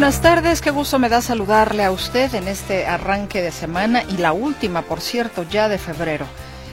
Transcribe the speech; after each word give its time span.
Buenas 0.00 0.22
tardes, 0.22 0.62
qué 0.62 0.70
gusto 0.70 0.98
me 0.98 1.10
da 1.10 1.20
saludarle 1.20 1.84
a 1.84 1.90
usted 1.90 2.34
en 2.34 2.48
este 2.48 2.86
arranque 2.86 3.42
de 3.42 3.52
semana 3.52 4.02
y 4.02 4.16
la 4.16 4.32
última, 4.32 4.80
por 4.80 5.02
cierto, 5.02 5.42
ya 5.42 5.68
de 5.68 5.76
febrero. 5.76 6.24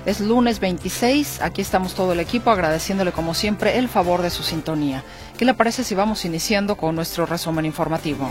Es 0.05 0.22
lunes 0.22 0.62
26, 0.62 1.41
aquí 1.41 1.59
estamos 1.59 1.94
todo 1.94 2.13
el 2.13 2.21
equipo 2.21 2.52
agradeciéndole 2.52 3.12
como 3.12 3.34
siempre 3.34 3.80
el 3.80 3.90
favor 3.90 4.21
de 4.21 4.30
su 4.30 4.44
sintonía. 4.44 5.04
¿Qué 5.38 5.44
le 5.44 5.54
parece 5.54 5.84
si 5.84 5.94
vamos 5.94 6.23
iniciando 6.23 6.77
con 6.77 6.95
nuestro 6.95 7.26
resumen 7.26 7.66
informativo? 7.66 8.30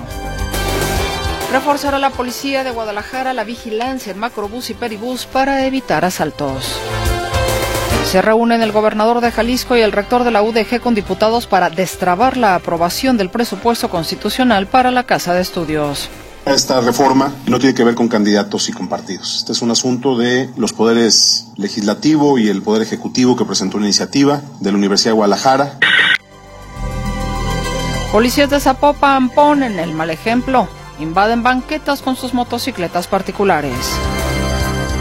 Reforzará 1.53 1.99
la 1.99 2.09
policía 2.09 2.65
de 2.65 2.71
Guadalajara 2.71 3.35
la 3.35 3.45
vigilancia 3.45 4.13
en 4.13 4.19
macrobús 4.19 4.71
y 4.71 4.75
peribús 4.75 5.27
para 5.27 5.67
evitar 5.67 6.07
asaltos. 6.07 6.81
Se 8.07 8.23
reúnen 8.23 8.63
el 8.63 8.71
gobernador 8.71 9.21
de 9.21 9.33
Jalisco 9.33 9.77
y 9.77 9.81
el 9.81 9.91
rector 9.91 10.23
de 10.23 10.31
la 10.31 10.41
UDG 10.41 10.81
con 10.81 10.95
diputados 10.95 11.49
para 11.49 11.71
destrabar 11.71 12.37
la 12.37 12.55
aprobación 12.55 13.17
del 13.17 13.31
presupuesto 13.31 13.91
constitucional 13.91 14.69
para 14.69 14.93
la 14.93 15.03
Casa 15.03 15.35
de 15.35 15.43
Estudios. 15.43 16.09
Esta 16.47 16.81
reforma 16.81 17.35
no 17.49 17.59
tiene 17.59 17.75
que 17.75 17.83
ver 17.83 17.97
con 17.97 18.07
candidatos 18.07 18.69
y 18.69 18.73
con 18.73 18.87
partidos. 18.89 19.39
Este 19.39 19.51
es 19.51 19.61
un 19.61 19.73
asunto 19.73 20.17
de 20.17 20.49
los 20.57 20.73
poderes 20.73 21.49
legislativo 21.57 22.39
y 22.39 22.49
el 22.49 22.63
poder 22.63 22.83
ejecutivo 22.83 23.35
que 23.35 23.45
presentó 23.45 23.77
una 23.77 23.87
iniciativa 23.87 24.41
de 24.61 24.71
la 24.71 24.79
Universidad 24.79 25.11
de 25.11 25.17
Guadalajara. 25.17 25.79
Policías 28.13 28.49
de 28.49 28.61
Zapopan 28.61 29.31
ponen 29.31 29.81
el 29.81 29.93
mal 29.93 30.11
ejemplo. 30.11 30.69
Invaden 31.01 31.43
banquetas 31.43 32.03
con 32.03 32.15
sus 32.15 32.35
motocicletas 32.35 33.09
particulares. 33.09 33.75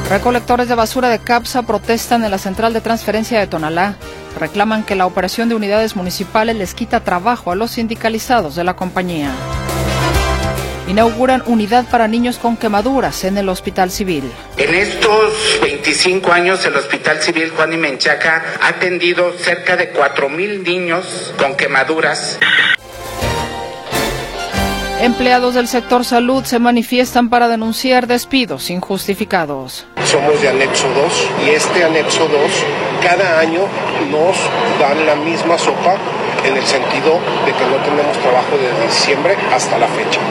Recolectores 0.10 0.70
de 0.70 0.76
basura 0.76 1.10
de 1.10 1.18
CAPSA 1.18 1.64
protestan 1.64 2.24
en 2.24 2.30
la 2.30 2.38
central 2.38 2.74
de 2.74 2.82
transferencia 2.82 3.40
de 3.40 3.48
Tonalá. 3.48 3.96
Reclaman 4.40 4.84
que 4.84 4.94
la 4.94 5.08
operación 5.08 5.50
de 5.50 5.56
unidades 5.56 5.96
municipales 5.96 6.56
les 6.56 6.76
quita 6.76 7.04
trabajo 7.04 7.52
a 7.52 7.56
los 7.56 7.72
sindicalizados 7.72 8.56
de 8.56 8.64
la 8.64 8.76
compañía. 8.76 9.32
Inauguran 10.88 11.42
unidad 11.48 11.86
para 11.90 12.08
niños 12.08 12.38
con 12.38 12.56
quemaduras 12.56 13.24
en 13.24 13.40
el 13.40 13.50
Hospital 13.50 13.90
Civil. 13.90 14.32
En 14.58 14.76
estos 14.76 15.60
25 15.64 16.32
años, 16.32 16.64
el 16.68 16.76
Hospital 16.76 17.24
Civil 17.24 17.52
Juan 17.56 17.74
y 17.74 17.78
Menchaca 17.78 18.44
ha 18.62 18.68
atendido 18.68 19.34
cerca 19.40 19.76
de 19.76 19.92
4.000 19.92 20.64
niños 20.64 21.34
con 21.40 21.56
quemaduras. 21.56 22.38
Empleados 25.02 25.54
del 25.54 25.68
sector 25.68 26.06
salud 26.06 26.46
se 26.46 26.58
manifiestan 26.58 27.30
para 27.30 27.50
denunciar 27.50 28.08
despidos 28.08 28.70
injustificados. 28.70 29.86
Somos 30.06 30.42
de 30.42 30.50
anexo 30.50 30.88
2 30.88 31.30
y 31.46 31.50
este 31.50 31.84
anexo 31.84 32.28
2 32.28 32.32
cada 33.04 33.40
año 33.40 33.62
nos 34.10 34.38
dan 34.80 35.06
la 35.06 35.16
misma 35.16 35.58
sopa 35.58 35.98
en 36.46 36.56
el 36.56 36.64
sentido 36.64 37.20
de 37.46 37.52
que 37.52 37.66
no 37.66 37.76
tenemos 37.84 38.18
trabajo 38.20 38.58
desde 38.58 38.88
diciembre 38.88 39.36
hasta 39.54 39.78
la 39.78 39.88
fecha. 39.88 40.22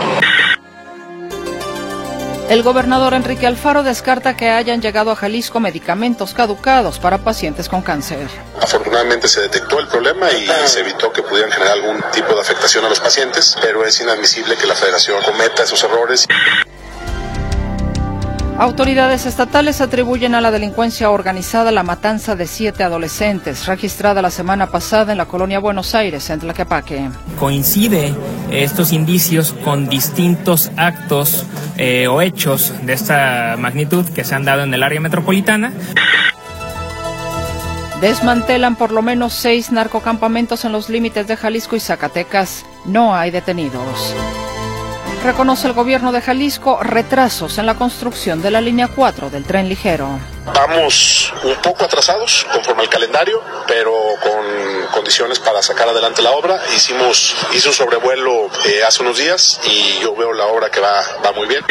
El 2.48 2.62
gobernador 2.62 3.14
Enrique 3.14 3.46
Alfaro 3.46 3.82
descarta 3.82 4.36
que 4.36 4.50
hayan 4.50 4.82
llegado 4.82 5.10
a 5.10 5.16
Jalisco 5.16 5.60
medicamentos 5.60 6.34
caducados 6.34 6.98
para 6.98 7.18
pacientes 7.18 7.70
con 7.70 7.80
cáncer. 7.80 8.28
Afortunadamente 8.60 9.28
se 9.28 9.40
detectó 9.40 9.80
el 9.80 9.88
problema 9.88 10.30
y 10.30 10.46
se 10.66 10.80
evitó 10.80 11.10
que 11.10 11.22
pudieran 11.22 11.50
generar 11.50 11.72
algún 11.72 12.04
tipo 12.12 12.34
de 12.34 12.40
afectación 12.42 12.84
a 12.84 12.90
los 12.90 13.00
pacientes, 13.00 13.56
pero 13.62 13.84
es 13.86 13.98
inadmisible 14.00 14.56
que 14.56 14.66
la 14.66 14.74
federación 14.74 15.22
cometa 15.22 15.62
esos 15.62 15.82
errores. 15.84 16.26
Autoridades 18.58 19.26
estatales 19.26 19.80
atribuyen 19.80 20.36
a 20.36 20.40
la 20.40 20.52
delincuencia 20.52 21.10
organizada 21.10 21.72
la 21.72 21.82
matanza 21.82 22.36
de 22.36 22.46
siete 22.46 22.84
adolescentes, 22.84 23.66
registrada 23.66 24.22
la 24.22 24.30
semana 24.30 24.68
pasada 24.68 25.10
en 25.10 25.18
la 25.18 25.26
colonia 25.26 25.58
Buenos 25.58 25.96
Aires, 25.96 26.30
en 26.30 26.38
Tlaquepaque. 26.38 27.10
Coincide 27.38 28.14
estos 28.52 28.92
indicios 28.92 29.54
con 29.64 29.88
distintos 29.88 30.70
actos 30.76 31.44
eh, 31.78 32.06
o 32.06 32.22
hechos 32.22 32.72
de 32.82 32.92
esta 32.92 33.56
magnitud 33.58 34.08
que 34.10 34.22
se 34.22 34.36
han 34.36 34.44
dado 34.44 34.62
en 34.62 34.72
el 34.72 34.84
área 34.84 35.00
metropolitana. 35.00 35.72
Desmantelan 38.00 38.76
por 38.76 38.92
lo 38.92 39.02
menos 39.02 39.32
seis 39.32 39.72
narcocampamentos 39.72 40.64
en 40.64 40.70
los 40.70 40.88
límites 40.88 41.26
de 41.26 41.36
Jalisco 41.36 41.74
y 41.74 41.80
Zacatecas. 41.80 42.64
No 42.84 43.16
hay 43.16 43.32
detenidos. 43.32 44.14
Reconoce 45.24 45.66
el 45.66 45.72
gobierno 45.72 46.12
de 46.12 46.20
Jalisco 46.20 46.82
retrasos 46.82 47.56
en 47.56 47.64
la 47.64 47.76
construcción 47.76 48.42
de 48.42 48.50
la 48.50 48.60
línea 48.60 48.88
4 48.88 49.30
del 49.30 49.44
tren 49.44 49.70
ligero. 49.70 50.06
Vamos 50.54 51.32
un 51.42 51.54
poco 51.62 51.86
atrasados 51.86 52.46
conforme 52.52 52.82
al 52.82 52.90
calendario, 52.90 53.40
pero 53.66 53.90
con 54.22 54.92
condiciones 54.92 55.38
para 55.38 55.62
sacar 55.62 55.88
adelante 55.88 56.20
la 56.20 56.32
obra. 56.32 56.60
Hicimos 56.76 57.34
hice 57.54 57.68
un 57.68 57.74
sobrevuelo 57.74 58.50
eh, 58.66 58.82
hace 58.86 59.02
unos 59.02 59.16
días 59.16 59.62
y 59.64 60.02
yo 60.02 60.14
veo 60.14 60.34
la 60.34 60.44
obra 60.44 60.68
que 60.70 60.80
va, 60.80 61.00
va 61.24 61.32
muy 61.32 61.48
bien. 61.48 61.64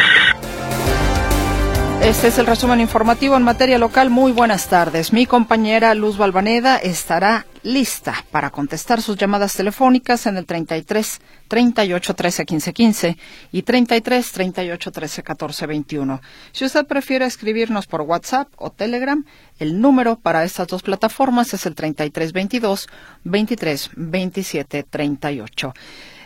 Este 2.02 2.26
es 2.26 2.38
el 2.38 2.46
resumen 2.46 2.80
informativo 2.80 3.36
en 3.36 3.44
materia 3.44 3.78
local. 3.78 4.10
Muy 4.10 4.32
buenas 4.32 4.66
tardes. 4.66 5.12
Mi 5.12 5.26
compañera 5.26 5.94
Luz 5.94 6.16
Balvaneda 6.16 6.76
estará 6.78 7.46
lista 7.64 8.14
para 8.30 8.50
contestar 8.50 9.02
sus 9.02 9.16
llamadas 9.16 9.54
telefónicas 9.54 10.26
en 10.26 10.36
el 10.36 10.46
33 10.46 11.20
38 11.48 12.14
13 12.14 12.44
15 12.44 12.72
15 12.72 13.18
y 13.52 13.62
33 13.62 14.32
38 14.32 14.92
13 14.92 15.22
14 15.22 15.66
21. 15.66 16.20
Si 16.52 16.64
usted 16.64 16.86
prefiere 16.86 17.24
escribirnos 17.24 17.86
por 17.86 18.02
WhatsApp 18.02 18.48
o 18.56 18.70
Telegram, 18.70 19.24
el 19.58 19.80
número 19.80 20.16
para 20.16 20.44
estas 20.44 20.68
dos 20.68 20.82
plataformas 20.82 21.52
es 21.54 21.66
el 21.66 21.74
33 21.74 22.32
22 22.32 22.88
23 23.24 23.90
27 23.96 24.82
38. 24.84 25.74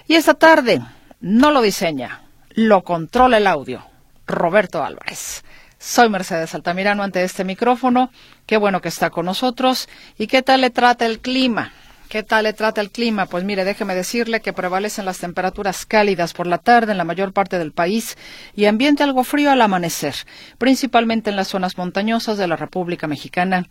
Y 0.08 0.14
esta 0.14 0.34
tarde 0.34 0.82
no 1.20 1.50
lo 1.50 1.62
diseña, 1.62 2.22
lo 2.50 2.82
controla 2.82 3.38
el 3.38 3.46
audio. 3.46 3.84
Roberto 4.26 4.84
Álvarez. 4.84 5.42
Soy 5.78 6.08
Mercedes 6.08 6.54
Altamirano 6.54 7.04
ante 7.04 7.22
este 7.22 7.44
micrófono. 7.44 8.10
Qué 8.46 8.56
bueno 8.56 8.80
que 8.80 8.88
está 8.88 9.10
con 9.10 9.26
nosotros. 9.26 9.88
¿Y 10.18 10.26
qué 10.26 10.42
tal 10.42 10.62
le 10.62 10.70
trata 10.70 11.06
el 11.06 11.20
clima? 11.20 11.72
¿Qué 12.08 12.22
tal 12.22 12.44
le 12.44 12.52
trata 12.52 12.80
el 12.80 12.90
clima? 12.90 13.26
Pues 13.26 13.44
mire, 13.44 13.64
déjeme 13.64 13.94
decirle 13.94 14.40
que 14.40 14.52
prevalecen 14.52 15.04
las 15.04 15.18
temperaturas 15.18 15.86
cálidas 15.86 16.32
por 16.32 16.46
la 16.46 16.58
tarde 16.58 16.92
en 16.92 16.98
la 16.98 17.04
mayor 17.04 17.32
parte 17.32 17.58
del 17.58 17.70
país 17.70 18.16
y 18.56 18.64
ambiente 18.64 19.04
algo 19.04 19.24
frío 19.24 19.52
al 19.52 19.60
amanecer, 19.60 20.14
principalmente 20.56 21.30
en 21.30 21.36
las 21.36 21.48
zonas 21.48 21.76
montañosas 21.76 22.38
de 22.38 22.48
la 22.48 22.56
República 22.56 23.06
Mexicana. 23.06 23.68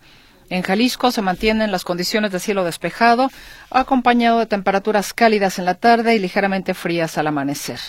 En 0.49 0.61
Jalisco 0.61 1.11
se 1.11 1.21
mantienen 1.21 1.73
las 1.73 1.83
condiciones 1.83 2.31
de 2.31 2.39
cielo 2.39 2.63
despejado, 2.63 3.29
acompañado 3.69 4.39
de 4.39 4.45
temperaturas 4.45 5.13
cálidas 5.13 5.59
en 5.59 5.65
la 5.65 5.73
tarde 5.73 6.15
y 6.15 6.19
ligeramente 6.19 6.73
frías 6.73 7.17
al 7.17 7.27
amanecer. 7.27 7.79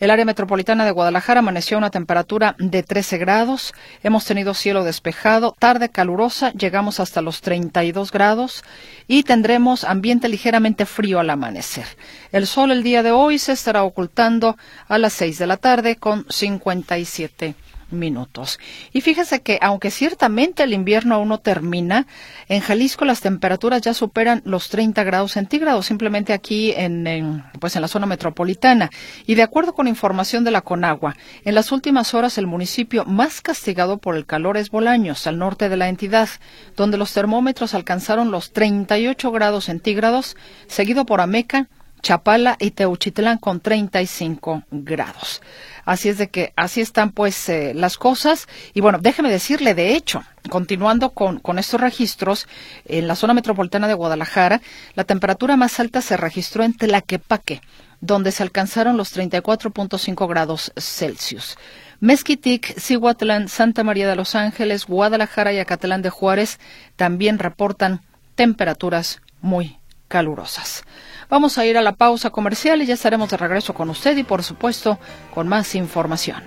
El 0.00 0.10
área 0.10 0.24
metropolitana 0.24 0.86
de 0.86 0.90
Guadalajara 0.90 1.40
amaneció 1.40 1.76
a 1.76 1.78
una 1.78 1.90
temperatura 1.90 2.56
de 2.58 2.82
13 2.82 3.18
grados. 3.18 3.74
Hemos 4.02 4.24
tenido 4.24 4.54
cielo 4.54 4.84
despejado, 4.84 5.54
tarde 5.58 5.90
calurosa, 5.90 6.52
llegamos 6.52 6.98
hasta 6.98 7.20
los 7.20 7.42
32 7.42 8.10
grados 8.10 8.64
y 9.06 9.24
tendremos 9.24 9.84
ambiente 9.84 10.30
ligeramente 10.30 10.86
frío 10.86 11.20
al 11.20 11.28
amanecer. 11.28 11.84
El 12.32 12.46
sol 12.46 12.70
el 12.70 12.82
día 12.82 13.02
de 13.02 13.10
hoy 13.10 13.38
se 13.38 13.52
estará 13.52 13.82
ocultando 13.82 14.56
a 14.88 14.96
las 14.96 15.12
6 15.12 15.38
de 15.38 15.46
la 15.46 15.58
tarde 15.58 15.96
con 15.96 16.24
57 16.30 17.54
minutos. 17.90 18.58
Y 18.92 19.00
fíjese 19.00 19.40
que 19.40 19.58
aunque 19.60 19.90
ciertamente 19.90 20.62
el 20.62 20.72
invierno 20.72 21.14
aún 21.14 21.28
no 21.28 21.38
termina, 21.38 22.06
en 22.48 22.60
Jalisco 22.60 23.04
las 23.04 23.20
temperaturas 23.20 23.82
ya 23.82 23.94
superan 23.94 24.42
los 24.44 24.68
30 24.68 25.04
grados 25.04 25.32
centígrados, 25.32 25.86
simplemente 25.86 26.32
aquí 26.32 26.72
en, 26.76 27.44
pues 27.60 27.76
en 27.76 27.82
la 27.82 27.88
zona 27.88 28.06
metropolitana. 28.06 28.90
Y 29.26 29.34
de 29.34 29.42
acuerdo 29.42 29.74
con 29.74 29.88
información 29.88 30.44
de 30.44 30.50
la 30.50 30.62
Conagua, 30.62 31.16
en 31.44 31.54
las 31.54 31.72
últimas 31.72 32.14
horas 32.14 32.38
el 32.38 32.46
municipio 32.46 33.04
más 33.04 33.40
castigado 33.40 33.98
por 33.98 34.16
el 34.16 34.26
calor 34.26 34.56
es 34.56 34.70
Bolaños, 34.70 35.26
al 35.26 35.38
norte 35.38 35.68
de 35.68 35.76
la 35.76 35.88
entidad, 35.88 36.28
donde 36.76 36.98
los 36.98 37.12
termómetros 37.12 37.74
alcanzaron 37.74 38.30
los 38.30 38.52
38 38.52 39.30
grados 39.30 39.64
centígrados, 39.64 40.36
seguido 40.66 41.06
por 41.06 41.20
Ameca, 41.20 41.68
Chapala 42.02 42.56
y 42.60 42.70
Teuchitlán 42.70 43.38
con 43.38 43.60
35 43.60 44.64
grados. 44.70 45.42
Así 45.84 46.08
es 46.08 46.18
de 46.18 46.28
que 46.28 46.52
así 46.56 46.80
están 46.80 47.12
pues 47.12 47.48
eh, 47.48 47.72
las 47.74 47.96
cosas. 47.96 48.46
Y 48.74 48.80
bueno, 48.80 48.98
déjeme 49.00 49.30
decirle, 49.30 49.74
de 49.74 49.94
hecho, 49.94 50.22
continuando 50.50 51.10
con, 51.10 51.38
con 51.38 51.58
estos 51.58 51.80
registros, 51.80 52.46
en 52.84 53.08
la 53.08 53.16
zona 53.16 53.34
metropolitana 53.34 53.88
de 53.88 53.94
Guadalajara, 53.94 54.60
la 54.94 55.04
temperatura 55.04 55.56
más 55.56 55.80
alta 55.80 56.00
se 56.02 56.16
registró 56.16 56.62
en 56.62 56.76
Tlaquepaque, 56.76 57.62
donde 58.00 58.32
se 58.32 58.42
alcanzaron 58.42 58.96
los 58.96 59.16
34.5 59.16 60.28
grados 60.28 60.72
Celsius. 60.76 61.56
Mezquitic, 62.00 62.78
Cihuatlán, 62.78 63.48
Santa 63.48 63.82
María 63.82 64.08
de 64.08 64.14
los 64.14 64.36
Ángeles, 64.36 64.86
Guadalajara 64.86 65.52
y 65.52 65.58
Acatlán 65.58 66.02
de 66.02 66.10
Juárez 66.10 66.60
también 66.94 67.40
reportan 67.40 68.02
temperaturas 68.36 69.20
muy 69.40 69.78
calurosas. 70.06 70.84
Vamos 71.28 71.58
a 71.58 71.66
ir 71.66 71.76
a 71.76 71.82
la 71.82 71.92
pausa 71.92 72.30
comercial 72.30 72.80
y 72.80 72.86
ya 72.86 72.94
estaremos 72.94 73.28
de 73.30 73.36
regreso 73.36 73.74
con 73.74 73.90
usted 73.90 74.16
y 74.16 74.24
por 74.24 74.42
supuesto 74.42 74.98
con 75.34 75.46
más 75.46 75.74
información. 75.74 76.42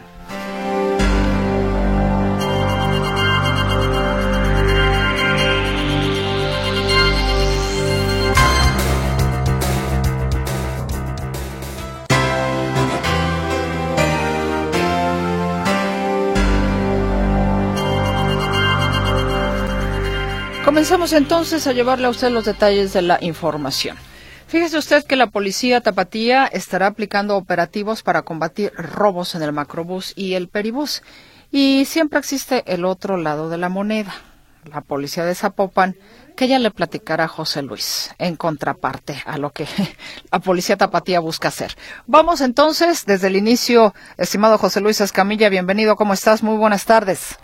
Comenzamos 20.66 21.14
entonces 21.14 21.68
a 21.68 21.74
llevarle 21.74 22.08
a 22.08 22.10
usted 22.10 22.32
los 22.32 22.46
detalles 22.46 22.94
de 22.94 23.02
la 23.02 23.20
información. 23.22 23.98
Fíjese 24.52 24.78
usted 24.78 25.06
que 25.06 25.16
la 25.16 25.28
policía 25.28 25.80
tapatía 25.80 26.46
estará 26.46 26.88
aplicando 26.88 27.38
operativos 27.38 28.04
para 28.04 28.24
combatir 28.24 28.74
robos 28.76 29.34
en 29.34 29.44
el 29.44 29.54
macrobús 29.54 30.12
y 30.18 30.34
el 30.34 30.50
peribús. 30.50 31.04
Y 31.52 31.86
siempre 31.86 32.20
existe 32.20 32.62
el 32.68 32.84
otro 32.84 33.16
lado 33.16 33.50
de 33.50 33.58
la 33.58 33.70
moneda, 33.70 34.14
la 34.66 34.82
policía 34.82 35.24
de 35.24 35.36
Zapopan, 35.36 35.96
que 36.36 36.50
ya 36.50 36.60
le 36.60 36.70
platicará 36.70 37.24
a 37.24 37.28
José 37.30 37.62
Luis, 37.62 38.14
en 38.18 38.36
contraparte 38.36 39.24
a 39.26 39.38
lo 39.38 39.52
que 39.52 39.68
la 40.34 40.40
policía 40.40 40.76
tapatía 40.76 41.22
busca 41.22 41.48
hacer. 41.48 41.78
Vamos 42.06 42.42
entonces 42.42 43.06
desde 43.06 43.28
el 43.28 43.38
inicio, 43.38 43.94
estimado 44.18 44.58
José 44.58 44.82
Luis 44.82 45.00
Escamilla, 45.00 45.48
bienvenido, 45.48 45.96
¿cómo 45.96 46.12
estás? 46.12 46.44
Muy 46.44 46.58
buenas 46.58 46.84
tardes. 46.84 47.40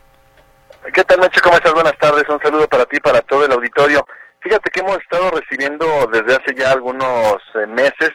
¿Qué 0.94 1.06
tal, 1.06 1.22
Meche? 1.22 1.40
¿Cómo 1.40 1.56
estás? 1.56 1.74
Buenas 1.74 1.98
tardes. 1.98 2.26
Un 2.28 2.42
saludo 2.42 2.68
para 2.68 2.84
ti 2.86 3.00
para 3.00 3.22
todo 3.22 3.46
el 3.46 3.52
auditorio. 3.54 4.06
Fíjate 4.48 4.70
que 4.72 4.80
hemos 4.80 4.98
estado 5.00 5.30
recibiendo 5.32 5.86
desde 6.10 6.36
hace 6.36 6.56
ya 6.56 6.72
algunos 6.72 7.36
eh, 7.56 7.68
meses 7.68 8.12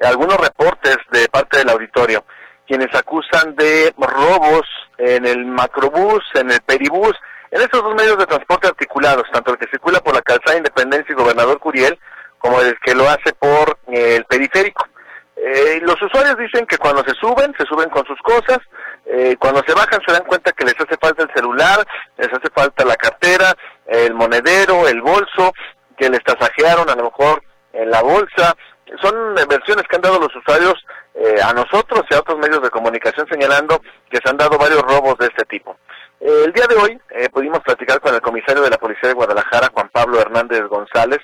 algunos 0.00 0.38
reportes 0.38 0.96
de 1.12 1.28
parte 1.28 1.58
del 1.58 1.68
auditorio, 1.68 2.24
quienes 2.66 2.88
acusan 2.94 3.54
de 3.56 3.92
robos 3.98 4.66
en 4.96 5.26
el 5.26 5.44
macrobús, 5.44 6.24
en 6.32 6.50
el 6.50 6.62
peribús, 6.62 7.12
en 7.50 7.60
estos 7.60 7.82
dos 7.82 7.94
medios 7.94 8.16
de 8.16 8.24
transporte 8.24 8.68
articulados, 8.68 9.24
tanto 9.30 9.52
el 9.52 9.58
que 9.58 9.68
circula 9.70 10.00
por 10.00 10.14
la 10.14 10.22
calzada 10.22 10.56
Independencia 10.56 11.12
y 11.12 11.20
Gobernador 11.22 11.58
Curiel, 11.58 11.98
como 12.38 12.58
el 12.62 12.78
que 12.80 12.94
lo 12.94 13.06
hace 13.06 13.34
por 13.38 13.80
eh, 13.88 14.16
el 14.16 14.24
periférico. 14.24 14.88
Eh, 15.36 15.80
los 15.82 16.00
usuarios 16.00 16.36
dicen 16.38 16.66
que 16.66 16.76
cuando 16.78 17.02
se 17.04 17.14
suben, 17.14 17.54
se 17.58 17.66
suben 17.66 17.88
con 17.90 18.06
sus 18.06 18.18
cosas, 18.20 18.58
eh, 19.06 19.36
cuando 19.38 19.62
se 19.66 19.74
bajan 19.74 20.00
se 20.06 20.12
dan 20.12 20.24
cuenta 20.24 20.52
que 20.52 20.64
les 20.64 20.74
hace 20.74 20.96
falta 21.00 21.22
el 21.22 21.30
celular, 21.34 21.86
les 22.18 22.28
hace 22.28 22.50
falta 22.54 22.84
la 22.84 22.96
cartera, 22.96 23.54
el 23.90 24.14
monedero, 24.14 24.86
el 24.86 25.02
bolso, 25.02 25.52
que 25.98 26.08
les 26.08 26.22
tasajearon 26.22 26.88
a 26.88 26.94
lo 26.94 27.04
mejor 27.04 27.42
en 27.72 27.90
la 27.90 28.00
bolsa. 28.02 28.56
Son 29.02 29.34
versiones 29.34 29.84
que 29.88 29.96
han 29.96 30.02
dado 30.02 30.18
los 30.18 30.34
usuarios 30.34 30.74
eh, 31.14 31.36
a 31.42 31.52
nosotros 31.52 32.02
y 32.08 32.14
a 32.14 32.20
otros 32.20 32.38
medios 32.38 32.62
de 32.62 32.70
comunicación 32.70 33.26
señalando 33.28 33.80
que 34.08 34.18
se 34.22 34.30
han 34.30 34.36
dado 34.36 34.56
varios 34.56 34.82
robos 34.82 35.18
de 35.18 35.26
este 35.26 35.44
tipo. 35.44 35.76
el 36.20 36.52
día 36.52 36.66
de 36.68 36.76
hoy 36.76 37.00
pudimos 37.32 37.60
platicar 37.60 38.00
con 38.00 38.14
el 38.14 38.20
comisario 38.20 38.62
de 38.62 38.70
la 38.70 38.78
Policía 38.78 39.08
de 39.08 39.14
Guadalajara, 39.14 39.70
Juan 39.72 39.88
Pablo 39.90 40.20
Hernández 40.20 40.62
González, 40.68 41.20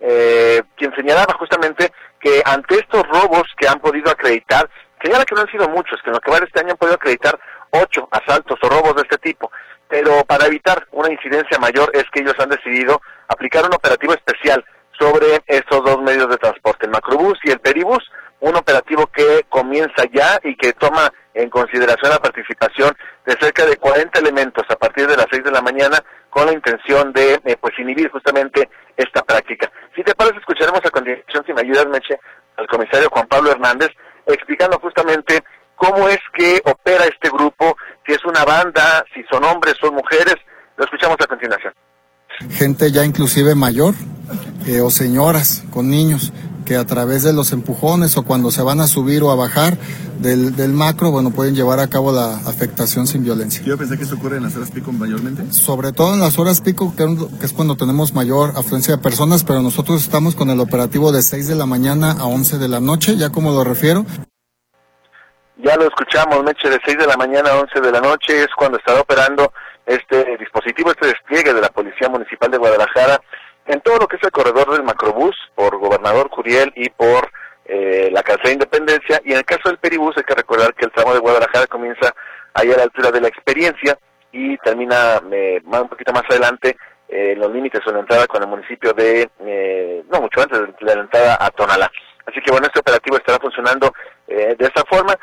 quien 0.00 0.94
señalaba 0.96 1.34
justamente 1.38 1.92
que 2.20 2.42
ante 2.44 2.76
estos 2.76 3.02
robos 3.08 3.44
que 3.56 3.68
han 3.68 3.80
podido 3.80 4.10
acreditar, 4.10 4.68
señala 5.02 5.24
que 5.24 5.34
no 5.34 5.42
han 5.42 5.50
sido 5.50 5.68
muchos, 5.68 6.00
que 6.02 6.10
en 6.10 6.14
lo 6.14 6.20
que 6.20 6.30
va 6.30 6.40
de 6.40 6.46
este 6.46 6.60
año 6.60 6.72
han 6.72 6.76
podido 6.76 6.96
acreditar 6.96 7.38
ocho 7.70 8.08
asaltos 8.10 8.58
o 8.62 8.68
robos 8.68 8.94
de 8.96 9.02
este 9.02 9.18
tipo, 9.18 9.50
pero 9.92 10.24
para 10.24 10.46
evitar 10.46 10.86
una 10.92 11.12
incidencia 11.12 11.58
mayor 11.58 11.90
es 11.92 12.04
que 12.10 12.20
ellos 12.20 12.34
han 12.38 12.48
decidido 12.48 13.02
aplicar 13.28 13.66
un 13.66 13.74
operativo 13.74 14.14
especial 14.14 14.64
sobre 14.98 15.42
estos 15.46 15.84
dos 15.84 16.00
medios 16.00 16.30
de 16.30 16.38
transporte, 16.38 16.86
el 16.86 16.92
macrobús 16.92 17.38
y 17.44 17.50
el 17.50 17.60
peribús, 17.60 18.02
un 18.40 18.56
operativo 18.56 19.06
que 19.08 19.44
comienza 19.50 20.04
ya 20.10 20.40
y 20.44 20.56
que 20.56 20.72
toma 20.72 21.12
en 21.34 21.50
consideración 21.50 22.10
la 22.10 22.20
participación 22.20 22.96
de 23.26 23.36
cerca 23.38 23.66
de 23.66 23.76
40 23.76 24.18
elementos 24.18 24.64
a 24.70 24.76
partir 24.76 25.06
de 25.06 25.16
las 25.18 25.26
6 25.30 25.44
de 25.44 25.50
la 25.50 25.60
mañana 25.60 26.02
con 26.30 26.46
la 26.46 26.54
intención 26.54 27.12
de 27.12 27.34
eh, 27.44 27.58
pues 27.60 27.78
inhibir 27.78 28.10
justamente 28.10 28.70
esta 28.96 29.22
práctica. 29.22 29.70
Si 29.94 30.02
te 30.02 30.14
parece, 30.14 30.38
escucharemos 30.38 30.80
a 30.82 30.90
continuación, 30.90 31.44
si 31.44 31.52
me 31.52 31.60
ayudas, 31.60 31.86
Meche, 31.88 32.18
al 32.56 32.66
comisario 32.66 33.10
Juan 33.10 33.26
Pablo 33.26 33.50
Hernández, 33.50 33.90
explicando 34.24 34.78
justamente 34.78 35.44
cómo 35.82 36.08
es 36.08 36.20
que 36.32 36.62
opera 36.64 37.04
este 37.06 37.28
grupo, 37.28 37.76
si 38.06 38.12
es 38.12 38.24
una 38.24 38.44
banda, 38.44 39.04
si 39.12 39.22
son 39.24 39.42
hombres, 39.44 39.74
son 39.80 39.94
mujeres. 39.94 40.36
Lo 40.76 40.84
escuchamos 40.84 41.16
a 41.20 41.26
continuación. 41.26 41.72
Gente 42.50 42.92
ya 42.92 43.04
inclusive 43.04 43.54
mayor 43.54 43.94
eh, 44.66 44.80
o 44.80 44.90
señoras 44.90 45.64
con 45.72 45.90
niños 45.90 46.32
que 46.64 46.76
a 46.76 46.86
través 46.86 47.24
de 47.24 47.32
los 47.32 47.52
empujones 47.52 48.16
o 48.16 48.22
cuando 48.22 48.52
se 48.52 48.62
van 48.62 48.80
a 48.80 48.86
subir 48.86 49.24
o 49.24 49.32
a 49.32 49.34
bajar 49.34 49.76
del, 50.20 50.54
del, 50.54 50.72
macro, 50.72 51.10
bueno, 51.10 51.32
pueden 51.32 51.56
llevar 51.56 51.80
a 51.80 51.88
cabo 51.88 52.12
la 52.12 52.36
afectación 52.36 53.08
sin 53.08 53.24
violencia. 53.24 53.62
Yo 53.64 53.76
pensé 53.76 53.98
que 53.98 54.04
eso 54.04 54.14
ocurre 54.14 54.36
en 54.36 54.44
las 54.44 54.54
horas 54.54 54.70
pico 54.70 54.92
mayormente. 54.92 55.52
Sobre 55.52 55.90
todo 55.90 56.14
en 56.14 56.20
las 56.20 56.38
horas 56.38 56.60
pico, 56.60 56.94
que, 56.94 57.04
es 57.44 57.52
cuando 57.52 57.76
tenemos 57.76 58.14
mayor 58.14 58.52
afluencia 58.56 58.96
de 58.96 59.02
personas, 59.02 59.42
pero 59.42 59.62
nosotros 59.62 60.00
estamos 60.00 60.36
con 60.36 60.48
el 60.50 60.60
operativo 60.60 61.10
de 61.10 61.22
6 61.22 61.48
de 61.48 61.56
la 61.56 61.66
mañana 61.66 62.12
a 62.12 62.26
11 62.26 62.58
de 62.58 62.68
la 62.68 62.78
noche, 62.78 63.16
ya 63.16 63.30
como 63.30 63.50
lo 63.50 63.64
refiero. 63.64 64.06
Ya 65.62 65.76
lo 65.76 65.84
escuchamos, 65.84 66.42
Meche, 66.42 66.68
de 66.68 66.80
6 66.84 66.98
de 66.98 67.06
la 67.06 67.16
mañana 67.16 67.50
a 67.50 67.60
11 67.60 67.80
de 67.80 67.92
la 67.92 68.00
noche 68.00 68.42
es 68.42 68.48
cuando 68.56 68.78
estará 68.78 69.00
operando 69.00 69.52
este 69.86 70.36
dispositivo, 70.36 70.90
este 70.90 71.06
despliegue 71.06 71.54
de 71.54 71.60
la 71.60 71.68
Policía 71.68 72.08
Municipal 72.08 72.50
de 72.50 72.58
Guadalajara 72.58 73.20
en 73.66 73.80
todo 73.80 73.98
lo 73.98 74.08
que 74.08 74.16
es 74.16 74.22
el 74.24 74.32
corredor 74.32 74.72
del 74.72 74.82
macrobús 74.82 75.36
por 75.54 75.78
Gobernador 75.78 76.30
Curiel 76.30 76.72
y 76.74 76.90
por 76.90 77.30
eh, 77.66 78.10
la 78.12 78.24
calzada 78.24 78.48
de 78.48 78.54
Independencia. 78.54 79.20
Y 79.24 79.30
en 79.30 79.38
el 79.38 79.44
caso 79.44 79.68
del 79.68 79.78
peribús 79.78 80.16
hay 80.16 80.24
que 80.24 80.34
recordar 80.34 80.74
que 80.74 80.84
el 80.84 80.90
tramo 80.90 81.14
de 81.14 81.20
Guadalajara 81.20 81.68
comienza 81.68 82.12
ahí 82.54 82.72
a 82.72 82.78
la 82.78 82.82
altura 82.82 83.12
de 83.12 83.20
la 83.20 83.28
experiencia 83.28 83.96
y 84.32 84.58
termina 84.58 85.22
eh, 85.30 85.62
un 85.64 85.88
poquito 85.88 86.12
más 86.12 86.24
adelante 86.28 86.76
eh, 87.08 87.36
los 87.36 87.52
límites 87.52 87.82
de 87.86 87.92
la 87.92 88.00
entrada 88.00 88.26
con 88.26 88.42
el 88.42 88.48
municipio 88.48 88.92
de, 88.94 89.30
eh, 89.46 90.02
no 90.10 90.22
mucho 90.22 90.42
antes 90.42 90.58
de 90.58 90.74
la 90.80 91.02
entrada 91.02 91.38
a 91.40 91.50
Tonalá. 91.50 91.88
Así 92.26 92.40
que 92.40 92.50
bueno, 92.50 92.66
este 92.66 92.80
operativo 92.80 93.16
estará 93.16 93.38
funcionando 93.38 93.92
de 94.26 94.56
esta 94.58 94.82
forma. 94.88 95.14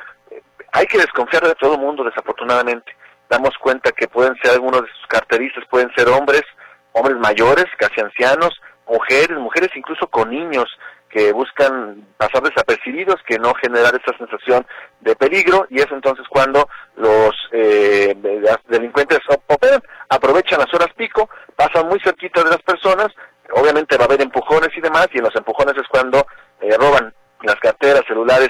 Hay 0.71 0.85
que 0.85 0.97
desconfiar 0.97 1.43
de 1.43 1.55
todo 1.55 1.75
el 1.75 1.81
mundo, 1.81 2.03
desafortunadamente. 2.03 2.95
Damos 3.29 3.51
cuenta 3.59 3.91
que 3.91 4.07
pueden 4.07 4.35
ser 4.41 4.51
algunos 4.51 4.81
de 4.81 4.87
sus 4.87 5.07
carteristas, 5.07 5.63
pueden 5.69 5.91
ser 5.95 6.07
hombres, 6.09 6.43
hombres 6.93 7.17
mayores, 7.17 7.65
casi 7.77 8.01
ancianos, 8.01 8.59
mujeres, 8.87 9.37
mujeres 9.37 9.69
incluso 9.75 10.07
con 10.07 10.29
niños 10.29 10.65
que 11.09 11.31
buscan 11.31 12.05
pasar 12.17 12.43
desapercibidos, 12.43 13.15
que 13.27 13.39
no 13.39 13.53
generar 13.55 13.93
esa 13.95 14.15
sensación 14.17 14.65
de 15.01 15.15
peligro, 15.15 15.65
y 15.69 15.79
es 15.79 15.87
entonces 15.91 16.25
cuando 16.29 16.69
los 16.97 17.35
eh, 17.51 18.15
delincuentes 18.67 19.19
operan, 19.47 19.81
aprovechan 20.07 20.59
las 20.59 20.73
horas 20.73 20.89
pico, 20.95 21.29
pasan 21.55 21.87
muy 21.87 21.99
cerquita 22.01 22.43
de 22.43 22.51
las 22.51 22.61
personas, 22.61 23.07
obviamente 23.53 23.97
va 23.97 24.03
a 24.03 24.05
haber 24.05 24.21
empujones 24.21 24.69
y 24.77 24.81
demás, 24.81 25.07
y 25.11 25.17
en 25.17 25.23
los 25.23 25.35
empujones 25.35 25.75
es 25.77 25.87
cuando 25.89 26.25
eh, 26.61 26.75
roban 26.77 27.11
las 27.41 27.55
carteras, 27.55 28.03
celulares 28.07 28.49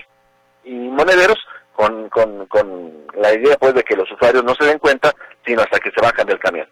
y 0.65 0.73
monederos, 0.73 1.37
con, 1.79 2.09
con, 2.09 2.45
con 2.47 3.07
la 3.15 3.33
idea 3.33 3.55
pues 3.57 3.73
de 3.73 3.83
que 3.83 3.95
los 3.95 4.11
usuarios 4.11 4.43
no 4.43 4.53
se 4.53 4.65
den 4.65 4.79
cuenta, 4.79 5.13
sino 5.45 5.61
hasta 5.61 5.79
que 5.79 5.89
se 5.91 6.01
bajan 6.01 6.27
del 6.27 6.37
camión. 6.37 6.67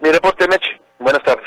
Mi 0.00 0.10
reporte, 0.10 0.48
Meche. 0.48 0.80
Buenas 0.98 1.22
tardes. 1.22 1.46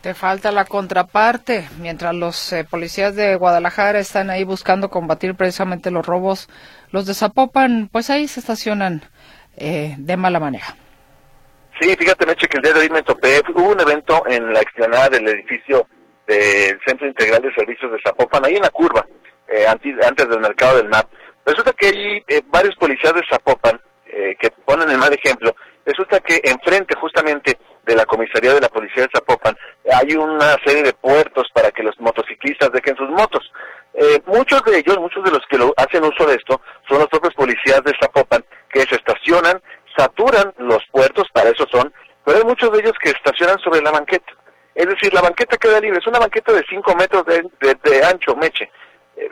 Te 0.00 0.14
falta 0.14 0.50
la 0.52 0.64
contraparte. 0.64 1.68
Mientras 1.78 2.14
los 2.14 2.50
eh, 2.54 2.64
policías 2.64 3.14
de 3.14 3.36
Guadalajara 3.36 3.98
están 3.98 4.30
ahí 4.30 4.42
buscando 4.42 4.88
combatir 4.88 5.34
precisamente 5.34 5.90
los 5.90 6.06
robos, 6.06 6.48
los 6.92 7.04
de 7.04 7.12
Zapopan, 7.12 7.90
pues 7.92 8.08
ahí 8.08 8.26
se 8.26 8.40
estacionan 8.40 9.02
eh, 9.58 9.94
de 9.98 10.16
mala 10.16 10.40
manera. 10.40 10.74
Sí, 11.78 11.94
fíjate, 11.94 12.24
Meche, 12.24 12.48
que 12.48 12.56
el 12.56 12.62
día 12.62 12.72
de 12.72 12.80
hoy 12.80 12.88
me 12.88 13.02
topé. 13.02 13.42
Hubo 13.54 13.68
un 13.68 13.80
evento 13.80 14.24
en 14.28 14.50
la 14.50 14.60
explanada 14.60 15.10
del 15.10 15.28
edificio 15.28 15.86
del 16.26 16.80
Centro 16.86 17.06
Integral 17.06 17.42
de 17.42 17.52
Servicios 17.52 17.92
de 17.92 18.00
Zapopan, 18.02 18.46
ahí 18.46 18.56
en 18.56 18.62
la 18.62 18.70
curva, 18.70 19.06
eh, 19.46 19.66
antes, 19.68 19.94
antes, 20.06 20.26
del 20.26 20.40
mercado 20.40 20.78
del 20.78 20.88
MAP. 20.88 21.06
Resulta 21.44 21.72
que 21.72 21.86
hay 21.86 22.42
varios 22.46 22.76
policías 22.76 23.14
de 23.14 23.22
Zapopan 23.28 23.80
que 24.38 24.50
ponen 24.64 24.90
el 24.90 24.98
mal 24.98 25.12
ejemplo. 25.12 25.54
Resulta 25.84 26.20
que 26.20 26.40
enfrente 26.44 26.94
justamente 26.94 27.58
de 27.84 27.96
la 27.96 28.06
comisaría 28.06 28.54
de 28.54 28.60
la 28.60 28.68
policía 28.68 29.02
de 29.04 29.10
Zapopan 29.12 29.56
hay 29.92 30.14
una 30.14 30.56
serie 30.64 30.82
de 30.84 30.92
puertos 30.92 31.48
para 31.52 31.70
que 31.72 31.82
los 31.82 31.98
motociclistas 31.98 32.70
dejen 32.72 32.96
sus 32.96 33.10
motos. 33.10 33.50
Eh, 33.94 34.22
muchos 34.26 34.62
de 34.64 34.78
ellos, 34.78 34.98
muchos 34.98 35.24
de 35.24 35.30
los 35.30 35.44
que 35.50 35.58
lo 35.58 35.74
hacen 35.76 36.04
uso 36.04 36.26
de 36.26 36.36
esto, 36.36 36.60
son 36.88 37.00
los 37.00 37.08
propios 37.08 37.34
policías 37.34 37.82
de 37.84 37.92
Zapopan 38.00 38.44
que 38.70 38.82
se 38.82 38.94
estacionan, 38.94 39.60
saturan 39.96 40.54
los 40.58 40.82
puertos, 40.90 41.26
para 41.32 41.50
eso 41.50 41.66
son, 41.70 41.92
pero 42.24 42.38
hay 42.38 42.44
muchos 42.44 42.72
de 42.72 42.80
ellos 42.80 42.94
que 43.02 43.10
estacionan 43.10 43.58
sobre 43.58 43.82
la 43.82 43.90
banqueta. 43.90 44.32
Es 44.74 44.86
decir, 44.86 45.12
la 45.12 45.20
banqueta 45.20 45.58
queda 45.58 45.80
libre, 45.80 45.98
es 45.98 46.06
una 46.06 46.18
banqueta 46.18 46.52
de 46.52 46.64
5 46.66 46.94
metros 46.96 47.24
de, 47.26 47.44
de, 47.60 48.04
ancho, 48.04 48.34
meche. 48.36 48.70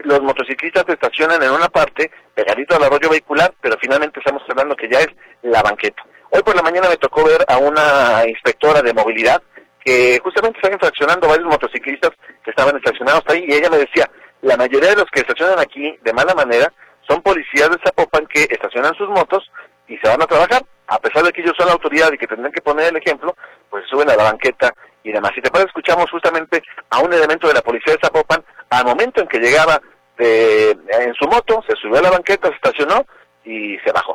Los 0.05 0.21
motociclistas 0.23 0.85
estacionan 0.89 1.43
en 1.43 1.51
una 1.51 1.69
parte, 1.69 2.11
pegadito 2.35 2.77
al 2.77 2.85
arroyo 2.85 3.11
vehicular, 3.11 3.53
pero 3.61 3.77
finalmente 3.81 4.21
estamos 4.21 4.43
hablando 4.49 4.77
que 4.77 4.89
ya 4.89 5.01
es 5.01 5.09
la 5.43 5.63
banqueta. 5.63 6.03
Hoy 6.31 6.43
por 6.43 6.55
la 6.55 6.63
mañana 6.63 6.89
me 6.89 6.97
tocó 6.97 7.25
ver 7.25 7.45
a 7.49 7.59
una 7.59 8.23
inspectora 8.29 8.83
de 8.83 8.95
movilidad 8.95 9.43
que 9.85 10.21
justamente 10.23 10.59
estaba 10.59 10.75
infraccionando 10.75 11.29
varios 11.29 11.49
motociclistas 11.49 12.11
que 12.45 12.51
estaban 12.51 12.77
estacionados 12.77 13.25
ahí 13.29 13.45
y 13.49 13.55
ella 13.55 13.71
me 13.71 13.79
decía, 13.79 14.09
la 14.43 14.57
mayoría 14.57 14.91
de 14.91 14.97
los 14.97 15.11
que 15.11 15.21
estacionan 15.21 15.59
aquí 15.59 15.99
de 16.03 16.13
mala 16.13 16.35
manera 16.35 16.73
son 17.09 17.23
policías 17.23 17.71
de 17.71 17.79
Zapopan 17.85 18.27
que 18.27 18.47
estacionan 18.49 18.95
sus 18.95 19.09
motos 19.09 19.51
y 19.89 19.97
se 19.99 20.09
van 20.09 20.23
a 20.23 20.27
trabajar, 20.27 20.63
a 20.87 20.99
pesar 20.99 21.25
de 21.25 21.33
que 21.33 21.43
ellos 21.43 21.55
son 21.59 21.67
la 21.67 21.73
autoridad 21.73 22.13
y 22.13 22.19
que 22.19 22.27
tendrán 22.27 22.53
que 22.53 22.63
poner 22.63 22.89
el 22.89 22.97
ejemplo, 22.97 23.35
pues 23.69 23.85
suben 23.89 24.09
a 24.11 24.17
la 24.17 24.25
banqueta 24.25 24.73
y 25.03 25.13
demás. 25.13 25.33
Te 25.35 25.51
parece, 25.51 25.69
escuchamos 25.69 26.11
justamente 26.11 26.63
a 26.91 27.01
un 27.01 27.13
elemento 27.13 27.49
de 27.49 27.55
la 27.55 27.63
policía 27.63 27.95
de 27.95 28.01
Zapopan 28.01 28.45
al 28.71 28.85
momento 28.85 29.21
en 29.21 29.29
que 29.29 29.39
llegaba 29.39 29.81
de, 30.19 30.71
en 30.71 31.15
su 31.19 31.27
moto, 31.27 31.63
se 31.67 31.75
subió 31.77 31.99
a 31.99 32.03
la 32.03 32.11
banqueta, 32.11 32.49
se 32.49 32.55
estacionó 32.55 33.05
y 33.45 33.77
se 33.85 33.93
bajó. 33.93 34.15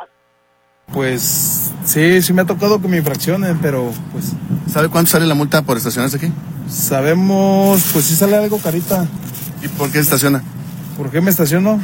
Pues 0.93 1.73
sí, 1.83 2.21
sí 2.21 2.33
me 2.33 2.43
ha 2.43 2.45
tocado 2.45 2.81
que 2.81 2.87
me 2.87 2.97
infraccionen, 2.97 3.59
pero 3.59 3.91
pues... 4.11 4.33
¿Sabe 4.71 4.89
cuánto 4.89 5.11
sale 5.11 5.25
la 5.25 5.35
multa 5.35 5.61
por 5.61 5.77
estacionarse 5.77 6.17
aquí? 6.17 6.31
Sabemos, 6.67 7.89
pues 7.93 8.05
sí 8.05 8.15
sale 8.15 8.35
algo 8.35 8.59
carita. 8.59 9.05
¿Y 9.61 9.67
por 9.67 9.91
qué 9.91 9.99
estaciona? 9.99 10.43
¿Por 10.97 11.11
qué 11.11 11.21
me 11.21 11.29
estaciono? 11.29 11.79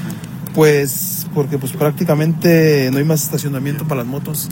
Pues 0.53 1.27
porque 1.33 1.57
pues 1.57 1.71
prácticamente 1.73 2.89
no 2.91 2.97
hay 2.97 3.03
más 3.03 3.23
estacionamiento 3.23 3.85
para 3.85 3.99
las 3.99 4.07
motos. 4.07 4.49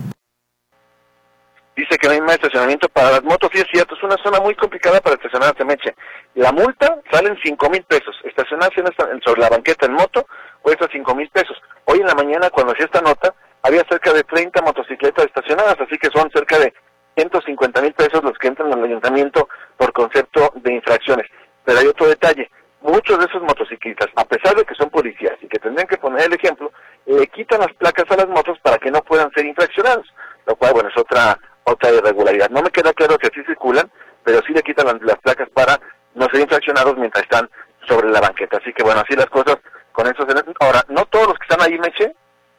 Dice 1.80 1.98
que 1.98 2.10
no 2.10 2.14
hay 2.14 2.20
más 2.20 2.34
estacionamiento 2.34 2.90
para 2.90 3.12
las 3.12 3.24
motos, 3.24 3.50
y 3.54 3.60
es 3.60 3.68
cierto, 3.72 3.96
es 3.96 4.04
una 4.04 4.18
zona 4.22 4.42
muy 4.42 4.54
complicada 4.54 5.00
para 5.00 5.16
estacionarse, 5.16 5.64
Meche. 5.64 5.96
La 6.36 6.52
multa 6.52 7.00
sale 7.10 7.30
en 7.30 7.38
5 7.42 7.70
mil 7.70 7.82
pesos. 7.86 8.20
Estacionarse 8.26 8.82
en 8.82 9.22
sobre 9.22 9.40
la 9.40 9.48
banqueta 9.48 9.86
en 9.86 9.94
moto 9.94 10.28
cuesta 10.62 10.90
5 10.92 11.16
mil 11.16 11.30
pesos. 11.30 11.56
Hoy 11.86 12.02
en 12.02 12.08
la 12.08 12.16
mañana, 12.16 12.50
cuando 12.50 12.74
hacía 12.74 12.84
esta 12.84 13.00
nota, 13.00 13.34
había 13.64 13.86
cerca 13.88 14.12
de 14.12 14.24
30 14.24 14.62
motocicletas 14.62 15.24
estacionadas, 15.24 15.78
así 15.80 15.98
que 15.98 16.10
son 16.10 16.30
cerca 16.32 16.60
de 16.60 16.74
150 17.16 17.82
mil 17.82 17.94
pesos 17.94 18.22
los 18.26 18.38
que 18.38 18.50
entran 18.50 18.74
al 18.74 18.84
ayuntamiento 18.84 19.48
por 19.78 19.94
concepto 19.94 20.52
de 20.56 20.74
infracciones. 20.74 21.28
Pero 21.64 21.80
hay 21.80 21.88
otro 21.88 22.08
detalle. 22.08 22.52
Muchos 22.82 23.20
de 23.20 23.26
esos 23.26 23.42
motociclistas, 23.42 24.10
a 24.18 24.26
pesar 24.26 24.54
de 24.58 24.66
que 24.66 24.76
son 24.76 24.90
policías 24.90 25.38
y 25.42 25.48
que 25.48 25.60
tendrían 25.60 25.88
que 25.88 25.98
poner 25.98 26.26
el 26.26 26.34
ejemplo, 26.34 26.74
le 27.06 27.26
quitan 27.28 27.62
las 27.62 27.74
placas 27.76 28.12
a 28.12 28.18
las 28.18 28.28
motos 28.28 28.60
para 28.60 28.78
que 28.80 28.92
no 28.92 29.02
puedan 29.02 29.32
ser 29.32 29.46
infraccionados, 29.46 30.14
lo 30.46 30.58
cual, 30.58 30.74
bueno, 30.74 30.90
es 30.90 30.98
otra 30.98 31.40
otra 31.70 31.92
irregularidad. 31.92 32.50
No 32.50 32.62
me 32.62 32.72
queda 32.72 32.94
claro 32.94 33.18
si 33.22 33.28
así 33.28 33.44
circulan, 33.46 33.90
pero 34.24 34.42
sí 34.46 34.54
le 34.54 34.64
quitan 34.64 35.00
las, 35.02 35.18
placas 35.18 35.50
para 35.50 35.80
no 36.16 36.28
ser 36.32 36.42
infraccionados 36.42 36.98
mientras 36.98 37.24
están 37.24 37.50
sobre 37.88 38.10
la 38.10 38.22
banqueta. 38.22 38.58
Así 38.58 38.74
que, 38.74 38.84
bueno, 38.84 39.02
así 39.02 39.16
las 39.16 39.28
cosas 39.28 39.58
con 39.92 40.08
esos... 40.08 40.26
Ahora, 40.60 40.84
no 40.90 41.06
todos 41.06 41.28
los 41.30 41.40
que 41.40 41.46
están 41.50 41.62
ahí, 41.62 41.78
Meche, 41.80 42.14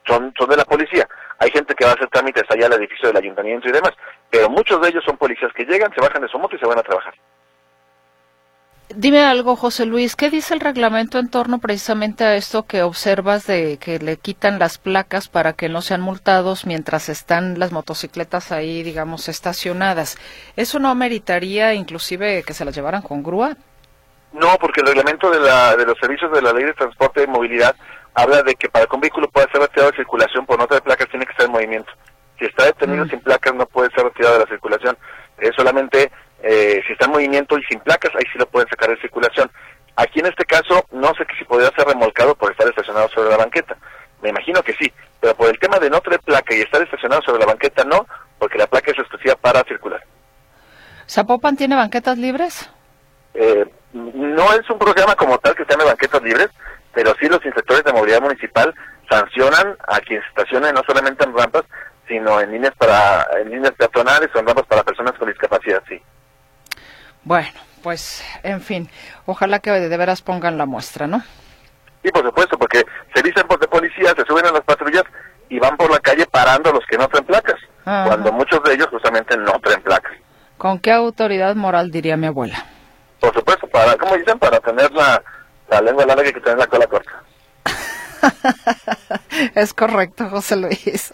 son, 0.06 0.32
son 0.38 0.48
de 0.48 0.56
la 0.56 0.64
policía. 0.64 1.08
Hay 1.38 1.50
gente 1.50 1.74
que 1.74 1.84
va 1.84 1.92
a 1.92 1.94
hacer 1.94 2.08
trámites 2.08 2.44
allá 2.48 2.66
al 2.66 2.74
edificio 2.74 3.08
del 3.08 3.16
ayuntamiento 3.16 3.68
y 3.68 3.72
demás, 3.72 3.92
pero 4.30 4.50
muchos 4.50 4.80
de 4.80 4.88
ellos 4.88 5.04
son 5.04 5.16
policías 5.16 5.52
que 5.54 5.64
llegan, 5.64 5.92
se 5.94 6.00
bajan 6.00 6.22
de 6.22 6.28
su 6.28 6.38
moto 6.38 6.56
y 6.56 6.58
se 6.58 6.66
van 6.66 6.78
a 6.78 6.82
trabajar. 6.82 7.14
Dime 8.96 9.24
algo, 9.24 9.54
José 9.54 9.86
Luis, 9.86 10.16
¿qué 10.16 10.30
dice 10.30 10.52
el 10.52 10.58
reglamento 10.58 11.20
en 11.20 11.30
torno 11.30 11.60
precisamente 11.60 12.24
a 12.24 12.34
esto 12.34 12.66
que 12.66 12.82
observas 12.82 13.46
de 13.46 13.78
que 13.78 14.00
le 14.00 14.16
quitan 14.16 14.58
las 14.58 14.78
placas 14.78 15.28
para 15.28 15.52
que 15.52 15.68
no 15.68 15.80
sean 15.80 16.00
multados 16.00 16.66
mientras 16.66 17.08
están 17.08 17.60
las 17.60 17.70
motocicletas 17.70 18.50
ahí, 18.50 18.82
digamos, 18.82 19.28
estacionadas? 19.28 20.18
¿Eso 20.56 20.80
no 20.80 20.92
meritaría 20.96 21.72
inclusive 21.74 22.42
que 22.42 22.52
se 22.52 22.64
las 22.64 22.74
llevaran 22.74 23.02
con 23.02 23.22
grúa? 23.22 23.56
No, 24.32 24.56
porque 24.60 24.80
el 24.80 24.88
reglamento 24.88 25.30
de, 25.30 25.38
la, 25.38 25.76
de 25.76 25.86
los 25.86 25.96
servicios 25.98 26.32
de 26.32 26.42
la 26.42 26.52
ley 26.52 26.64
de 26.64 26.74
transporte 26.74 27.22
y 27.22 27.28
movilidad 27.28 27.76
habla 28.14 28.42
de 28.42 28.56
que 28.56 28.68
para 28.68 28.86
que 28.86 28.94
un 28.96 29.02
vehículo 29.02 29.28
pueda 29.28 29.46
ser 29.52 29.60
retirado 29.60 29.92
de 29.92 29.98
circulación 29.98 30.44
por 30.46 30.58
nota 30.58 30.74
de 30.74 30.80
placas 30.80 31.08
tiene 31.08 31.26
que 31.26 31.32
estar 31.32 31.46
en 31.46 31.52
movimiento. 31.52 31.92
Si 32.40 32.44
está 32.44 32.64
detenido 32.64 33.06
sin 33.06 33.20
placas 33.20 33.54
no 33.54 33.66
puede 33.66 33.90
ser 33.90 34.02
retirado 34.02 34.34
de 34.34 34.40
la 34.40 34.50
circulación. 34.50 34.98
Es 35.38 35.54
solamente 35.54 36.10
eh, 36.42 36.80
si 36.86 36.92
está 36.92 37.06
en 37.06 37.12
movimiento 37.12 37.58
y 37.58 37.64
sin 37.64 37.80
placas, 37.80 38.14
ahí 38.14 38.24
sí 38.32 38.38
lo 38.38 38.46
pueden 38.46 38.68
sacar 38.68 38.90
de 38.90 39.00
circulación. 39.00 39.50
Aquí 39.96 40.20
en 40.20 40.26
este 40.26 40.44
caso 40.44 40.84
no 40.92 41.14
sé 41.14 41.26
que 41.26 41.36
si 41.36 41.44
podría 41.44 41.70
ser 41.70 41.86
remolcado 41.86 42.34
por 42.34 42.50
estar 42.50 42.68
estacionado 42.68 43.08
sobre 43.08 43.30
la 43.30 43.36
banqueta. 43.36 43.76
Me 44.22 44.30
imagino 44.30 44.62
que 44.62 44.74
sí, 44.74 44.92
pero 45.20 45.34
por 45.34 45.48
el 45.48 45.58
tema 45.58 45.78
de 45.78 45.90
no 45.90 46.00
traer 46.00 46.20
placa 46.20 46.54
y 46.54 46.60
estar 46.60 46.82
estacionado 46.82 47.22
sobre 47.22 47.40
la 47.40 47.46
banqueta 47.46 47.84
no, 47.84 48.06
porque 48.38 48.58
la 48.58 48.66
placa 48.66 48.90
es 48.90 48.98
exclusiva 48.98 49.34
para 49.36 49.62
circular. 49.64 50.02
¿Zapopan 51.08 51.56
tiene 51.56 51.76
banquetas 51.76 52.16
libres? 52.18 52.70
Eh, 53.34 53.66
no 53.92 54.52
es 54.54 54.68
un 54.70 54.78
programa 54.78 55.14
como 55.16 55.38
tal 55.38 55.54
que 55.54 55.64
llame 55.68 55.84
banquetas 55.84 56.22
libres, 56.22 56.48
pero 56.94 57.14
sí 57.18 57.28
los 57.28 57.44
inspectores 57.44 57.84
de 57.84 57.92
movilidad 57.92 58.20
municipal 58.20 58.74
sancionan 59.08 59.76
a 59.88 60.00
quien 60.00 60.22
se 60.22 60.28
estacione 60.28 60.72
no 60.72 60.82
solamente 60.86 61.24
en 61.24 61.36
rampas, 61.36 61.64
sino 62.06 62.40
en 62.40 62.52
líneas 62.52 62.74
para 62.76 63.26
en 63.40 63.50
líneas 63.50 63.72
peatonales 63.72 64.30
o 64.34 64.38
en 64.38 64.46
rampas 64.46 64.66
para 64.66 64.84
personas 64.84 65.12
con 65.18 65.28
discapacidad, 65.28 65.82
sí. 65.88 66.00
Bueno, 67.24 67.48
pues, 67.82 68.24
en 68.42 68.60
fin, 68.60 68.88
ojalá 69.26 69.58
que 69.58 69.70
de 69.70 69.96
veras 69.96 70.22
pongan 70.22 70.58
la 70.58 70.66
muestra, 70.66 71.06
¿no? 71.06 71.22
Sí, 72.02 72.10
por 72.10 72.24
supuesto, 72.24 72.58
porque 72.58 72.84
se 73.14 73.22
dicen 73.22 73.46
por 73.46 73.58
de 73.60 73.68
policía, 73.68 74.14
se 74.16 74.24
suben 74.24 74.46
a 74.46 74.52
las 74.52 74.62
patrullas 74.62 75.04
y 75.48 75.58
van 75.58 75.76
por 75.76 75.90
la 75.90 75.98
calle 75.98 76.26
parando 76.26 76.70
a 76.70 76.72
los 76.72 76.84
que 76.86 76.96
no 76.96 77.06
traen 77.08 77.26
placas, 77.26 77.56
Ajá. 77.84 78.06
cuando 78.06 78.32
muchos 78.32 78.62
de 78.62 78.74
ellos 78.74 78.88
justamente 78.90 79.36
no 79.36 79.52
traen 79.60 79.82
placas. 79.82 80.12
¿Con 80.56 80.78
qué 80.78 80.92
autoridad 80.92 81.54
moral 81.56 81.90
diría 81.90 82.16
mi 82.16 82.26
abuela? 82.26 82.64
Por 83.18 83.34
supuesto, 83.34 83.66
para, 83.68 83.96
como 83.96 84.16
dicen, 84.16 84.38
para 84.38 84.60
tener 84.60 84.90
la, 84.92 85.22
la 85.68 85.80
lengua 85.82 86.06
larga 86.06 86.22
hay 86.22 86.32
que 86.32 86.40
tener 86.40 86.58
la 86.58 86.66
cola 86.66 86.86
corta. 86.86 87.22
es 89.54 89.74
correcto, 89.74 90.28
José 90.28 90.56
Luis. 90.56 90.78
Sí, 90.82 91.10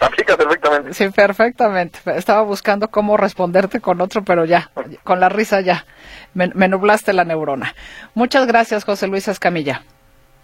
aplica 0.00 0.36
perfectamente. 0.36 0.94
Sí, 0.94 1.08
perfectamente. 1.10 1.98
Estaba 2.16 2.42
buscando 2.42 2.88
cómo 2.88 3.16
responderte 3.16 3.80
con 3.80 4.00
otro, 4.00 4.22
pero 4.22 4.44
ya, 4.44 4.70
con 5.04 5.20
la 5.20 5.28
risa 5.28 5.60
ya. 5.60 5.84
Me, 6.34 6.48
me 6.54 6.68
nublaste 6.68 7.12
la 7.12 7.24
neurona. 7.24 7.74
Muchas 8.14 8.46
gracias, 8.46 8.84
José 8.84 9.06
Luis 9.06 9.28
Escamilla. 9.28 9.82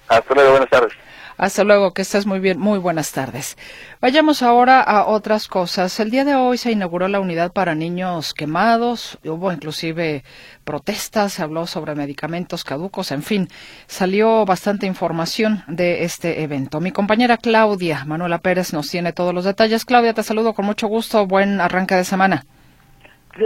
Hasta 0.09 0.35
luego, 0.35 0.51
buenas 0.51 0.71
tardes. 0.71 0.93
Hasta 1.39 1.63
luego, 1.63 1.93
que 1.93 2.03
estés 2.03 2.27
muy 2.27 2.41
bien. 2.41 2.59
Muy 2.59 2.81
buenas 2.81 3.13
tardes. 3.13 3.57
Vayamos 4.01 4.43
ahora 4.43 4.81
a 4.81 5.07
otras 5.07 5.47
cosas. 5.47 6.01
El 6.01 6.11
día 6.11 6.25
de 6.25 6.35
hoy 6.35 6.59
se 6.59 6.73
inauguró 6.73 7.07
la 7.07 7.21
unidad 7.21 7.53
para 7.53 7.77
niños 7.77 8.35
quemados. 8.35 9.21
Hubo 9.25 9.53
inclusive 9.53 10.25
protestas, 10.65 11.35
se 11.35 11.43
habló 11.45 11.67
sobre 11.67 11.95
medicamentos 11.95 12.65
caducos, 12.65 13.13
en 13.13 13.23
fin, 13.23 13.49
salió 13.87 14.45
bastante 14.45 14.87
información 14.87 15.63
de 15.69 16.03
este 16.03 16.43
evento. 16.43 16.81
Mi 16.81 16.91
compañera 16.91 17.37
Claudia 17.37 18.05
Manuela 18.05 18.39
Pérez 18.39 18.73
nos 18.73 18.91
tiene 18.91 19.13
todos 19.13 19.33
los 19.33 19.45
detalles. 19.45 19.85
Claudia, 19.85 20.15
te 20.15 20.25
saludo 20.25 20.55
con 20.55 20.67
mucho 20.67 20.89
gusto. 20.89 21.25
Buen 21.27 21.61
arranque 21.61 21.95
de 21.95 22.05
semana. 22.05 22.43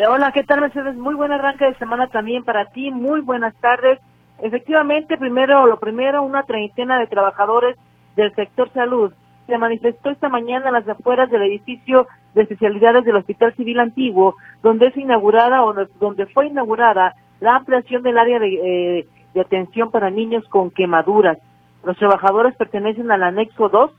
Hola, 0.09 0.33
¿qué 0.33 0.43
tal, 0.45 0.63
Mercedes? 0.63 0.97
Muy 0.97 1.15
buen 1.15 1.31
arranque 1.31 1.67
de 1.67 1.75
semana 1.75 2.09
también 2.09 2.43
para 2.43 2.71
ti. 2.71 2.91
Muy 2.91 3.21
buenas 3.21 3.55
tardes. 3.61 3.99
Efectivamente, 4.43 5.17
primero, 5.17 5.67
lo 5.67 5.79
primero, 5.79 6.25
una 6.25 6.43
treintena 6.43 6.99
de 6.99 7.07
trabajadores 7.07 7.77
del 8.17 8.35
sector 8.35 8.69
salud 8.73 9.13
se 9.47 9.57
manifestó 9.57 10.11
esta 10.11 10.29
mañana 10.29 10.67
en 10.67 10.75
las 10.75 10.89
afueras 10.89 11.31
del 11.31 11.43
edificio 11.43 12.09
de 12.35 12.43
especialidades 12.43 13.05
del 13.05 13.17
Hospital 13.17 13.55
Civil 13.55 13.79
Antiguo, 13.79 14.35
donde 14.63 14.89
es 14.89 14.97
inaugurada 14.97 15.65
o 15.65 15.73
donde 16.01 16.27
fue 16.27 16.49
inaugurada 16.49 17.15
la 17.41 17.55
ampliación 17.55 18.03
del 18.03 18.19
área 18.19 18.41
de, 18.41 18.99
eh, 18.99 19.07
de 19.33 19.41
atención 19.41 19.93
para 19.93 20.11
niños 20.11 20.45
con 20.49 20.71
quemaduras. 20.71 21.39
Los 21.85 21.97
trabajadores 21.97 22.57
pertenecen 22.57 23.13
al 23.13 23.23
anexo 23.23 23.69
2, 23.69 23.93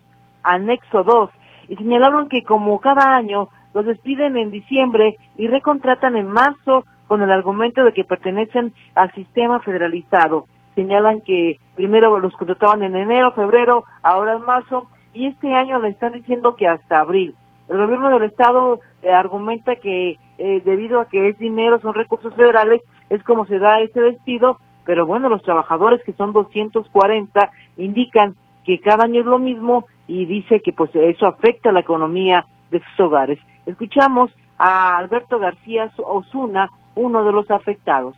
anexo 0.44 1.04
2, 1.04 1.30
y 1.70 1.78
señalaron 1.78 2.28
que 2.28 2.44
como 2.44 2.82
cada 2.82 3.16
año 3.16 3.48
los 3.74 3.86
despiden 3.86 4.36
en 4.36 4.52
diciembre 4.52 5.18
y 5.38 5.48
recontratan 5.48 6.18
en 6.18 6.28
marzo 6.28 6.84
con 7.08 7.22
el 7.22 7.32
argumento 7.32 7.84
de 7.84 7.94
que 7.94 8.04
pertenecen 8.04 8.74
al 8.96 9.12
sistema 9.14 9.60
federalizado. 9.60 10.46
Señalan 10.76 11.22
que 11.22 11.60
primero 11.76 12.20
los 12.20 12.36
contrataban 12.36 12.84
en 12.84 12.96
enero, 12.96 13.32
febrero, 13.34 13.86
ahora 14.02 14.34
en 14.34 14.46
marzo, 14.46 14.88
y 15.14 15.28
este 15.28 15.54
año 15.54 15.80
le 15.80 15.90
están 15.90 16.14
diciendo 16.14 16.56
que 16.56 16.68
hasta 16.68 17.00
abril. 17.00 17.36
El 17.70 17.78
gobierno 17.78 18.10
del 18.10 18.24
estado 18.24 18.80
eh, 19.02 19.12
argumenta 19.12 19.76
que 19.76 20.18
eh, 20.38 20.62
debido 20.66 21.00
a 21.00 21.08
que 21.08 21.30
es 21.30 21.38
dinero, 21.38 21.80
son 21.80 21.94
recursos 21.94 22.34
federales, 22.36 22.82
es 23.10 23.24
como 23.24 23.46
se 23.46 23.60
da 23.60 23.80
ese 23.80 24.02
despido, 24.02 24.58
pero 24.86 25.06
bueno, 25.06 25.30
los 25.30 25.44
trabajadores 25.44 26.02
que 26.04 26.14
son 26.14 26.34
240 26.34 27.52
indican 27.78 28.36
que 28.66 28.80
cada 28.80 29.06
año 29.06 29.22
es 29.22 29.26
lo 29.26 29.40
mismo 29.40 29.86
y 30.08 30.26
dice 30.26 30.62
que 30.62 30.74
pues 30.74 30.90
eso 30.96 31.28
afecta 31.28 31.70
a 31.70 31.74
la 31.74 31.82
economía 31.82 32.46
de 32.72 32.80
sus 32.80 33.00
hogares. 33.00 33.40
Escuchamos 33.66 34.32
a 34.58 34.98
Alberto 34.98 35.40
García 35.40 35.92
Osuna, 35.98 36.70
uno 36.96 37.24
de 37.24 37.32
los 37.32 37.50
afectados. 37.52 38.16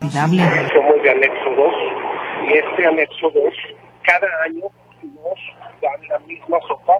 Somos 0.00 1.02
de 1.02 1.10
anexo 1.10 1.50
2 1.56 1.74
y 2.48 2.52
este 2.52 2.86
anexo 2.86 3.30
2 3.30 3.54
cada 4.02 4.28
año 4.44 4.64
nos 5.02 5.38
dan 5.82 6.08
la 6.08 6.18
misma 6.20 6.58
sopa 6.66 6.98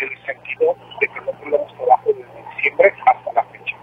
en 0.00 0.08
el 0.12 0.26
sentido 0.26 0.76
de 1.00 1.06
que 1.08 1.20
no 1.20 1.32
tenemos 1.38 1.74
trabajo 1.74 2.12
desde 2.12 2.54
diciembre 2.54 2.92
hasta 3.06 3.32
la 3.32 3.44
fecha 3.44 3.76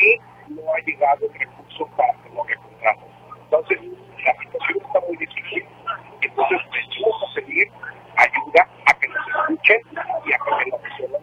y 0.00 0.52
no 0.52 0.62
ha 0.72 0.80
llegado 0.80 1.26
el 1.26 1.38
recurso 1.38 1.86
para 1.96 2.12
que 2.14 2.30
lo 2.34 2.44
recompramos. 2.44 3.04
Entonces 3.44 3.78
la 4.24 4.34
situación 4.42 4.78
está 4.86 5.00
muy 5.06 5.16
difícil, 5.16 5.64
entonces 6.22 6.60
vamos 7.02 7.22
a 7.22 7.34
pedir 7.34 7.70
a 8.16 8.94
que 8.94 9.08
nos 9.08 9.26
escuchen 9.28 9.80
y 10.24 10.32
a 10.32 10.38
que 10.38 10.70
nos 10.70 10.82
resuelvan 10.82 11.22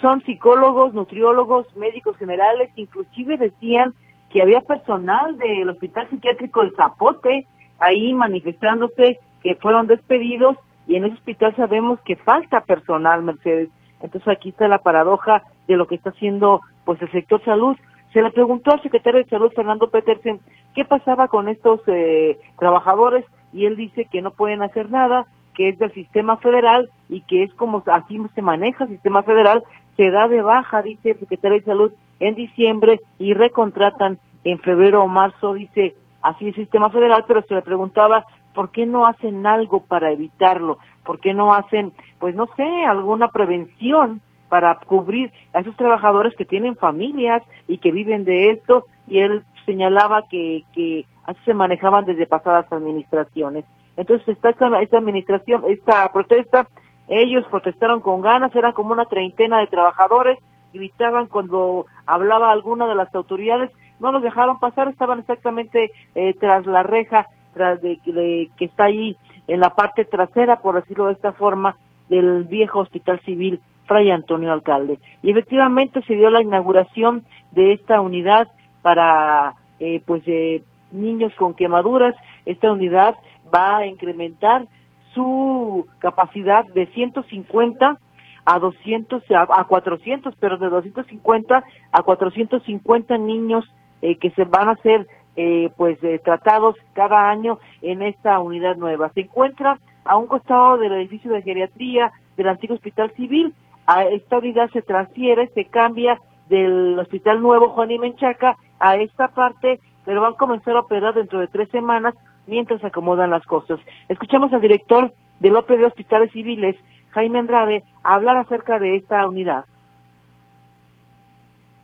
son 0.00 0.22
psicólogos, 0.22 0.94
nutriólogos, 0.94 1.74
médicos 1.76 2.16
generales, 2.16 2.70
inclusive 2.76 3.36
decían 3.36 3.94
que 4.30 4.42
había 4.42 4.60
personal 4.60 5.36
del 5.38 5.68
Hospital 5.68 6.08
Psiquiátrico 6.10 6.62
El 6.62 6.74
Zapote 6.74 7.46
ahí 7.78 8.14
manifestándose 8.14 9.18
que 9.42 9.54
fueron 9.56 9.86
despedidos 9.86 10.56
y 10.86 10.96
en 10.96 11.04
ese 11.04 11.14
hospital 11.14 11.54
sabemos 11.56 12.00
que 12.00 12.16
falta 12.16 12.62
personal, 12.62 13.22
Mercedes. 13.22 13.68
Entonces 14.00 14.28
aquí 14.28 14.50
está 14.50 14.68
la 14.68 14.78
paradoja 14.78 15.42
de 15.66 15.76
lo 15.76 15.86
que 15.86 15.94
está 15.94 16.10
haciendo 16.10 16.60
pues 16.84 17.00
el 17.00 17.10
sector 17.12 17.42
salud. 17.44 17.76
Se 18.12 18.22
le 18.22 18.30
preguntó 18.30 18.72
al 18.72 18.82
secretario 18.82 19.22
de 19.22 19.28
Salud, 19.28 19.52
Fernando 19.54 19.90
Petersen, 19.90 20.40
qué 20.74 20.84
pasaba 20.84 21.28
con 21.28 21.48
estos 21.48 21.80
eh, 21.86 22.38
trabajadores 22.58 23.24
y 23.52 23.66
él 23.66 23.76
dice 23.76 24.06
que 24.10 24.22
no 24.22 24.30
pueden 24.30 24.62
hacer 24.62 24.90
nada, 24.90 25.26
que 25.54 25.70
es 25.70 25.78
del 25.78 25.92
sistema 25.92 26.36
federal 26.38 26.90
y 27.08 27.22
que 27.22 27.44
es 27.44 27.54
como 27.54 27.82
así 27.86 28.20
se 28.34 28.42
maneja 28.42 28.84
el 28.84 28.90
sistema 28.90 29.22
federal, 29.22 29.62
se 29.96 30.10
da 30.10 30.28
de 30.28 30.42
baja, 30.42 30.82
dice 30.82 31.12
el 31.12 31.18
secretario 31.18 31.58
de 31.58 31.64
Salud, 31.64 31.92
en 32.20 32.34
diciembre 32.34 33.00
y 33.18 33.34
recontratan 33.34 34.18
en 34.44 34.58
febrero 34.58 35.02
o 35.02 35.08
marzo, 35.08 35.54
dice 35.54 35.94
así 36.22 36.48
el 36.48 36.54
sistema 36.54 36.90
federal, 36.90 37.24
pero 37.26 37.42
se 37.42 37.54
le 37.54 37.62
preguntaba 37.62 38.24
¿por 38.54 38.70
qué 38.70 38.86
no 38.86 39.06
hacen 39.06 39.46
algo 39.46 39.80
para 39.80 40.12
evitarlo? 40.12 40.78
¿Por 41.04 41.20
qué 41.20 41.34
no 41.34 41.52
hacen, 41.52 41.92
pues 42.18 42.34
no 42.34 42.48
sé, 42.56 42.64
alguna 42.86 43.28
prevención 43.28 44.22
para 44.48 44.78
cubrir 44.86 45.32
a 45.52 45.60
esos 45.60 45.76
trabajadores 45.76 46.34
que 46.36 46.44
tienen 46.44 46.76
familias 46.76 47.42
y 47.68 47.78
que 47.78 47.92
viven 47.92 48.24
de 48.24 48.52
esto? 48.52 48.86
Y 49.06 49.18
él 49.18 49.42
señalaba 49.66 50.22
que, 50.30 50.62
que 50.72 51.04
así 51.24 51.40
se 51.44 51.54
manejaban 51.54 52.04
desde 52.04 52.26
pasadas 52.26 52.72
administraciones. 52.72 53.64
Entonces 53.96 54.28
esta, 54.28 54.50
esta 54.80 54.98
administración, 54.98 55.64
esta 55.68 56.10
protesta, 56.12 56.68
ellos 57.08 57.44
protestaron 57.50 58.00
con 58.00 58.22
ganas, 58.22 58.54
eran 58.54 58.72
como 58.72 58.92
una 58.92 59.04
treintena 59.04 59.60
de 59.60 59.66
trabajadores, 59.66 60.38
gritaban 60.72 61.26
cuando 61.26 61.86
hablaba 62.06 62.50
alguna 62.50 62.86
de 62.86 62.94
las 62.94 63.14
autoridades, 63.14 63.70
no 64.00 64.10
los 64.10 64.22
dejaron 64.22 64.58
pasar, 64.58 64.88
estaban 64.88 65.20
exactamente 65.20 65.92
eh, 66.14 66.34
tras 66.40 66.66
la 66.66 66.82
reja 66.82 67.26
de, 67.54 68.50
que 68.56 68.64
está 68.64 68.84
ahí 68.84 69.16
en 69.46 69.60
la 69.60 69.70
parte 69.70 70.04
trasera, 70.04 70.60
por 70.60 70.74
decirlo 70.74 71.06
de 71.06 71.12
esta 71.12 71.32
forma, 71.32 71.76
del 72.08 72.44
viejo 72.44 72.80
Hospital 72.80 73.20
Civil 73.20 73.60
Fray 73.86 74.10
Antonio 74.10 74.52
Alcalde. 74.52 74.98
Y 75.22 75.30
efectivamente 75.30 76.02
se 76.02 76.14
dio 76.14 76.30
la 76.30 76.42
inauguración 76.42 77.24
de 77.52 77.72
esta 77.72 78.00
unidad 78.00 78.48
para 78.82 79.54
eh, 79.78 80.02
pues 80.04 80.22
eh, 80.26 80.62
niños 80.90 81.32
con 81.36 81.54
quemaduras. 81.54 82.14
Esta 82.46 82.72
unidad 82.72 83.16
va 83.54 83.78
a 83.78 83.86
incrementar 83.86 84.66
su 85.14 85.86
capacidad 85.98 86.64
de 86.74 86.86
150 86.86 87.98
a 88.44 88.58
200 88.58 89.22
a, 89.30 89.64
400, 89.64 90.34
pero 90.38 90.58
de 90.58 90.68
250 90.68 91.64
a 91.92 92.02
450 92.02 93.18
niños 93.18 93.64
eh, 94.02 94.16
que 94.16 94.30
se 94.30 94.44
van 94.44 94.68
a 94.68 94.72
hacer 94.72 95.06
eh, 95.36 95.70
pues 95.76 95.98
eh, 96.02 96.20
tratados 96.22 96.76
cada 96.92 97.30
año 97.30 97.58
en 97.82 98.02
esta 98.02 98.38
unidad 98.40 98.76
nueva. 98.76 99.10
Se 99.14 99.22
encuentra 99.22 99.78
a 100.04 100.16
un 100.16 100.26
costado 100.26 100.76
del 100.78 100.92
edificio 100.92 101.32
de 101.32 101.42
geriatría 101.42 102.12
del 102.36 102.48
antiguo 102.48 102.76
hospital 102.76 103.10
civil. 103.16 103.54
A 103.86 104.04
esta 104.04 104.38
unidad 104.38 104.70
se 104.70 104.82
transfiere, 104.82 105.48
se 105.54 105.64
cambia 105.66 106.20
del 106.48 106.98
hospital 106.98 107.40
nuevo 107.40 107.70
Juan 107.70 107.90
y 107.90 107.98
Menchaca 107.98 108.56
a 108.78 108.96
esta 108.96 109.28
parte, 109.28 109.80
pero 110.04 110.20
van 110.20 110.34
a 110.34 110.36
comenzar 110.36 110.76
a 110.76 110.80
operar 110.80 111.14
dentro 111.14 111.40
de 111.40 111.48
tres 111.48 111.68
semanas 111.70 112.14
mientras 112.46 112.82
acomodan 112.84 113.30
las 113.30 113.44
cosas. 113.44 113.80
Escuchamos 114.08 114.52
al 114.52 114.60
director 114.60 115.12
del 115.40 115.56
OPE 115.56 115.78
de 115.78 115.86
Hospitales 115.86 116.32
Civiles, 116.32 116.76
Jaime 117.10 117.38
Andrade, 117.38 117.82
hablar 118.02 118.36
acerca 118.36 118.78
de 118.78 118.96
esta 118.96 119.26
unidad. 119.26 119.64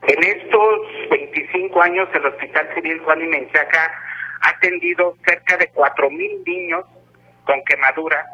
En 0.02 0.22
estos 0.24 0.80
25 1.10 1.82
años 1.82 2.08
el 2.14 2.26
Hospital 2.26 2.68
Civil 2.74 3.00
Juan 3.00 3.20
y 3.20 3.26
Menchaca 3.26 3.92
ha 4.40 4.48
atendido 4.48 5.14
cerca 5.26 5.56
de 5.58 5.70
4.000 5.72 6.44
niños 6.46 6.84
con 7.44 7.62
quemaduras 7.64 8.26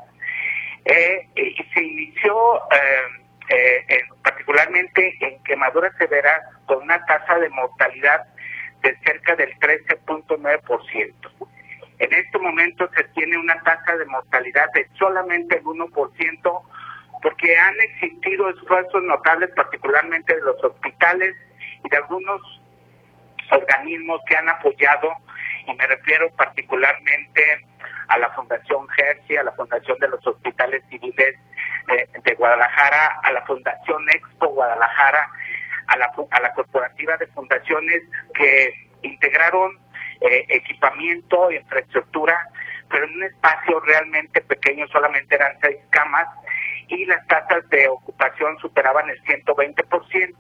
eh, 0.85 1.29
y 1.35 1.65
se 1.75 1.83
inició 1.83 2.57
eh, 2.71 3.85
eh, 3.89 4.01
particularmente 4.23 5.17
en 5.21 5.43
quemaduras 5.43 5.93
severas 5.99 6.43
con 6.67 6.83
una 6.83 7.05
tasa 7.07 7.39
de 7.39 7.49
mortalidad 7.51 8.25
de 8.83 8.97
cerca 9.05 9.35
del 9.35 9.53
13.9%. 9.59 11.15
En 11.99 12.13
este 12.13 12.39
momento 12.39 12.89
se 12.95 13.05
tiene 13.15 13.39
una 13.39 13.61
tasa 13.63 13.97
de 13.97 14.05
mortalidad 14.07 14.71
de 14.73 14.87
solamente 14.99 15.57
el 15.57 15.65
1% 15.65 16.63
porque 17.23 17.57
han 17.57 17.75
existido 17.81 18.51
esfuerzos 18.51 19.03
notables 19.03 19.51
particularmente 19.57 20.35
de 20.35 20.43
los 20.43 20.63
hospitales 20.63 21.35
y 21.85 21.89
de 21.89 21.97
algunos 21.97 22.41
organismos 23.51 24.21
que 24.29 24.37
han 24.37 24.49
apoyado, 24.49 25.13
y 25.67 25.75
me 25.75 25.87
refiero 25.87 26.31
particularmente 26.37 27.43
a 28.09 28.19
la 28.19 28.31
Fundación 28.31 28.87
Hershey, 28.97 29.37
a 29.37 29.45
la 29.45 29.53
Fundación 29.53 29.99
de 29.99 30.09
los 30.09 30.27
Hospitales 30.27 30.83
Civiles 30.91 31.37
de, 32.23 32.35
Guadalajara, 32.35 33.21
a 33.23 33.33
la 33.33 33.43
Fundación 33.43 34.09
Expo 34.11 34.49
Guadalajara, 34.49 35.29
a 35.89 35.97
la, 35.97 36.13
a 36.31 36.41
la 36.41 36.53
corporativa 36.53 37.17
de 37.17 37.27
fundaciones 37.29 38.03
que 38.35 38.73
integraron 39.03 39.79
eh, 40.21 40.47
equipamiento, 40.49 41.51
infraestructura, 41.51 42.37
pero 42.89 43.05
en 43.05 43.17
un 43.17 43.25
espacio 43.25 43.81
realmente 43.81 44.41
pequeño, 44.43 44.87
solamente 44.89 45.35
eran 45.35 45.53
seis 45.61 45.79
camas 45.91 46.27
y 46.89 47.05
las 47.07 47.27
tasas 47.27 47.69
de 47.71 47.89
ocupación 47.89 48.59
superaban 48.59 49.09
el 49.11 49.21
120% 49.25 50.35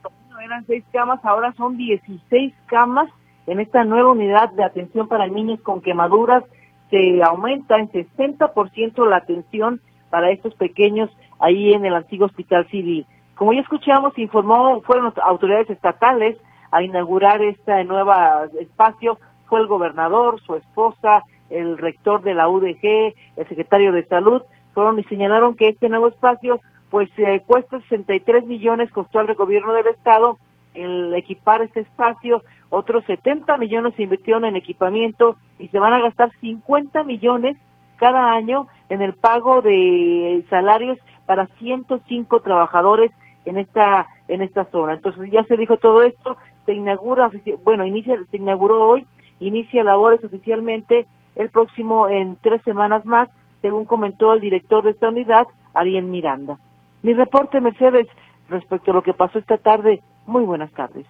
eran 0.46 0.64
seis 0.66 0.84
camas, 0.92 1.24
ahora 1.24 1.52
son 1.52 1.76
16 1.76 2.54
camas 2.66 3.08
en 3.46 3.60
esta 3.60 3.84
nueva 3.84 4.10
unidad 4.10 4.50
de 4.50 4.64
atención 4.64 5.08
para 5.08 5.26
niños 5.26 5.60
con 5.60 5.80
quemaduras. 5.80 6.44
Se 6.90 7.22
aumenta 7.22 7.76
en 7.78 7.90
60% 7.90 9.08
la 9.08 9.16
atención 9.16 9.80
para 10.10 10.30
estos 10.30 10.54
pequeños 10.54 11.10
ahí 11.38 11.72
en 11.72 11.84
el 11.84 11.94
antiguo 11.94 12.26
hospital 12.26 12.66
civil. 12.68 13.06
Como 13.34 13.52
ya 13.52 13.60
escuchamos, 13.60 14.16
informó, 14.18 14.80
fueron 14.82 15.12
autoridades 15.22 15.68
estatales 15.68 16.36
a 16.70 16.82
inaugurar 16.82 17.42
este 17.42 17.84
nuevo 17.84 18.12
espacio, 18.60 19.18
fue 19.48 19.60
el 19.60 19.66
gobernador, 19.66 20.40
su 20.42 20.54
esposa, 20.54 21.22
el 21.50 21.78
rector 21.78 22.22
de 22.22 22.34
la 22.34 22.48
UDG, 22.48 23.14
el 23.36 23.48
secretario 23.48 23.92
de 23.92 24.04
salud, 24.06 24.42
fueron 24.74 24.98
y 24.98 25.04
señalaron 25.04 25.54
que 25.54 25.68
este 25.68 25.88
nuevo 25.88 26.08
espacio 26.08 26.60
pues 26.90 27.08
eh, 27.16 27.42
cuesta 27.46 27.80
63 27.88 28.46
millones, 28.46 28.90
costó 28.90 29.18
al 29.18 29.34
gobierno 29.34 29.72
del 29.72 29.88
estado 29.88 30.38
el 30.74 31.14
equipar 31.14 31.62
este 31.62 31.80
espacio, 31.80 32.42
otros 32.68 33.04
70 33.06 33.56
millones 33.56 33.94
se 33.96 34.02
invirtieron 34.02 34.44
en 34.44 34.56
equipamiento 34.56 35.36
y 35.58 35.68
se 35.68 35.78
van 35.78 35.94
a 35.94 36.00
gastar 36.00 36.30
50 36.40 37.02
millones 37.04 37.56
cada 37.96 38.32
año 38.32 38.68
en 38.88 39.00
el 39.02 39.14
pago 39.14 39.62
de 39.62 40.44
salarios 40.50 40.98
para 41.24 41.46
105 41.58 42.40
trabajadores 42.40 43.10
en 43.46 43.56
esta 43.56 44.06
en 44.28 44.42
esta 44.42 44.64
zona. 44.66 44.94
Entonces 44.94 45.30
ya 45.30 45.44
se 45.44 45.56
dijo 45.56 45.76
todo 45.78 46.02
esto, 46.02 46.36
se 46.66 46.74
inaugura, 46.74 47.30
bueno, 47.64 47.86
inicia, 47.86 48.18
se 48.30 48.36
inauguró 48.36 48.88
hoy, 48.88 49.06
inicia 49.40 49.84
labores 49.84 50.22
oficialmente 50.24 51.06
el 51.34 51.50
próximo 51.50 52.08
en 52.08 52.36
tres 52.42 52.62
semanas 52.62 53.04
más, 53.04 53.28
según 53.62 53.84
comentó 53.84 54.32
el 54.32 54.40
director 54.40 54.84
de 54.84 54.90
esta 54.90 55.08
unidad, 55.08 55.46
Ariel 55.74 56.04
Miranda. 56.04 56.58
Mi 57.02 57.12
reporte, 57.14 57.60
Mercedes, 57.60 58.06
respecto 58.48 58.90
a 58.90 58.94
lo 58.94 59.02
que 59.02 59.12
pasó 59.12 59.38
esta 59.38 59.58
tarde. 59.58 60.02
Muy 60.26 60.44
buenas 60.44 60.72
tardes. 60.72 61.06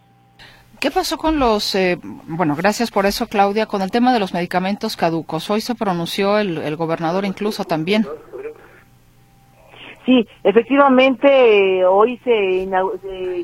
¿Qué 0.80 0.90
pasó 0.90 1.16
con 1.16 1.38
los, 1.38 1.74
eh, 1.74 1.98
bueno, 2.02 2.54
gracias 2.54 2.90
por 2.90 3.06
eso, 3.06 3.26
Claudia, 3.28 3.64
con 3.64 3.80
el 3.80 3.90
tema 3.90 4.12
de 4.12 4.20
los 4.20 4.34
medicamentos 4.34 4.96
caducos? 4.96 5.48
Hoy 5.48 5.62
se 5.62 5.74
pronunció 5.74 6.38
el, 6.38 6.76
gobernador 6.76 7.24
incluso 7.24 7.64
también. 7.64 8.06
Sí, 10.06 10.24
efectivamente, 10.44 11.84
hoy 11.84 12.16
se, 12.18 12.68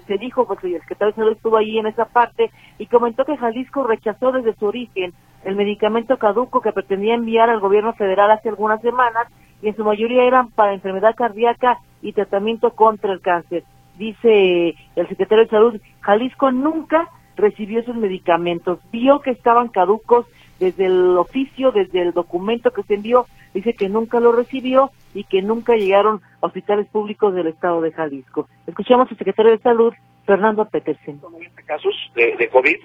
se, 0.06 0.18
dijo, 0.18 0.46
porque 0.46 0.68
el 0.68 0.80
secretario 0.80 1.12
de 1.12 1.16
Salud 1.16 1.32
estuvo 1.32 1.56
ahí 1.56 1.76
en 1.76 1.88
esa 1.88 2.04
parte, 2.04 2.52
y 2.78 2.86
comentó 2.86 3.24
que 3.24 3.36
Jalisco 3.36 3.82
rechazó 3.82 4.30
desde 4.30 4.54
su 4.54 4.66
origen 4.66 5.12
el 5.44 5.56
medicamento 5.56 6.18
caduco 6.18 6.60
que 6.60 6.70
pretendía 6.70 7.14
enviar 7.14 7.50
al 7.50 7.58
gobierno 7.58 7.94
federal 7.94 8.30
hace 8.30 8.48
algunas 8.48 8.80
semanas, 8.80 9.26
y 9.60 9.68
en 9.68 9.76
su 9.76 9.82
mayoría 9.82 10.22
eran 10.22 10.50
para 10.50 10.72
enfermedad 10.72 11.16
cardíaca 11.16 11.78
y 12.00 12.12
tratamiento 12.12 12.70
contra 12.70 13.12
el 13.12 13.20
cáncer. 13.20 13.64
Dice 13.98 14.76
el 14.94 15.08
secretario 15.08 15.44
de 15.44 15.50
Salud, 15.50 15.80
Jalisco 16.00 16.52
nunca 16.52 17.08
recibió 17.34 17.80
esos 17.80 17.96
medicamentos, 17.96 18.78
vio 18.92 19.20
que 19.20 19.32
estaban 19.32 19.66
caducos 19.66 20.26
desde 20.62 20.86
el 20.86 21.18
oficio, 21.18 21.72
desde 21.72 22.02
el 22.02 22.12
documento 22.12 22.70
que 22.70 22.84
se 22.84 22.94
envió, 22.94 23.26
dice 23.52 23.74
que 23.74 23.88
nunca 23.88 24.20
lo 24.20 24.30
recibió 24.30 24.92
y 25.12 25.24
que 25.24 25.42
nunca 25.42 25.74
llegaron 25.74 26.20
a 26.40 26.46
hospitales 26.46 26.86
públicos 26.86 27.34
del 27.34 27.48
estado 27.48 27.80
de 27.80 27.90
Jalisco. 27.90 28.48
Escuchamos 28.68 29.10
al 29.10 29.18
secretario 29.18 29.50
de 29.50 29.58
Salud, 29.58 29.92
Fernando 30.24 30.64
Petersen. 30.64 31.20
casos 31.66 31.94
de, 32.14 32.36
de 32.36 32.48
COVID 32.48 32.76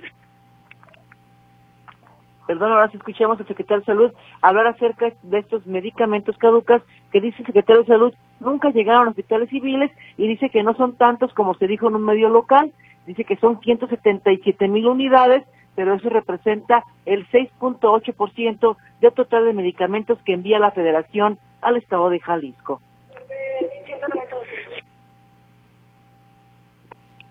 perdón, 2.47 2.71
ahora 2.71 2.89
sí 2.89 2.97
escuchamos 2.97 3.39
al 3.39 3.47
secretario 3.47 3.81
de 3.81 3.85
Salud 3.85 4.11
hablar 4.41 4.67
acerca 4.67 5.11
de 5.21 5.39
estos 5.39 5.67
medicamentos 5.67 6.37
caducas 6.37 6.81
que 7.11 7.21
dice 7.21 7.37
el 7.39 7.45
secretario 7.45 7.81
de 7.81 7.87
Salud 7.87 8.13
nunca 8.39 8.69
llegaron 8.69 9.07
a 9.07 9.09
hospitales 9.09 9.49
civiles 9.49 9.91
y 10.17 10.27
dice 10.27 10.49
que 10.49 10.63
no 10.63 10.73
son 10.75 10.95
tantos 10.95 11.33
como 11.33 11.53
se 11.55 11.67
dijo 11.67 11.89
en 11.89 11.95
un 11.95 12.05
medio 12.05 12.29
local, 12.29 12.71
dice 13.05 13.25
que 13.25 13.35
son 13.35 13.59
177 13.59 14.67
mil 14.69 14.87
unidades, 14.87 15.43
pero 15.77 15.93
eso 15.93 16.09
representa 16.09 16.83
el 17.05 17.29
6.8% 17.29 18.77
del 18.99 19.13
total 19.13 19.45
de 19.45 19.53
medicamentos 19.53 20.17
que 20.25 20.33
envía 20.33 20.57
la 20.57 20.71
federación 20.71 21.37
al 21.61 21.77
estado 21.77 22.09
de 22.09 22.19
Jalisco. 22.19 22.81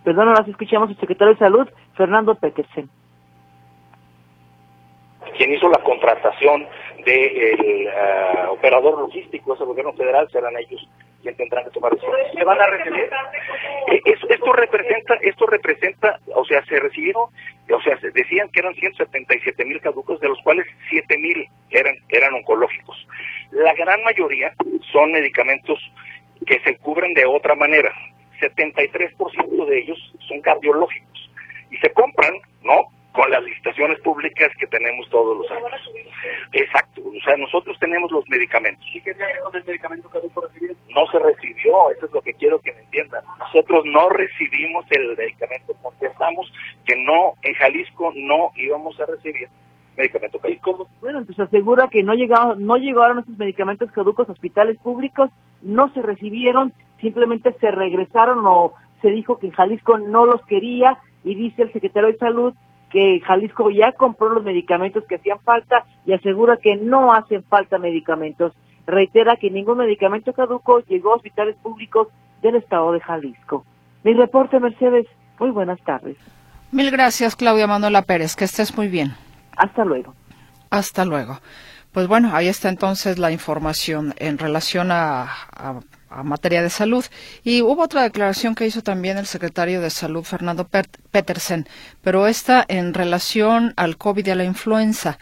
Perdón, 0.05 0.29
ahora 0.29 0.45
escuchamos 0.47 0.91
al 0.91 0.97
secretario 1.01 1.35
de 1.35 1.41
Salud, 1.41 1.69
Fernando 1.95 2.37
Petersen. 2.37 2.89
Quien 5.37 5.53
hizo 5.53 5.69
la 5.69 5.83
contratación 5.83 6.69
del 7.05 7.89
uh, 7.89 8.53
operador 8.53 9.01
logístico, 9.01 9.55
ese 9.55 9.65
gobierno 9.65 9.93
federal, 9.95 10.31
serán 10.31 10.57
ellos 10.57 10.89
quienes 11.21 11.37
tendrán 11.37 11.65
que 11.65 11.71
tomar 11.71 11.91
decisiones. 11.91 12.33
Se 12.33 12.45
van 12.45 12.61
a 12.61 12.67
recibir. 12.69 13.11
Eh, 13.89 14.03
esto 14.29 14.53
representa, 14.53 15.15
esto 15.21 15.47
representa, 15.47 16.21
o 16.33 16.45
sea, 16.45 16.65
se 16.67 16.79
recibieron, 16.79 17.25
o 17.75 17.83
sea, 17.83 17.99
se 17.99 18.11
decían 18.11 18.49
que 18.51 18.61
eran 18.61 18.75
177 18.75 19.65
mil 19.65 19.81
caducos, 19.81 20.21
de 20.21 20.29
los 20.29 20.39
cuales 20.43 20.67
7 20.89 21.19
mil 21.19 21.49
eran, 21.71 21.97
eran 22.09 22.35
oncológicos. 22.35 23.07
La 23.51 23.75
gran 23.75 24.03
mayoría 24.05 24.53
son 24.93 25.13
medicamentos 25.13 25.79
que 26.47 26.61
se 26.61 26.77
cubren 26.79 27.15
de 27.15 27.27
otra 27.27 27.55
manera. 27.55 27.93
73% 28.41 29.67
de 29.67 29.79
ellos 29.79 29.99
son 30.29 30.41
cardiológicos 30.43 31.31
y 31.71 31.77
se 31.79 31.91
compran, 31.93 32.35
¿no? 32.63 32.87
Con 33.13 33.31
las 33.31 33.43
licitaciones 33.43 33.99
públicas 34.01 34.53
que 34.59 34.67
tenemos 34.67 35.09
todos 35.09 35.39
los 35.39 35.51
años. 35.51 35.91
Exacto, 36.53 37.01
o 37.05 37.25
sea, 37.25 37.37
nosotros 37.37 37.79
tenemos 37.79 38.11
los 38.13 38.29
medicamentos. 38.29 38.85
¿Y 38.93 39.01
qué 39.01 39.15
con 39.43 39.57
el 39.57 39.65
medicamento 39.65 40.11
recibido? 40.13 40.75
No 40.91 41.07
se 41.11 41.19
recibió, 41.19 41.91
eso 41.91 42.07
es 42.07 42.13
lo 42.13 42.21
que 42.21 42.35
quiero 42.35 42.61
que 42.61 42.73
me 42.75 42.81
entiendan. 42.81 43.25
Nosotros 43.39 43.85
no 43.87 44.11
recibimos 44.11 44.85
el 44.91 45.17
medicamento, 45.17 45.75
contestamos 45.99 46.53
que 46.85 46.97
no, 46.97 47.35
en 47.43 47.55
Jalisco 47.55 48.13
no 48.15 48.51
íbamos 48.57 48.99
a 49.01 49.07
recibir 49.07 49.49
medicamento 49.97 50.39
caduco. 50.39 50.89
Bueno, 51.01 51.21
entonces 51.21 51.47
asegura 51.47 51.89
que 51.89 52.03
no 52.03 52.15
llegaron, 52.15 52.65
no 52.65 52.77
llegaron 52.77 53.21
esos 53.21 53.39
medicamentos 53.39 53.91
caducos 53.93 54.29
a 54.29 54.33
hospitales 54.33 54.79
públicos, 54.79 55.31
no 55.63 55.93
se 55.95 56.03
recibieron, 56.03 56.73
simplemente 57.01 57.55
se 57.61 57.71
regresaron 57.71 58.47
o 58.47 58.75
se 59.01 59.11
dijo 59.11 59.39
que 59.39 59.51
Jalisco 59.51 59.99
no 59.99 60.27
los 60.27 60.45
quería 60.47 60.99
y 61.25 61.35
dice 61.35 61.63
el 61.63 61.73
secretario 61.73 62.13
de 62.13 62.19
Salud 62.19 62.55
que 62.91 63.21
Jalisco 63.21 63.71
ya 63.71 63.93
compró 63.93 64.29
los 64.29 64.45
medicamentos 64.45 65.05
que 65.07 65.17
hacían 65.17 65.41
falta 65.41 65.85
y 66.05 66.13
asegura 66.13 66.57
que 66.57 66.77
no 66.77 67.13
hacen 67.13 67.43
falta 67.45 67.79
medicamentos. 67.79 68.53
Reitera 68.87 69.37
que 69.37 69.51
ningún 69.51 69.79
medicamento 69.79 70.33
caduco 70.33 70.81
llegó 70.81 71.13
a 71.13 71.17
hospitales 71.17 71.57
públicos 71.57 72.09
del 72.43 72.57
estado 72.57 72.93
de 72.93 73.01
Jalisco. 73.01 73.65
Mi 74.05 74.13
reporte, 74.13 74.61
Mercedes. 74.61 75.07
Muy 75.39 75.51
buenas 75.51 75.81
tardes. 75.85 76.17
Mil 76.73 76.91
gracias, 76.91 77.37
Claudia 77.37 77.67
Manuela 77.67 78.03
Pérez. 78.03 78.35
Que 78.37 78.45
estés 78.45 78.77
muy 78.77 78.89
bien. 78.89 79.15
Hasta 79.57 79.85
luego. 79.85 80.15
Hasta 80.71 81.05
luego. 81.05 81.41
Pues 81.93 82.09
bueno, 82.09 82.31
ahí 82.35 82.49
está 82.49 82.69
entonces 82.69 83.19
la 83.19 83.31
información 83.31 84.13
en 84.19 84.37
relación 84.37 84.91
a, 84.91 85.31
materia 86.25 86.63
de 86.63 86.69
salud. 86.69 87.05
Y 87.43 87.63
hubo 87.63 87.83
otra 87.83 88.03
declaración 88.03 88.55
que 88.55 88.67
hizo 88.67 88.83
también 88.83 89.17
el 89.17 89.27
secretario 89.27 89.81
de 89.81 89.91
Salud, 89.91 90.23
Fernando 90.23 90.69
Petersen, 91.11 91.67
pero 92.03 92.27
esta 92.27 92.65
en 92.69 92.93
relación 92.95 93.73
al 93.77 93.97
COVID 93.97 94.27
y 94.27 94.31
a 94.31 94.35
la 94.35 94.45
influenza. 94.45 95.19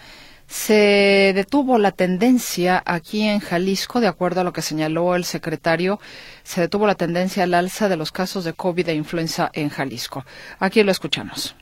Se 0.47 1.33
detuvo 1.35 1.79
la 1.79 1.93
tendencia 1.93 2.83
aquí 2.85 3.23
en 3.23 3.41
Jalisco, 3.41 4.01
de 4.01 4.07
acuerdo 4.07 4.41
a 4.41 4.45
lo 4.45 4.53
que 4.53 4.63
señaló 4.63 5.17
el 5.17 5.25
secretario, 5.25 6.01
se 6.43 6.61
detuvo 6.61 6.87
la 6.87 6.95
tendencia 6.95 7.45
al 7.45 7.55
alza 7.55 7.89
de 7.89 7.97
los 7.97 8.13
casos 8.13 8.45
de 8.45 8.53
COVID 8.53 8.89
e 8.89 8.95
influenza 8.95 9.51
en 9.55 9.69
Jalisco. 9.69 10.25
Aquí 10.59 10.83
lo 10.83 10.93
escuchamos. 10.93 11.57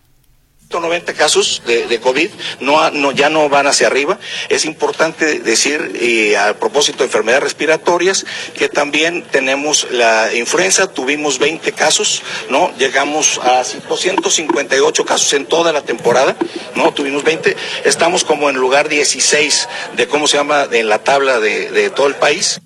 190 0.72 1.12
casos 1.12 1.62
de, 1.66 2.00
COVID 2.00 2.30
no, 2.60 2.90
no, 2.90 3.12
ya 3.12 3.28
no 3.28 3.48
van 3.48 3.66
hacia 3.66 3.86
arriba. 3.86 4.18
Es 4.48 4.64
importante 4.64 5.40
decir, 5.40 5.98
y 6.00 6.34
a 6.34 6.58
propósito 6.58 6.98
de 6.98 7.04
enfermedades 7.04 7.44
respiratorias, 7.44 8.24
que 8.56 8.68
también 8.68 9.22
tenemos 9.30 9.86
la 9.90 10.32
influenza, 10.34 10.92
tuvimos 10.92 11.38
20 11.38 11.72
casos, 11.72 12.22
¿no? 12.48 12.72
Llegamos 12.78 13.38
a 13.42 13.62
258 13.88 15.04
casos 15.04 15.32
en 15.34 15.46
toda 15.46 15.72
la 15.72 15.82
temporada, 15.82 16.36
¿no? 16.74 16.92
Tuvimos 16.92 17.22
20, 17.22 17.54
estamos 17.84 18.24
como 18.24 18.48
en 18.48 18.56
lugar 18.56 18.88
16 18.88 19.68
de 19.96 20.08
cómo 20.08 20.26
se 20.26 20.38
llama 20.38 20.66
en 20.72 20.88
la 20.88 21.00
tabla 21.00 21.38
de, 21.38 21.70
de 21.70 21.90
todo 21.90 22.06
el 22.06 22.14
país. 22.14 22.60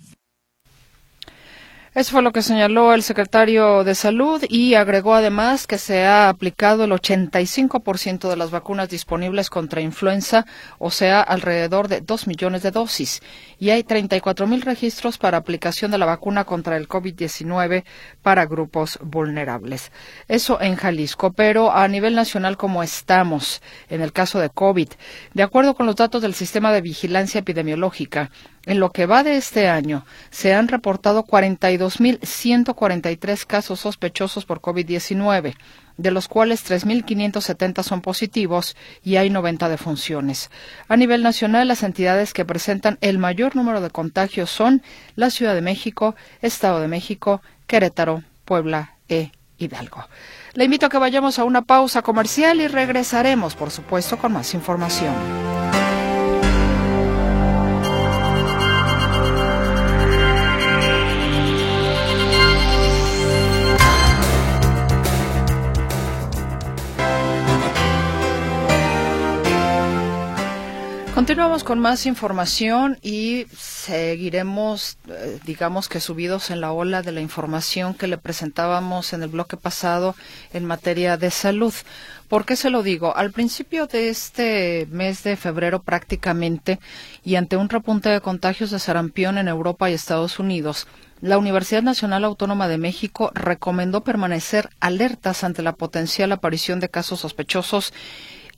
Eso 1.97 2.13
fue 2.13 2.21
lo 2.21 2.31
que 2.31 2.43
señaló 2.43 2.93
el 2.93 3.03
secretario 3.03 3.83
de 3.83 3.95
Salud 3.95 4.45
y 4.51 4.75
agregó 4.75 5.15
además 5.15 5.67
que 5.67 5.79
se 5.79 6.05
ha 6.05 6.29
aplicado 6.29 6.85
el 6.85 6.91
85% 6.91 8.29
de 8.29 8.37
las 8.37 8.51
vacunas 8.51 8.91
disponibles 8.91 9.49
contra 9.49 9.81
influenza, 9.81 10.45
o 10.79 10.91
sea, 10.91 11.23
alrededor 11.23 11.89
de 11.89 12.03
2 12.03 12.27
millones 12.27 12.63
de 12.63 12.71
dosis. 12.71 13.23
Y 13.59 13.71
hay 13.71 13.83
34 13.83 14.47
mil 14.47 14.61
registros 14.61 15.17
para 15.17 15.39
aplicación 15.39 15.91
de 15.91 15.97
la 15.97 16.05
vacuna 16.05 16.45
contra 16.45 16.77
el 16.77 16.87
COVID-19 16.87 17.85
para 18.21 18.45
grupos 18.45 18.99
vulnerables. 19.03 19.91
Eso 20.29 20.61
en 20.61 20.77
Jalisco, 20.77 21.33
pero 21.33 21.73
a 21.73 21.89
nivel 21.89 22.15
nacional, 22.15 22.59
como 22.59 22.83
estamos 22.83 23.63
en 23.89 24.03
el 24.03 24.13
caso 24.13 24.39
de 24.39 24.51
COVID, 24.51 24.91
de 25.33 25.43
acuerdo 25.43 25.75
con 25.75 25.87
los 25.87 25.97
datos 25.97 26.21
del 26.21 26.35
Sistema 26.35 26.73
de 26.73 26.83
Vigilancia 26.83 27.39
Epidemiológica, 27.39 28.31
en 28.67 28.81
lo 28.81 28.91
que 28.91 29.07
va 29.07 29.23
de 29.23 29.37
este 29.37 29.69
año, 29.69 30.05
se 30.31 30.53
han 30.53 30.67
reportado 30.69 31.25
42.143 31.25 33.47
casos 33.47 33.81
sospechosos 33.81 34.45
por 34.45 34.61
COVID-19, 34.61 35.55
de 35.97 36.11
los 36.11 36.29
cuales 36.29 36.69
3.570 36.69 37.83
son 37.83 38.03
positivos 38.03 38.77
y 39.03 39.17
hay 39.17 39.31
90 39.31 39.69
defunciones. 39.69 40.51
A 40.89 40.97
nivel 40.97 41.23
nacional, 41.23 41.69
las 41.69 41.85
entidades 41.85 42.35
que 42.35 42.45
presentan 42.45 42.99
el 43.01 43.19
mayor 43.19 43.57
número 43.57 43.81
de 43.81 43.91
contagios 43.91 44.51
son 44.51 44.83
la 45.15 45.31
Ciudad 45.31 45.55
de 45.55 45.63
México, 45.63 46.17
Estado 46.43 46.81
de 46.81 46.89
México, 46.89 47.41
Querétaro, 47.67 48.25
Puebla 48.45 48.97
e 49.09 49.31
Hidalgo. 49.59 50.07
Le 50.55 50.65
invito 50.65 50.87
a 50.87 50.89
que 50.89 50.99
vayamos 50.99 51.39
a 51.39 51.45
una 51.45 51.63
pausa 51.63 52.03
comercial 52.03 52.61
y 52.61 52.67
regresaremos, 52.69 53.55
por 53.55 53.71
supuesto, 53.71 54.19
con 54.19 54.33
más 54.33 54.55
información. 54.55 55.15
Continuamos 71.17 71.65
con 71.65 71.79
más 71.79 72.05
información 72.05 72.99
y 73.01 73.47
seguiremos, 73.57 74.99
eh, 75.09 75.41
digamos 75.47 75.89
que 75.89 75.99
subidos 75.99 76.51
en 76.51 76.61
la 76.61 76.73
ola 76.73 77.01
de 77.01 77.11
la 77.11 77.23
información 77.23 77.95
que 77.95 78.07
le 78.07 78.19
presentábamos 78.19 79.15
en 79.15 79.23
el 79.23 79.31
bloque 79.31 79.57
pasado 79.57 80.15
en 80.53 80.67
materia 80.67 81.17
de 81.17 81.31
salud. 81.31 81.73
¿Por 82.29 82.45
qué 82.45 82.55
se 82.55 82.69
lo 82.69 82.83
digo? 82.83 83.17
Al 83.17 83.33
principio 83.33 83.87
de 83.87 84.11
este 84.11 84.87
mes 84.91 85.23
de 85.23 85.37
febrero 85.37 85.81
prácticamente 85.81 86.81
y 87.25 87.37
ante 87.37 87.57
un 87.57 87.71
repunte 87.71 88.11
de 88.11 88.21
contagios 88.21 88.71
de 88.71 88.79
sarampión 88.79 89.39
en 89.39 89.49
Europa 89.49 89.89
y 89.89 89.95
Estados 89.95 90.39
Unidos, 90.39 90.87
la 91.23 91.39
Universidad 91.39 91.83
Nacional 91.83 92.25
Autónoma 92.25 92.69
de 92.69 92.77
México 92.77 93.33
recomendó 93.35 94.03
permanecer 94.03 94.69
alertas 94.81 95.45
ante 95.45 95.63
la 95.63 95.73
potencial 95.73 96.31
aparición 96.31 96.79
de 96.79 96.91
casos 96.91 97.21
sospechosos 97.21 97.95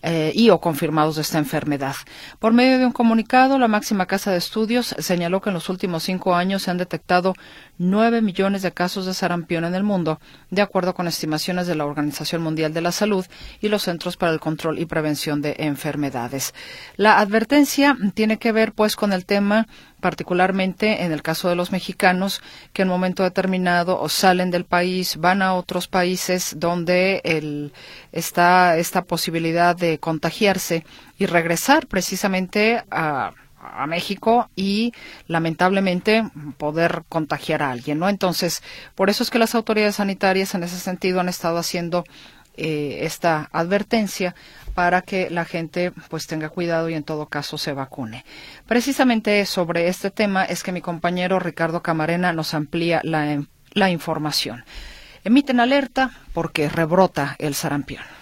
eh, 0.02 0.32
y 0.34 0.50
o 0.50 0.60
confirmados 0.60 1.16
de 1.16 1.22
esta 1.22 1.38
enfermedad. 1.38 1.96
Por 2.38 2.52
medio 2.52 2.78
de 2.78 2.86
un 2.86 2.92
comunicado, 2.92 3.58
la 3.58 3.68
máxima 3.68 4.06
casa 4.06 4.30
de 4.30 4.38
estudios 4.38 4.94
señaló 4.98 5.40
que 5.40 5.50
en 5.50 5.54
los 5.54 5.68
últimos 5.68 6.04
cinco 6.04 6.34
años 6.34 6.62
se 6.62 6.70
han 6.70 6.78
detectado 6.78 7.34
nueve 7.78 8.20
millones 8.20 8.62
de 8.62 8.72
casos 8.72 9.06
de 9.06 9.14
sarampión 9.14 9.64
en 9.64 9.74
el 9.74 9.82
mundo, 9.82 10.20
de 10.50 10.62
acuerdo 10.62 10.94
con 10.94 11.06
estimaciones 11.08 11.66
de 11.66 11.74
la 11.74 11.86
Organización 11.86 12.42
Mundial 12.42 12.74
de 12.74 12.80
la 12.80 12.92
Salud 12.92 13.24
y 13.60 13.68
los 13.68 13.82
Centros 13.82 14.16
para 14.16 14.32
el 14.32 14.40
Control 14.40 14.78
y 14.78 14.86
Prevención 14.86 15.40
de 15.40 15.56
Enfermedades. 15.58 16.54
La 16.96 17.18
advertencia 17.18 17.96
tiene 18.14 18.38
que 18.38 18.52
ver, 18.52 18.72
pues, 18.72 18.96
con 18.96 19.12
el 19.12 19.24
tema 19.24 19.66
particularmente 20.00 21.02
en 21.02 21.12
el 21.12 21.22
caso 21.22 21.48
de 21.48 21.56
los 21.56 21.72
mexicanos 21.72 22.40
que 22.72 22.82
en 22.82 22.88
un 22.88 22.94
momento 22.94 23.22
determinado 23.22 24.08
salen 24.08 24.50
del 24.50 24.64
país, 24.64 25.16
van 25.16 25.42
a 25.42 25.54
otros 25.54 25.88
países 25.88 26.54
donde 26.58 27.20
el, 27.24 27.72
está 28.12 28.76
esta 28.76 29.02
posibilidad 29.02 29.76
de 29.76 29.98
contagiarse 29.98 30.84
y 31.18 31.26
regresar 31.26 31.86
precisamente 31.86 32.84
a 32.90 33.32
a 33.60 33.86
México 33.86 34.50
y 34.56 34.92
lamentablemente 35.26 36.24
poder 36.56 37.04
contagiar 37.08 37.62
a 37.62 37.70
alguien, 37.70 37.98
¿no? 37.98 38.08
Entonces, 38.08 38.62
por 38.94 39.10
eso 39.10 39.22
es 39.22 39.30
que 39.30 39.38
las 39.38 39.54
autoridades 39.54 39.96
sanitarias 39.96 40.54
en 40.54 40.62
ese 40.62 40.78
sentido 40.78 41.20
han 41.20 41.28
estado 41.28 41.58
haciendo 41.58 42.04
eh, 42.56 43.06
esta 43.06 43.48
advertencia 43.52 44.34
para 44.74 45.02
que 45.02 45.30
la 45.30 45.44
gente 45.44 45.92
pues 46.08 46.26
tenga 46.26 46.48
cuidado 46.48 46.88
y 46.88 46.94
en 46.94 47.04
todo 47.04 47.26
caso 47.26 47.56
se 47.56 47.72
vacune. 47.72 48.24
Precisamente 48.66 49.46
sobre 49.46 49.88
este 49.88 50.10
tema 50.10 50.44
es 50.44 50.62
que 50.62 50.72
mi 50.72 50.80
compañero 50.80 51.38
Ricardo 51.38 51.82
Camarena 51.82 52.32
nos 52.32 52.54
amplía 52.54 53.00
la, 53.04 53.44
la 53.74 53.90
información. 53.90 54.64
Emiten 55.22 55.60
alerta 55.60 56.10
porque 56.32 56.68
rebrota 56.68 57.36
el 57.38 57.54
sarampión. 57.54 58.17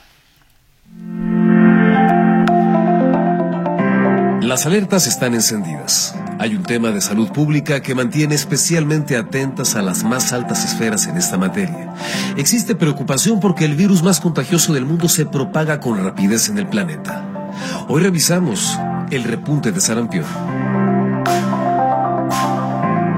Las 4.46 4.64
alertas 4.64 5.09
están 5.09 5.35
encendidas. 5.35 6.14
Hay 6.38 6.54
un 6.54 6.62
tema 6.62 6.92
de 6.92 7.00
salud 7.00 7.32
pública 7.32 7.82
que 7.82 7.96
mantiene 7.96 8.37
especialmente 8.37 9.16
atentas 9.16 9.74
a 9.74 9.82
las 9.82 10.04
más 10.04 10.32
altas 10.32 10.64
esferas 10.64 11.09
en 11.09 11.16
esta 11.16 11.37
materia. 11.37 11.92
Existe 12.37 12.76
preocupación 12.76 13.40
porque 13.40 13.64
el 13.64 13.74
virus 13.74 14.04
más 14.04 14.20
contagioso 14.20 14.72
del 14.72 14.85
mundo 14.85 15.09
se 15.09 15.26
propaga 15.26 15.80
con 15.80 16.00
rapidez 16.00 16.48
en 16.48 16.59
el 16.59 16.68
planeta. 16.68 17.24
Hoy 17.88 18.04
revisamos 18.04 18.78
el 19.11 19.24
repunte 19.24 19.72
de 19.72 19.80
sarampión. 19.80 20.26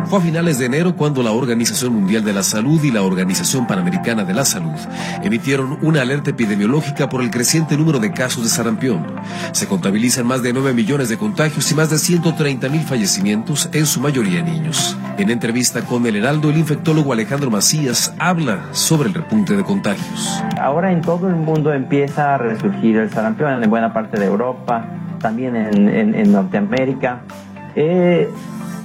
Fue 0.09 0.21
a 0.21 0.23
finales 0.23 0.59
de 0.59 0.65
enero 0.65 0.97
cuando 0.97 1.23
la 1.23 1.33
Organización 1.33 1.93
Mundial 1.93 2.25
de 2.25 2.33
la 2.33 2.43
Salud 2.43 2.83
y 2.83 2.91
la 2.91 3.03
Organización 3.03 3.67
Panamericana 3.67 4.25
de 4.25 4.33
la 4.33 4.47
Salud 4.47 4.79
emitieron 5.23 5.79
una 5.83 6.01
alerta 6.01 6.31
epidemiológica 6.31 7.11
por 7.11 7.21
el 7.21 7.31
creciente 7.31 7.77
número 7.77 7.99
de 7.99 8.11
casos 8.11 8.45
de 8.45 8.49
sarampión. 8.49 9.05
Se 9.53 9.67
contabilizan 9.67 10.27
más 10.27 10.43
de 10.43 10.55
9 10.55 10.73
millones 10.73 11.11
de 11.11 11.19
contagios 11.19 11.71
y 11.71 11.75
más 11.75 11.91
de 11.91 11.99
130 11.99 12.71
mil 12.71 12.81
fallecimientos, 12.81 13.69
en 13.75 13.85
su 13.85 14.01
mayoría 14.01 14.41
niños. 14.41 14.97
En 15.19 15.29
entrevista 15.29 15.83
con 15.83 16.07
el 16.07 16.17
Heraldo, 16.17 16.49
el 16.49 16.57
infectólogo 16.57 17.13
Alejandro 17.13 17.51
Macías 17.51 18.15
habla 18.19 18.61
sobre 18.73 19.11
el 19.11 19.15
repunte 19.15 19.57
de 19.57 19.63
contagios. 19.63 20.43
Ahora 20.59 20.91
en 20.91 21.03
todo 21.03 21.29
el 21.29 21.37
mundo 21.37 21.71
empieza 21.75 22.35
a 22.35 22.39
resurgir 22.39 22.97
el 22.97 23.11
sarampión, 23.11 23.63
en 23.63 23.69
buena 23.69 23.93
parte 23.93 24.19
de 24.19 24.25
Europa, 24.25 24.87
también 25.21 25.55
en, 25.55 26.33
Norteamérica. 26.33 27.21
Eh, 27.77 28.31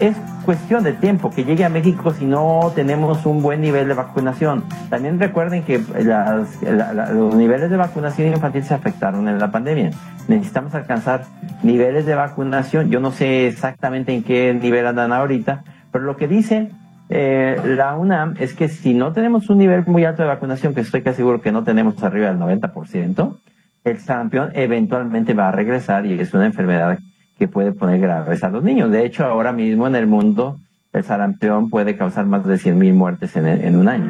es 0.01 0.17
cuestión 0.45 0.84
de 0.84 0.93
tiempo 0.93 1.29
que 1.29 1.43
llegue 1.43 1.65
a 1.65 1.69
México 1.69 2.13
si 2.13 2.25
no 2.25 2.71
tenemos 2.75 3.25
un 3.25 3.41
buen 3.41 3.62
nivel 3.62 3.88
de 3.88 3.93
vacunación. 3.93 4.63
También 4.89 5.19
recuerden 5.19 5.63
que 5.63 5.79
los 5.79 7.36
niveles 7.36 7.69
de 7.69 7.77
vacunación 7.77 8.27
infantil 8.27 8.63
se 8.63 8.73
afectaron 8.73 9.27
en 9.27 9.39
la 9.39 9.51
pandemia. 9.51 9.91
Necesitamos 10.27 10.73
alcanzar 10.75 11.25
niveles 11.63 12.06
de 12.06 12.15
vacunación. 12.15 12.89
Yo 12.89 12.99
no 12.99 13.12
sé 13.12 13.47
exactamente 13.47 14.13
en 14.13 14.23
qué 14.23 14.53
nivel 14.53 14.86
andan 14.86 15.12
ahorita, 15.13 15.63
pero 15.91 16.03
lo 16.03 16.17
que 16.17 16.27
dice 16.27 16.71
eh, 17.10 17.60
la 17.65 17.95
UNAM 17.95 18.36
es 18.39 18.53
que 18.53 18.69
si 18.69 18.93
no 18.93 19.13
tenemos 19.13 19.49
un 19.49 19.58
nivel 19.58 19.84
muy 19.86 20.06
alto 20.06 20.23
de 20.23 20.29
vacunación, 20.29 20.73
que 20.73 20.82
estoy 20.82 21.01
casi 21.01 21.17
seguro 21.17 21.41
que 21.41 21.51
no 21.51 21.63
tenemos 21.63 22.01
arriba 22.03 22.27
del 22.27 22.39
90%, 22.39 23.38
el 23.84 23.99
sarampión 23.99 24.51
eventualmente 24.53 25.34
va 25.34 25.49
a 25.49 25.51
regresar 25.51 26.06
y 26.06 26.19
es 26.19 26.34
una 26.34 26.45
enfermedad 26.45 26.97
que 27.43 27.49
puede 27.49 27.73
poner 27.73 27.99
graves 27.99 28.41
a 28.45 28.49
los 28.49 28.63
niños. 28.63 28.89
De 28.89 29.06
hecho, 29.06 29.25
ahora 29.25 29.51
mismo 29.51 29.86
en 29.86 29.95
el 29.95 30.08
mundo 30.08 30.60
el 30.93 31.03
sarampión 31.03 31.69
puede 31.69 31.97
causar 31.97 32.25
más 32.25 32.45
de 32.45 32.56
100.000 32.56 32.93
muertes 32.93 33.36
en, 33.36 33.45
en 33.47 33.75
un 33.75 33.89
año. 33.89 34.06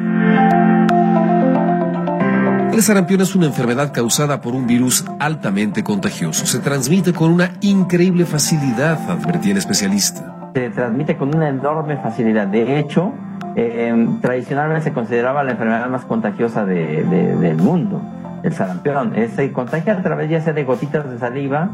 El 2.72 2.80
sarampión 2.80 3.22
es 3.22 3.34
una 3.34 3.46
enfermedad 3.46 3.92
causada 3.92 4.40
por 4.40 4.54
un 4.54 4.68
virus 4.68 5.04
altamente 5.18 5.82
contagioso. 5.82 6.46
Se 6.46 6.60
transmite 6.60 7.12
con 7.12 7.32
una 7.32 7.54
increíble 7.60 8.24
facilidad, 8.24 9.00
advertía 9.10 9.50
el 9.50 9.58
especialista. 9.58 10.52
Se 10.54 10.70
transmite 10.70 11.16
con 11.16 11.34
una 11.34 11.48
enorme 11.48 11.96
facilidad. 11.96 12.46
De 12.46 12.78
hecho, 12.78 13.12
eh, 13.56 13.92
tradicionalmente 14.22 14.84
se 14.84 14.92
consideraba 14.92 15.42
la 15.42 15.52
enfermedad 15.52 15.88
más 15.88 16.04
contagiosa 16.04 16.64
de, 16.64 17.02
del 17.02 17.56
mundo, 17.56 18.00
el 18.44 18.52
sarampión. 18.52 19.12
Se 19.34 19.50
contagia 19.50 19.94
a 19.94 20.02
través 20.04 20.30
ya 20.30 20.40
sea 20.40 20.52
de 20.52 20.62
gotitas 20.62 21.10
de 21.10 21.18
saliva 21.18 21.70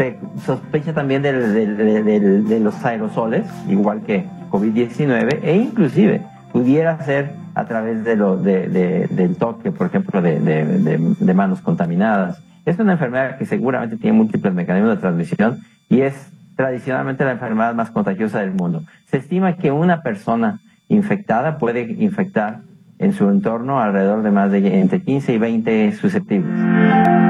se 0.00 0.16
sospecha 0.46 0.94
también 0.94 1.20
de 1.20 2.60
los 2.62 2.84
aerosoles, 2.86 3.44
igual 3.68 4.00
que 4.00 4.24
COVID-19, 4.50 5.40
e 5.42 5.56
inclusive 5.56 6.22
pudiera 6.54 6.98
ser 7.02 7.32
a 7.54 7.66
través 7.66 8.02
de 8.02 8.16
lo, 8.16 8.38
del 8.38 9.36
toque, 9.36 9.70
por 9.70 9.88
ejemplo, 9.88 10.22
de, 10.22 11.34
manos 11.34 11.60
contaminadas. 11.60 12.42
Es 12.64 12.78
una 12.78 12.92
enfermedad 12.92 13.36
que 13.36 13.44
seguramente 13.44 13.98
tiene 13.98 14.16
múltiples 14.16 14.54
mecanismos 14.54 14.94
de 14.94 15.00
transmisión 15.02 15.58
y 15.90 16.00
es 16.00 16.32
tradicionalmente 16.56 17.22
la 17.26 17.32
enfermedad 17.32 17.74
más 17.74 17.90
contagiosa 17.90 18.40
del 18.40 18.52
mundo. 18.52 18.84
Se 19.04 19.18
estima 19.18 19.56
que 19.56 19.70
una 19.70 20.02
persona 20.02 20.60
infectada 20.88 21.58
puede 21.58 21.82
infectar 21.82 22.60
en 22.98 23.12
su 23.12 23.28
entorno 23.28 23.80
alrededor 23.80 24.22
de 24.22 24.30
más 24.30 24.50
de 24.50 24.80
entre 24.80 25.02
15 25.02 25.34
y 25.34 25.38
20 25.38 25.92
susceptibles. 25.92 27.29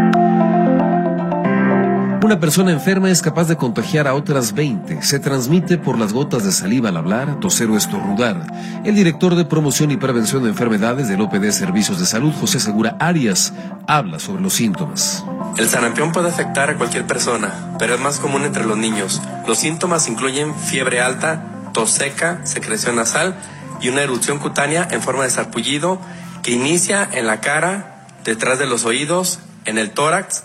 Una 2.23 2.39
persona 2.39 2.71
enferma 2.71 3.11
es 3.11 3.23
capaz 3.23 3.49
de 3.49 3.57
contagiar 3.57 4.07
a 4.07 4.13
otras 4.13 4.53
20. 4.53 5.01
Se 5.03 5.19
transmite 5.19 5.79
por 5.79 5.99
las 5.99 6.13
gotas 6.13 6.45
de 6.45 6.53
saliva 6.53 6.91
al 6.91 6.99
hablar, 6.99 7.41
toser 7.41 7.71
o 7.71 7.79
estornudar. 7.79 8.47
El 8.85 8.95
director 8.95 9.35
de 9.35 9.47
promoción 9.47 9.91
y 9.91 9.97
prevención 9.97 10.43
de 10.43 10.51
enfermedades 10.51 11.09
del 11.09 11.23
OPD 11.23 11.51
Servicios 11.51 11.99
de 11.99 12.05
Salud, 12.05 12.35
José 12.39 12.61
Segura 12.61 12.95
Arias, 13.01 13.55
habla 13.87 14.19
sobre 14.19 14.43
los 14.43 14.53
síntomas. 14.53 15.25
El 15.57 15.71
sarampión 15.71 16.13
puede 16.13 16.29
afectar 16.29 16.69
a 16.69 16.77
cualquier 16.77 17.07
persona, 17.07 17.75
pero 17.79 17.95
es 17.95 18.01
más 18.01 18.19
común 18.19 18.45
entre 18.45 18.67
los 18.67 18.77
niños. 18.77 19.23
Los 19.49 19.57
síntomas 19.57 20.07
incluyen 20.07 20.55
fiebre 20.55 21.01
alta, 21.01 21.43
tos 21.73 21.91
seca, 21.91 22.45
secreción 22.45 22.97
nasal 22.97 23.35
y 23.81 23.89
una 23.89 24.03
erupción 24.03 24.39
cutánea 24.41 24.87
en 24.91 25.01
forma 25.01 25.25
de 25.25 25.31
sarpullido 25.31 25.99
que 26.43 26.51
inicia 26.51 27.09
en 27.13 27.27
la 27.27 27.41
cara, 27.41 28.05
detrás 28.25 28.59
de 28.59 28.67
los 28.67 28.85
oídos, 28.85 29.39
en 29.65 29.79
el 29.79 29.91
tórax, 29.93 30.45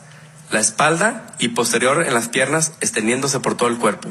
la 0.52 0.60
espalda 0.60 1.28
y 1.40 1.50
posterior 1.50 2.04
en 2.06 2.14
las 2.14 2.30
piernas 2.30 2.74
extendiéndose 2.82 3.40
por 3.40 3.56
todo 3.56 3.70
el 3.70 3.78
cuerpo. 3.78 4.10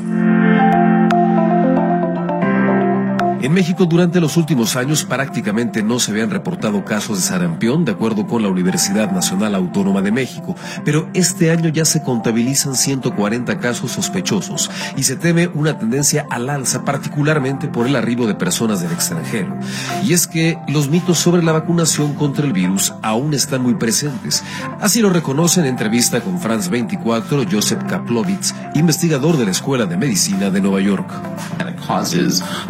En 3.44 3.52
México 3.52 3.84
durante 3.84 4.22
los 4.22 4.38
últimos 4.38 4.74
años 4.74 5.04
prácticamente 5.04 5.82
no 5.82 6.00
se 6.00 6.12
habían 6.12 6.30
reportado 6.30 6.82
casos 6.82 7.18
de 7.18 7.24
sarampión, 7.24 7.84
de 7.84 7.92
acuerdo 7.92 8.26
con 8.26 8.42
la 8.42 8.48
Universidad 8.48 9.12
Nacional 9.12 9.54
Autónoma 9.54 10.00
de 10.00 10.12
México, 10.12 10.56
pero 10.82 11.10
este 11.12 11.50
año 11.50 11.68
ya 11.68 11.84
se 11.84 12.02
contabilizan 12.02 12.74
140 12.74 13.58
casos 13.58 13.92
sospechosos 13.92 14.70
y 14.96 15.02
se 15.02 15.16
teme 15.16 15.48
una 15.48 15.78
tendencia 15.78 16.26
al 16.30 16.48
alza, 16.48 16.86
particularmente 16.86 17.68
por 17.68 17.86
el 17.86 17.96
arribo 17.96 18.26
de 18.26 18.34
personas 18.34 18.80
del 18.80 18.92
extranjero. 18.92 19.54
Y 20.02 20.14
es 20.14 20.26
que 20.26 20.56
los 20.66 20.88
mitos 20.88 21.18
sobre 21.18 21.42
la 21.42 21.52
vacunación 21.52 22.14
contra 22.14 22.46
el 22.46 22.54
virus 22.54 22.94
aún 23.02 23.34
están 23.34 23.60
muy 23.60 23.74
presentes. 23.74 24.42
Así 24.80 25.02
lo 25.02 25.10
reconoce 25.10 25.60
en 25.60 25.66
entrevista 25.66 26.22
con 26.22 26.40
France 26.40 26.70
24 26.70 27.44
Joseph 27.52 27.84
Kaplowitz, 27.90 28.54
investigador 28.74 29.36
de 29.36 29.44
la 29.44 29.50
Escuela 29.50 29.84
de 29.84 29.98
Medicina 29.98 30.48
de 30.48 30.62
Nueva 30.62 30.80
York. 30.80 31.12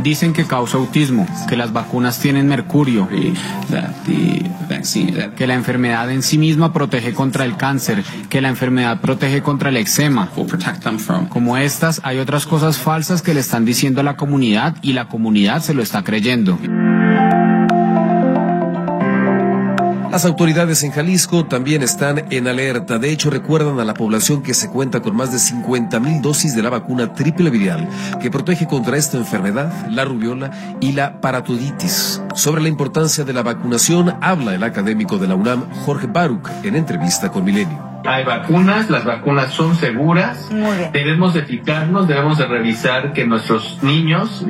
Dicen 0.03 0.33
que 0.33 0.45
autismo, 0.73 1.27
que 1.49 1.57
las 1.57 1.73
vacunas 1.73 2.19
tienen 2.21 2.49
mercurio, 2.49 3.09
que 5.37 5.47
la 5.47 5.55
enfermedad 5.55 6.11
en 6.11 6.23
sí 6.23 6.39
misma 6.39 6.73
protege 6.73 7.13
contra 7.13 7.45
el 7.45 7.57
cáncer, 7.57 8.03
que 8.31 8.41
la 8.41 8.49
enfermedad 8.49 9.01
protege 9.01 9.43
contra 9.43 9.69
el 9.69 9.77
eczema. 9.77 10.31
Como 11.29 11.57
estas, 11.57 12.01
hay 12.05 12.19
otras 12.19 12.47
cosas 12.47 12.79
falsas 12.79 13.21
que 13.21 13.35
le 13.35 13.41
están 13.41 13.65
diciendo 13.65 14.01
a 14.01 14.05
la 14.05 14.17
comunidad 14.17 14.77
y 14.81 14.95
la 14.95 15.09
comunidad 15.09 15.61
se 15.61 15.75
lo 15.75 15.83
está 15.83 16.03
creyendo. 16.03 16.59
Las 20.15 20.25
autoridades 20.27 20.85
en 20.85 20.93
Jalisco 20.93 21.45
también 21.45 21.83
están 21.83 22.33
en 22.33 22.47
alerta. 22.47 23.01
De 23.01 23.11
hecho, 23.11 23.31
recuerdan 23.31 23.81
a 23.81 23.85
la 23.85 23.95
población 23.95 24.45
que 24.45 24.55
se 24.55 24.71
cuenta 24.71 25.03
con 25.03 25.17
más 25.17 25.33
de 25.33 25.41
50 25.41 25.99
mil 25.99 26.23
dosis 26.23 26.55
de 26.55 26.63
la 26.63 26.71
vacuna 26.71 27.13
triple 27.15 27.51
viral 27.51 27.89
que 28.23 28.31
protege 28.31 28.69
contra 28.69 28.97
esta 28.97 29.17
enfermedad, 29.17 29.89
la 29.91 30.05
rubiola 30.05 30.53
y 30.81 30.93
la 30.93 31.21
paratoiditis. 31.21 32.23
Sobre 32.37 32.63
la 32.63 32.69
importancia 32.69 33.25
de 33.25 33.33
la 33.33 33.43
vacunación 33.43 34.15
habla 34.21 34.55
el 34.55 34.63
académico 34.63 35.19
de 35.19 35.27
la 35.27 35.35
UNAM, 35.35 35.69
Jorge 35.85 36.07
Baruch, 36.07 36.49
en 36.63 36.77
entrevista 36.77 37.33
con 37.33 37.43
Milenio 37.43 37.94
hay 38.05 38.25
vacunas, 38.25 38.91
las 38.91 39.05
vacunas 39.05 39.53
son 39.53 39.77
seguras, 39.77 40.51
debemos 40.93 41.33
de 41.35 41.43
fijarnos, 41.43 42.07
debemos 42.07 42.39
de 42.39 42.47
revisar 42.47 43.13
que 43.13 43.27
nuestros 43.27 43.83
niños 43.83 44.45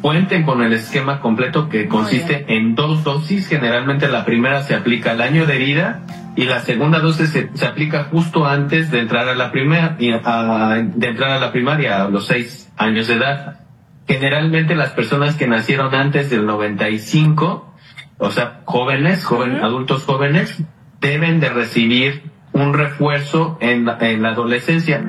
cuenten 0.00 0.44
con 0.44 0.62
el 0.62 0.72
esquema 0.72 1.20
completo 1.20 1.68
que 1.68 1.86
consiste 1.86 2.46
en 2.48 2.74
dos 2.74 3.04
dosis, 3.04 3.46
generalmente 3.46 4.08
la 4.08 4.24
primera 4.24 4.62
se 4.62 4.74
aplica 4.74 5.10
al 5.10 5.20
año 5.20 5.44
de 5.46 5.58
vida 5.58 6.02
y 6.34 6.44
la 6.44 6.60
segunda 6.60 6.98
dosis 6.98 7.30
se, 7.30 7.66
aplica 7.66 8.04
justo 8.04 8.46
antes 8.46 8.90
de 8.90 9.00
entrar 9.00 9.28
a 9.28 9.34
la 9.34 9.52
primera, 9.52 9.90
de 9.98 11.06
entrar 11.06 11.30
a 11.30 11.38
la 11.38 11.52
primaria 11.52 12.02
a 12.02 12.08
los 12.08 12.26
seis 12.26 12.72
años 12.76 13.08
de 13.08 13.14
edad. 13.14 13.60
Generalmente 14.08 14.74
las 14.74 14.90
personas 14.90 15.36
que 15.36 15.46
nacieron 15.46 15.94
antes 15.94 16.30
del 16.30 16.44
95, 16.46 17.74
o 18.18 18.30
sea, 18.30 18.60
jóvenes, 18.64 19.24
jóvenes, 19.24 19.62
adultos 19.62 20.04
jóvenes, 20.04 20.62
deben 21.00 21.40
de 21.40 21.50
recibir 21.50 22.33
un 22.54 22.72
refuerzo 22.72 23.58
en 23.60 23.84
la, 23.84 23.98
en 24.00 24.22
la 24.22 24.30
adolescencia. 24.30 25.02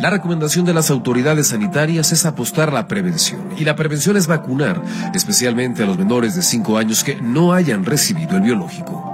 La 0.00 0.10
recomendación 0.10 0.64
de 0.64 0.74
las 0.74 0.90
autoridades 0.90 1.48
sanitarias 1.48 2.10
es 2.10 2.26
apostar 2.26 2.70
a 2.70 2.72
la 2.72 2.88
prevención 2.88 3.50
y 3.56 3.64
la 3.64 3.76
prevención 3.76 4.16
es 4.16 4.26
vacunar, 4.26 4.82
especialmente 5.14 5.84
a 5.84 5.86
los 5.86 5.96
menores 5.96 6.34
de 6.34 6.42
5 6.42 6.76
años 6.76 7.04
que 7.04 7.14
no 7.22 7.52
hayan 7.52 7.84
recibido 7.84 8.36
el 8.36 8.42
biológico. 8.42 9.08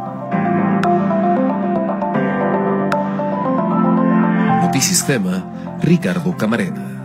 Notisistema, 4.62 5.76
Ricardo 5.82 6.34
Camarena. 6.38 6.98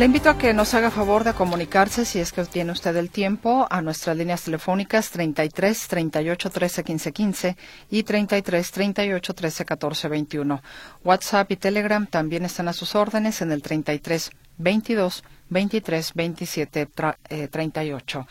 Le 0.00 0.06
invito 0.06 0.30
a 0.30 0.38
que 0.38 0.54
nos 0.54 0.72
haga 0.72 0.90
favor 0.90 1.24
de 1.24 1.34
comunicarse, 1.34 2.06
si 2.06 2.20
es 2.20 2.32
que 2.32 2.42
tiene 2.46 2.72
usted 2.72 2.96
el 2.96 3.10
tiempo, 3.10 3.66
a 3.68 3.82
nuestras 3.82 4.16
líneas 4.16 4.42
telefónicas 4.42 5.10
33 5.10 5.88
38 5.88 6.48
13 6.48 6.84
15 6.84 7.12
15 7.12 7.56
y 7.90 8.02
33 8.02 8.70
38 8.70 9.34
13 9.34 9.64
14 9.66 10.08
21. 10.08 10.62
WhatsApp 11.04 11.50
y 11.50 11.56
Telegram 11.56 12.06
también 12.06 12.46
están 12.46 12.68
a 12.68 12.72
sus 12.72 12.94
órdenes 12.94 13.42
en 13.42 13.52
el 13.52 13.60
33 13.60 14.30
22 14.56 15.22
23 15.50 16.14
27 16.14 16.88
38. 17.50 18.26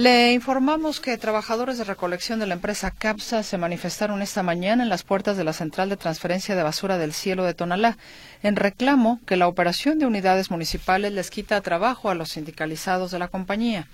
Le 0.00 0.32
informamos 0.32 0.98
que 0.98 1.18
trabajadores 1.18 1.76
de 1.76 1.84
recolección 1.84 2.40
de 2.40 2.46
la 2.46 2.54
empresa 2.54 2.90
CAPSA 2.90 3.42
se 3.42 3.58
manifestaron 3.58 4.22
esta 4.22 4.42
mañana 4.42 4.82
en 4.82 4.88
las 4.88 5.02
puertas 5.02 5.36
de 5.36 5.44
la 5.44 5.52
central 5.52 5.90
de 5.90 5.98
transferencia 5.98 6.56
de 6.56 6.62
basura 6.62 6.96
del 6.96 7.12
cielo 7.12 7.44
de 7.44 7.52
Tonalá, 7.52 7.98
en 8.42 8.56
reclamo 8.56 9.20
que 9.26 9.36
la 9.36 9.46
operación 9.46 9.98
de 9.98 10.06
unidades 10.06 10.50
municipales 10.50 11.12
les 11.12 11.28
quita 11.28 11.60
trabajo 11.60 12.08
a 12.08 12.14
los 12.14 12.30
sindicalizados 12.30 13.10
de 13.10 13.18
la 13.18 13.28
compañía. 13.28 13.88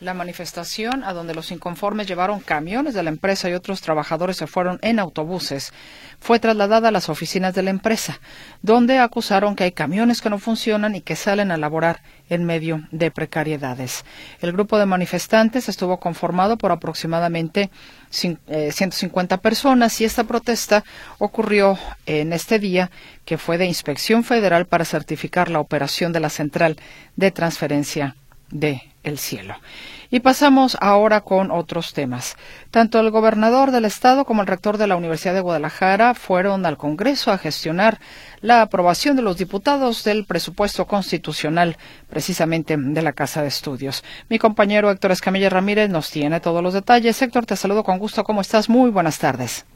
La 0.00 0.12
manifestación, 0.12 1.04
a 1.04 1.12
donde 1.12 1.36
los 1.36 1.52
inconformes 1.52 2.08
llevaron 2.08 2.40
camiones 2.40 2.94
de 2.94 3.02
la 3.04 3.10
empresa 3.10 3.48
y 3.48 3.52
otros 3.52 3.80
trabajadores 3.80 4.36
se 4.36 4.48
fueron 4.48 4.80
en 4.82 4.98
autobuses, 4.98 5.72
fue 6.18 6.40
trasladada 6.40 6.88
a 6.88 6.90
las 6.90 7.08
oficinas 7.08 7.54
de 7.54 7.62
la 7.62 7.70
empresa, 7.70 8.20
donde 8.60 8.98
acusaron 8.98 9.54
que 9.54 9.62
hay 9.62 9.70
camiones 9.70 10.20
que 10.20 10.30
no 10.30 10.38
funcionan 10.38 10.96
y 10.96 11.00
que 11.00 11.14
salen 11.14 11.52
a 11.52 11.56
laborar 11.56 12.02
en 12.28 12.44
medio 12.44 12.82
de 12.90 13.12
precariedades. 13.12 14.04
El 14.40 14.50
grupo 14.50 14.80
de 14.80 14.86
manifestantes 14.86 15.68
estuvo 15.68 16.00
conformado 16.00 16.58
por 16.58 16.72
aproximadamente 16.72 17.70
150 18.10 19.34
eh, 19.34 19.38
personas 19.38 20.00
y 20.00 20.04
esta 20.04 20.24
protesta 20.24 20.82
ocurrió 21.18 21.78
en 22.06 22.32
este 22.32 22.58
día 22.58 22.90
que 23.24 23.38
fue 23.38 23.58
de 23.58 23.66
inspección 23.66 24.24
federal 24.24 24.66
para 24.66 24.84
certificar 24.84 25.50
la 25.50 25.60
operación 25.60 26.12
de 26.12 26.20
la 26.20 26.30
central 26.30 26.76
de 27.14 27.30
transferencia 27.30 28.16
de 28.54 28.82
el 29.02 29.18
cielo. 29.18 29.54
Y 30.10 30.20
pasamos 30.20 30.78
ahora 30.80 31.22
con 31.22 31.50
otros 31.50 31.92
temas. 31.92 32.36
Tanto 32.70 33.00
el 33.00 33.10
gobernador 33.10 33.72
del 33.72 33.84
estado 33.84 34.24
como 34.24 34.42
el 34.42 34.46
rector 34.46 34.78
de 34.78 34.86
la 34.86 34.96
Universidad 34.96 35.34
de 35.34 35.40
Guadalajara 35.40 36.14
fueron 36.14 36.64
al 36.64 36.78
Congreso 36.78 37.32
a 37.32 37.38
gestionar 37.38 37.98
la 38.40 38.62
aprobación 38.62 39.16
de 39.16 39.22
los 39.22 39.36
diputados 39.36 40.04
del 40.04 40.24
presupuesto 40.24 40.86
constitucional, 40.86 41.76
precisamente 42.08 42.76
de 42.78 43.02
la 43.02 43.12
Casa 43.12 43.42
de 43.42 43.48
Estudios. 43.48 44.04
Mi 44.30 44.38
compañero 44.38 44.90
Héctor 44.90 45.10
Escamilla 45.10 45.50
Ramírez 45.50 45.90
nos 45.90 46.10
tiene 46.10 46.40
todos 46.40 46.62
los 46.62 46.74
detalles. 46.74 47.20
Héctor, 47.20 47.44
te 47.44 47.56
saludo 47.56 47.82
con 47.82 47.98
gusto. 47.98 48.24
¿Cómo 48.24 48.40
estás? 48.40 48.70
Muy 48.70 48.90
buenas 48.90 49.18
tardes. 49.18 49.66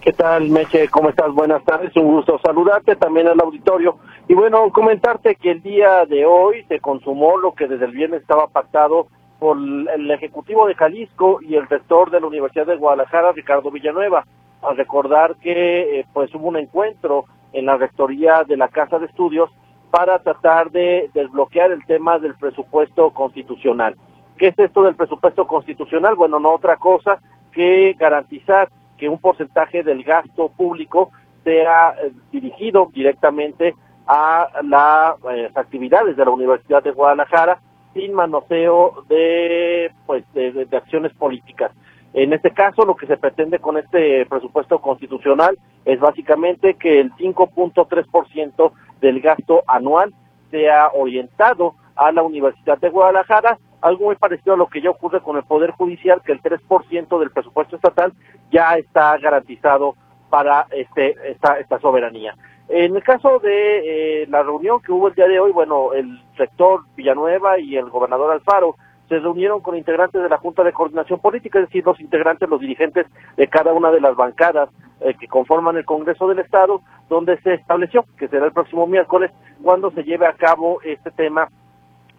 ¿Qué 0.00 0.12
tal, 0.14 0.48
Meche? 0.48 0.88
¿Cómo 0.88 1.10
estás? 1.10 1.30
Buenas 1.32 1.62
tardes. 1.64 1.94
Un 1.94 2.06
gusto 2.06 2.40
saludarte 2.42 2.96
también 2.96 3.28
al 3.28 3.38
auditorio. 3.38 3.98
Y 4.30 4.34
bueno, 4.34 4.70
comentarte 4.70 5.34
que 5.34 5.50
el 5.50 5.60
día 5.60 6.06
de 6.06 6.24
hoy 6.24 6.62
se 6.68 6.78
consumó 6.78 7.36
lo 7.36 7.52
que 7.52 7.66
desde 7.66 7.86
el 7.86 7.90
viernes 7.90 8.20
estaba 8.20 8.46
pactado 8.46 9.08
por 9.40 9.58
el 9.58 10.08
Ejecutivo 10.08 10.68
de 10.68 10.76
Jalisco 10.76 11.40
y 11.42 11.56
el 11.56 11.66
rector 11.66 12.12
de 12.12 12.20
la 12.20 12.28
Universidad 12.28 12.66
de 12.66 12.76
Guadalajara, 12.76 13.32
Ricardo 13.32 13.72
Villanueva. 13.72 14.24
Al 14.62 14.76
recordar 14.76 15.34
que 15.42 15.98
eh, 15.98 16.06
pues 16.12 16.32
hubo 16.32 16.46
un 16.46 16.58
encuentro 16.58 17.24
en 17.52 17.66
la 17.66 17.76
rectoría 17.76 18.44
de 18.44 18.56
la 18.56 18.68
Casa 18.68 19.00
de 19.00 19.06
Estudios 19.06 19.50
para 19.90 20.20
tratar 20.20 20.70
de 20.70 21.10
desbloquear 21.12 21.72
el 21.72 21.84
tema 21.86 22.20
del 22.20 22.36
presupuesto 22.36 23.10
constitucional. 23.10 23.96
¿Qué 24.38 24.46
es 24.46 24.58
esto 24.60 24.84
del 24.84 24.94
presupuesto 24.94 25.44
constitucional? 25.48 26.14
Bueno, 26.14 26.38
no 26.38 26.52
otra 26.52 26.76
cosa 26.76 27.18
que 27.50 27.96
garantizar 27.98 28.68
que 28.96 29.08
un 29.08 29.18
porcentaje 29.18 29.82
del 29.82 30.04
gasto 30.04 30.50
público 30.50 31.10
sea 31.42 31.96
eh, 32.00 32.12
dirigido 32.30 32.90
directamente 32.94 33.74
a 34.12 34.48
las 34.64 35.14
eh, 35.32 35.48
actividades 35.54 36.16
de 36.16 36.24
la 36.24 36.32
Universidad 36.32 36.82
de 36.82 36.90
Guadalajara 36.90 37.60
sin 37.94 38.12
manoseo 38.12 39.04
de 39.08 39.92
pues 40.04 40.24
de, 40.34 40.66
acciones 40.72 41.14
políticas. 41.14 41.70
En 42.12 42.32
este 42.32 42.50
caso, 42.50 42.84
lo 42.84 42.96
que 42.96 43.06
se 43.06 43.16
pretende 43.16 43.60
con 43.60 43.76
este 43.76 44.26
presupuesto 44.26 44.80
constitucional 44.80 45.56
es 45.84 46.00
básicamente 46.00 46.74
que 46.74 46.98
el 46.98 47.12
5.3% 47.12 48.72
del 49.00 49.20
gasto 49.20 49.62
anual 49.68 50.12
sea 50.50 50.88
orientado 50.92 51.76
a 51.94 52.10
la 52.10 52.24
Universidad 52.24 52.78
de 52.78 52.90
Guadalajara 52.90 53.58
algo 53.80 54.06
muy 54.06 54.16
parecido 54.16 54.54
a 54.54 54.58
lo 54.58 54.66
que 54.66 54.82
ya 54.82 54.90
ocurre 54.90 55.20
con 55.20 55.36
el 55.36 55.44
Poder 55.44 55.70
Judicial, 55.70 56.20
que 56.22 56.32
el 56.32 56.42
3% 56.42 57.18
del 57.20 57.30
presupuesto 57.30 57.76
estatal 57.76 58.12
ya 58.50 58.74
está 58.74 59.16
garantizado 59.18 59.94
para 60.28 60.66
este 60.72 61.14
esta, 61.30 61.60
esta 61.60 61.78
soberanía. 61.78 62.34
En 62.72 62.94
el 62.94 63.02
caso 63.02 63.40
de 63.40 64.22
eh, 64.22 64.26
la 64.28 64.44
reunión 64.44 64.80
que 64.80 64.92
hubo 64.92 65.08
el 65.08 65.14
día 65.14 65.26
de 65.26 65.40
hoy, 65.40 65.50
bueno, 65.50 65.92
el 65.92 66.22
rector 66.36 66.82
Villanueva 66.94 67.58
y 67.58 67.76
el 67.76 67.90
gobernador 67.90 68.30
Alfaro 68.30 68.76
se 69.08 69.18
reunieron 69.18 69.60
con 69.60 69.76
integrantes 69.76 70.22
de 70.22 70.28
la 70.28 70.36
Junta 70.36 70.62
de 70.62 70.72
Coordinación 70.72 71.18
Política, 71.18 71.58
es 71.58 71.66
decir, 71.66 71.84
los 71.84 71.98
integrantes, 71.98 72.48
los 72.48 72.60
dirigentes 72.60 73.08
de 73.36 73.48
cada 73.48 73.72
una 73.72 73.90
de 73.90 74.00
las 74.00 74.14
bancadas 74.14 74.70
eh, 75.00 75.14
que 75.18 75.26
conforman 75.26 75.78
el 75.78 75.84
Congreso 75.84 76.28
del 76.28 76.38
Estado, 76.38 76.80
donde 77.08 77.40
se 77.40 77.54
estableció 77.54 78.04
que 78.16 78.28
será 78.28 78.46
el 78.46 78.52
próximo 78.52 78.86
miércoles 78.86 79.32
cuando 79.64 79.90
se 79.90 80.04
lleve 80.04 80.26
a 80.26 80.34
cabo 80.34 80.80
este 80.82 81.10
tema 81.10 81.48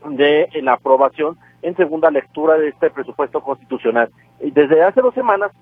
de 0.06 0.50
la 0.64 0.74
aprobación 0.74 1.38
en 1.62 1.78
segunda 1.78 2.12
lectura 2.12 2.58
de 2.58 2.68
este 2.68 2.90
presupuesto 2.90 3.40
constitucional. 3.40 4.10
Desde 4.42 4.84
hace 4.84 5.00
dos 5.00 5.14
semanas, 5.14 5.54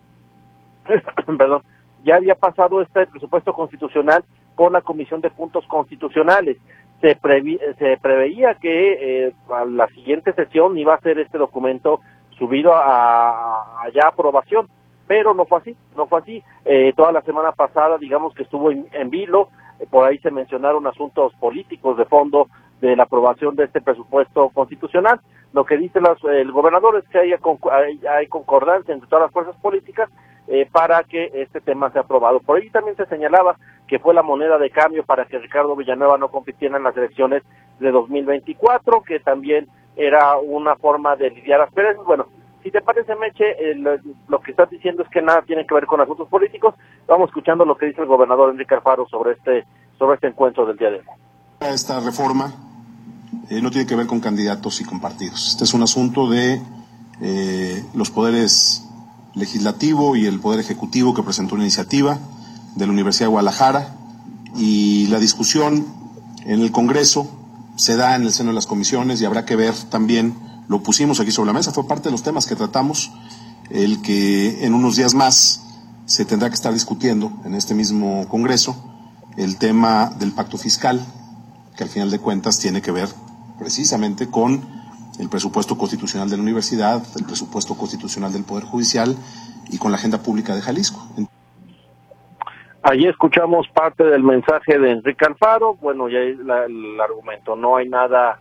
perdón, 1.37 1.61
ya 2.03 2.15
había 2.15 2.33
pasado 2.33 2.81
este 2.81 3.05
presupuesto 3.05 3.53
constitucional 3.53 4.23
por 4.59 4.73
la 4.73 4.81
Comisión 4.81 5.21
de 5.21 5.29
Puntos 5.29 5.65
Constitucionales. 5.67 6.57
Se, 6.99 7.17
se 7.79 7.97
preveía 8.01 8.55
que 8.55 9.27
eh, 9.27 9.33
a 9.49 9.63
la 9.63 9.87
siguiente 9.87 10.33
sesión 10.33 10.77
iba 10.77 10.95
a 10.95 10.99
ser 10.99 11.17
este 11.17 11.37
documento 11.37 12.01
subido 12.37 12.73
a, 12.75 13.87
ya 13.93 14.09
aprobación, 14.09 14.67
pero 15.07 15.33
no 15.33 15.45
fue 15.45 15.59
así, 15.59 15.77
no 15.95 16.07
fue 16.07 16.19
así. 16.19 16.43
Eh, 16.65 16.91
toda 16.97 17.13
la 17.13 17.21
semana 17.21 17.53
pasada, 17.53 17.97
digamos 17.97 18.33
que 18.33 18.43
estuvo 18.43 18.69
en, 18.69 19.09
vilo, 19.09 19.47
eh, 19.79 19.87
por 19.89 20.05
ahí 20.05 20.17
se 20.17 20.29
mencionaron 20.29 20.85
asuntos 20.87 21.33
políticos 21.35 21.95
de 21.95 22.03
fondo 22.03 22.49
de 22.81 22.97
la 22.97 23.03
aprobación 23.03 23.55
de 23.55 23.63
este 23.63 23.79
presupuesto 23.79 24.49
constitucional. 24.49 25.21
Lo 25.53 25.63
que 25.63 25.77
dice 25.77 25.99
el 26.33 26.51
gobernador 26.51 26.97
es 26.97 27.07
que 27.07 27.19
hay, 27.19 28.27
concordancia 28.27 28.93
entre 28.93 29.07
todas 29.07 29.23
las 29.23 29.31
fuerzas 29.31 29.55
políticas 29.61 30.09
eh, 30.51 30.67
para 30.71 31.03
que 31.03 31.29
este 31.35 31.61
tema 31.61 31.91
sea 31.91 32.01
aprobado. 32.01 32.39
Por 32.39 32.57
ahí 32.57 32.71
también 32.71 32.97
se 32.97 33.05
señalaba 33.05 33.55
que 33.87 33.99
fue 33.99 34.15
la 34.15 34.23
moneda 34.23 34.57
de 34.57 34.71
cambio 34.71 35.05
para 35.05 35.25
que 35.25 35.37
Ricardo 35.37 35.75
Villanueva 35.75 36.17
no 36.17 36.29
compitiera 36.29 36.77
en 36.77 36.83
las 36.83 36.97
elecciones 36.97 37.43
de 37.79 37.91
2024, 37.91 39.03
que 39.03 39.19
también 39.19 39.67
era 39.95 40.37
una 40.37 40.75
forma 40.75 41.15
de 41.15 41.29
lidiar 41.29 41.61
asperezas. 41.61 42.03
Bueno, 42.03 42.25
si 42.63 42.71
te 42.71 42.81
parece, 42.81 43.15
Meche, 43.15 43.75
lo 44.27 44.41
que 44.41 44.49
estás 44.49 44.71
diciendo 44.71 45.03
es 45.03 45.09
que 45.09 45.21
nada 45.21 45.43
tiene 45.43 45.67
que 45.67 45.75
ver 45.75 45.85
con 45.85 46.01
asuntos 46.01 46.27
políticos. 46.27 46.73
Vamos 47.07 47.29
escuchando 47.29 47.63
lo 47.63 47.77
que 47.77 47.85
dice 47.85 48.01
el 48.01 48.07
gobernador 48.07 48.49
Enrique 48.49 48.73
Alfaro 48.73 49.07
sobre 49.07 49.33
este, 49.33 49.65
sobre 49.99 50.15
este 50.15 50.27
encuentro 50.27 50.65
del 50.65 50.77
día 50.77 50.89
de 50.89 50.97
hoy. 50.97 51.05
Esta 51.59 51.99
reforma 51.99 52.51
eh, 53.51 53.61
no 53.61 53.69
tiene 53.69 53.85
que 53.85 53.95
ver 53.95 54.07
con 54.07 54.19
candidatos 54.19 54.81
y 54.81 54.85
con 54.85 54.99
partidos. 54.99 55.49
Este 55.49 55.63
es 55.65 55.73
un 55.75 55.83
asunto 55.83 56.27
de 56.27 56.59
eh, 57.21 57.83
los 57.93 58.09
poderes 58.09 58.88
legislativo 59.33 60.15
y 60.15 60.25
el 60.25 60.39
poder 60.39 60.59
ejecutivo 60.59 61.13
que 61.13 61.23
presentó 61.23 61.55
una 61.55 61.63
iniciativa 61.63 62.19
de 62.75 62.85
la 62.85 62.91
Universidad 62.91 63.25
de 63.25 63.31
Guadalajara. 63.31 63.95
Y 64.55 65.07
la 65.07 65.19
discusión 65.19 65.85
en 66.45 66.61
el 66.61 66.71
Congreso 66.71 67.27
se 67.75 67.95
da 67.95 68.15
en 68.15 68.23
el 68.23 68.33
seno 68.33 68.49
de 68.49 68.55
las 68.55 68.65
comisiones 68.65 69.21
y 69.21 69.25
habrá 69.25 69.45
que 69.45 69.55
ver 69.55 69.73
también, 69.73 70.35
lo 70.67 70.83
pusimos 70.83 71.19
aquí 71.19 71.31
sobre 71.31 71.47
la 71.47 71.53
mesa, 71.53 71.71
fue 71.71 71.87
parte 71.87 72.05
de 72.05 72.11
los 72.11 72.23
temas 72.23 72.45
que 72.45 72.55
tratamos, 72.55 73.11
el 73.69 74.01
que 74.01 74.65
en 74.65 74.73
unos 74.73 74.95
días 74.95 75.13
más 75.13 75.61
se 76.05 76.25
tendrá 76.25 76.49
que 76.49 76.55
estar 76.55 76.73
discutiendo 76.73 77.31
en 77.45 77.53
este 77.53 77.75
mismo 77.75 78.27
Congreso 78.27 78.75
el 79.37 79.57
tema 79.57 80.11
del 80.19 80.31
pacto 80.31 80.57
fiscal, 80.57 81.05
que 81.77 81.83
al 81.83 81.89
final 81.89 82.11
de 82.11 82.19
cuentas 82.19 82.59
tiene 82.59 82.81
que 82.81 82.91
ver 82.91 83.09
precisamente 83.57 84.27
con 84.27 84.78
el 85.19 85.29
presupuesto 85.29 85.77
constitucional 85.77 86.29
de 86.29 86.37
la 86.37 86.43
universidad, 86.43 87.03
el 87.17 87.25
presupuesto 87.25 87.75
constitucional 87.75 88.31
del 88.31 88.45
Poder 88.45 88.63
Judicial 88.63 89.15
y 89.69 89.77
con 89.77 89.91
la 89.91 89.97
agenda 89.97 90.23
pública 90.23 90.55
de 90.55 90.61
Jalisco. 90.61 90.99
Allí 92.81 93.05
escuchamos 93.05 93.67
parte 93.73 94.05
del 94.05 94.23
mensaje 94.23 94.79
de 94.79 94.91
Enrique 94.91 95.25
Alfaro. 95.25 95.75
Bueno, 95.75 96.07
ya 96.07 96.19
la, 96.43 96.65
el 96.65 96.99
argumento, 96.99 97.55
no 97.57 97.75
hay 97.75 97.89
nada 97.89 98.39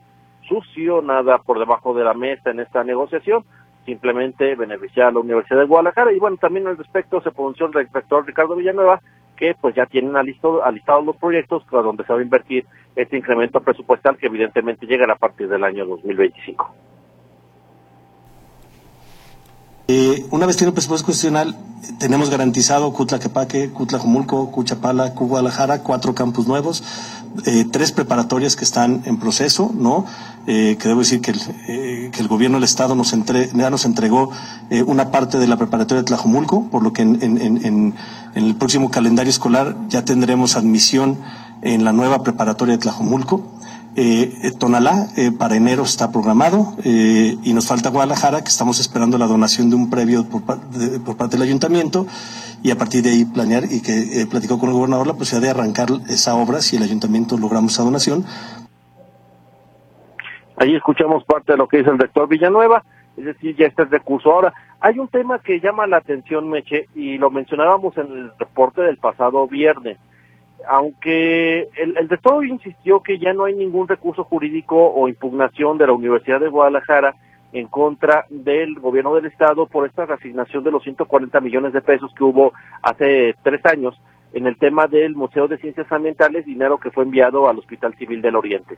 sucio, 0.49 1.03
nada 1.03 1.39
por 1.39 1.59
debajo 1.59 1.93
de 1.93 2.05
la 2.05 2.15
mesa 2.15 2.51
en 2.51 2.61
esta 2.61 2.85
negociación, 2.85 3.45
simplemente 3.85 4.55
beneficiar 4.55 5.09
a 5.09 5.13
la 5.13 5.21
Universidad 5.21 5.59
de 5.59 5.67
Guadalajara. 5.67 6.13
Y 6.13 6.21
bueno, 6.21 6.37
también 6.37 6.69
al 6.69 6.79
respecto 6.79 7.21
se 7.21 7.33
pronunció 7.33 7.67
el 7.67 7.73
rector 7.73 8.25
Ricardo 8.25 8.55
Villanueva, 8.55 9.01
que 9.39 9.55
pues 9.61 9.75
ya 9.75 9.87
tienen 9.87 10.17
alistado, 10.17 10.65
alistados 10.65 11.05
los 11.05 11.17
proyectos 11.17 11.65
donde 11.71 12.05
se 12.05 12.13
va 12.13 12.19
a 12.19 12.23
invertir 12.23 12.67
este 12.97 13.17
incremento 13.17 13.61
presupuestal 13.61 14.17
que 14.19 14.27
evidentemente 14.27 14.87
llega 14.87 15.11
a 15.11 15.17
partir 15.17 15.49
del 15.49 15.65
año 15.65 15.87
2025. 15.87 16.88
Eh, 19.91 20.27
una 20.31 20.45
vez 20.45 20.59
tiene 20.59 20.69
el 20.69 20.75
presupuesto 20.75 21.07
constitucional, 21.07 21.57
tenemos 21.99 22.29
garantizado 22.29 22.93
Cutlaquepaque, 22.93 23.71
Cutlajomulco, 23.71 24.51
Cuchapala, 24.51 25.11
Guadalajara, 25.11 25.83
cuatro 25.83 26.15
campus 26.15 26.47
nuevos, 26.47 26.83
eh, 27.47 27.65
tres 27.71 27.93
preparatorias 27.93 28.55
que 28.55 28.65
están 28.65 29.03
en 29.07 29.19
proceso, 29.19 29.71
¿no? 29.75 30.05
Eh, 30.47 30.77
que 30.79 30.89
debo 30.89 31.01
decir 31.01 31.23
que 31.23 31.31
el, 31.31 31.41
eh, 31.69 32.11
que 32.13 32.21
el 32.21 32.29
gobierno 32.29 32.59
del 32.59 32.65
Estado 32.65 32.95
nos 32.95 33.15
ya 33.55 33.71
nos 33.71 33.85
entregó 33.87 34.31
una 34.87 35.11
parte 35.11 35.39
de 35.39 35.47
la 35.47 35.57
preparatoria 35.57 36.03
de 36.03 36.07
Tlajomulco, 36.07 36.69
por 36.69 36.83
lo 36.83 36.93
que 36.93 37.01
en, 37.01 37.23
en, 37.23 37.95
el 38.35 38.55
próximo 38.57 38.91
calendario 38.91 39.31
escolar 39.31 39.75
ya 39.89 40.05
tendremos 40.05 40.57
admisión 40.57 41.19
en 41.63 41.85
la 41.85 41.93
nueva 41.93 42.23
preparatoria 42.23 42.75
de 42.75 42.79
Tlajomulco. 42.79 43.43
Eh, 44.01 44.53
Tonalá 44.61 45.09
eh, 45.17 45.33
para 45.37 45.57
enero 45.57 45.83
está 45.83 46.13
programado 46.13 46.77
eh, 46.85 47.35
y 47.43 47.53
nos 47.53 47.67
falta 47.67 47.91
Guadalajara, 47.91 48.43
que 48.43 48.49
estamos 48.49 48.79
esperando 48.79 49.19
la 49.19 49.27
donación 49.27 49.71
de 49.71 49.75
un 49.75 49.91
previo 49.91 50.23
por, 50.23 50.43
de, 50.71 51.01
por 51.01 51.17
parte 51.17 51.37
del 51.37 51.43
ayuntamiento 51.43 52.07
y 52.63 52.71
a 52.71 52.77
partir 52.77 53.03
de 53.03 53.11
ahí 53.11 53.25
planear 53.25 53.65
y 53.65 53.83
que 53.83 54.25
platicó 54.31 54.61
con 54.61 54.69
el 54.69 54.77
gobernador 54.77 55.09
la 55.09 55.15
posibilidad 55.15 55.53
de 55.53 55.61
arrancar 55.61 55.89
esa 56.09 56.37
obra 56.37 56.61
si 56.61 56.77
el 56.77 56.85
ayuntamiento 56.85 57.37
logramos 57.39 57.73
esa 57.73 57.83
donación. 57.83 58.25
Ahí 60.59 60.77
escuchamos 60.77 61.25
parte 61.25 61.55
de 61.55 61.59
lo 61.59 61.67
que 61.67 61.79
dice 61.79 61.91
el 61.91 61.99
rector 61.99 62.29
Villanueva, 62.29 62.85
es 63.17 63.25
decir, 63.25 63.57
ya 63.57 63.67
está 63.67 63.83
el 63.83 63.91
recurso. 63.91 64.31
Ahora, 64.31 64.55
hay 64.79 65.01
un 65.01 65.09
tema 65.09 65.41
que 65.41 65.59
llama 65.59 65.89
la 65.89 65.97
atención, 65.97 66.49
Meche, 66.49 66.87
y 66.95 67.19
lo 67.19 67.31
mencionábamos 67.31 67.99
en 67.99 68.07
el 68.07 68.31
reporte 68.39 68.81
del 68.81 68.99
pasado 68.99 69.49
viernes 69.49 69.99
aunque 70.67 71.69
el, 71.77 71.97
el 71.97 72.49
insistió 72.49 73.01
que 73.01 73.19
ya 73.19 73.33
no 73.33 73.45
hay 73.45 73.55
ningún 73.55 73.89
recurso 73.89 74.25
jurídico 74.25 74.77
o 74.77 75.09
impugnación 75.09 75.79
de 75.79 75.87
la 75.87 75.93
Universidad 75.93 76.41
de 76.41 76.49
Guadalajara 76.49 77.15
en 77.53 77.67
contra 77.69 78.27
del 78.29 78.75
gobierno 78.75 79.15
del 79.15 79.27
estado 79.27 79.67
por 79.67 79.87
esta 79.87 80.07
reasignación 80.07 80.65
de 80.65 80.71
los 80.71 80.83
140 80.83 81.41
millones 81.41 81.73
de 81.73 81.81
pesos 81.81 82.13
que 82.15 82.25
hubo 82.25 82.53
hace 82.83 83.35
tres 83.43 83.65
años 83.65 83.99
en 84.33 84.47
el 84.47 84.59
tema 84.59 84.87
del 84.87 85.15
Museo 85.15 85.49
de 85.49 85.57
Ciencias 85.59 85.91
Ambientales, 85.91 86.45
dinero 86.45 86.79
que 86.79 86.91
fue 86.91 87.05
enviado 87.05 87.49
al 87.49 87.59
Hospital 87.59 87.95
Civil 87.95 88.21
del 88.21 88.37
Oriente. 88.37 88.77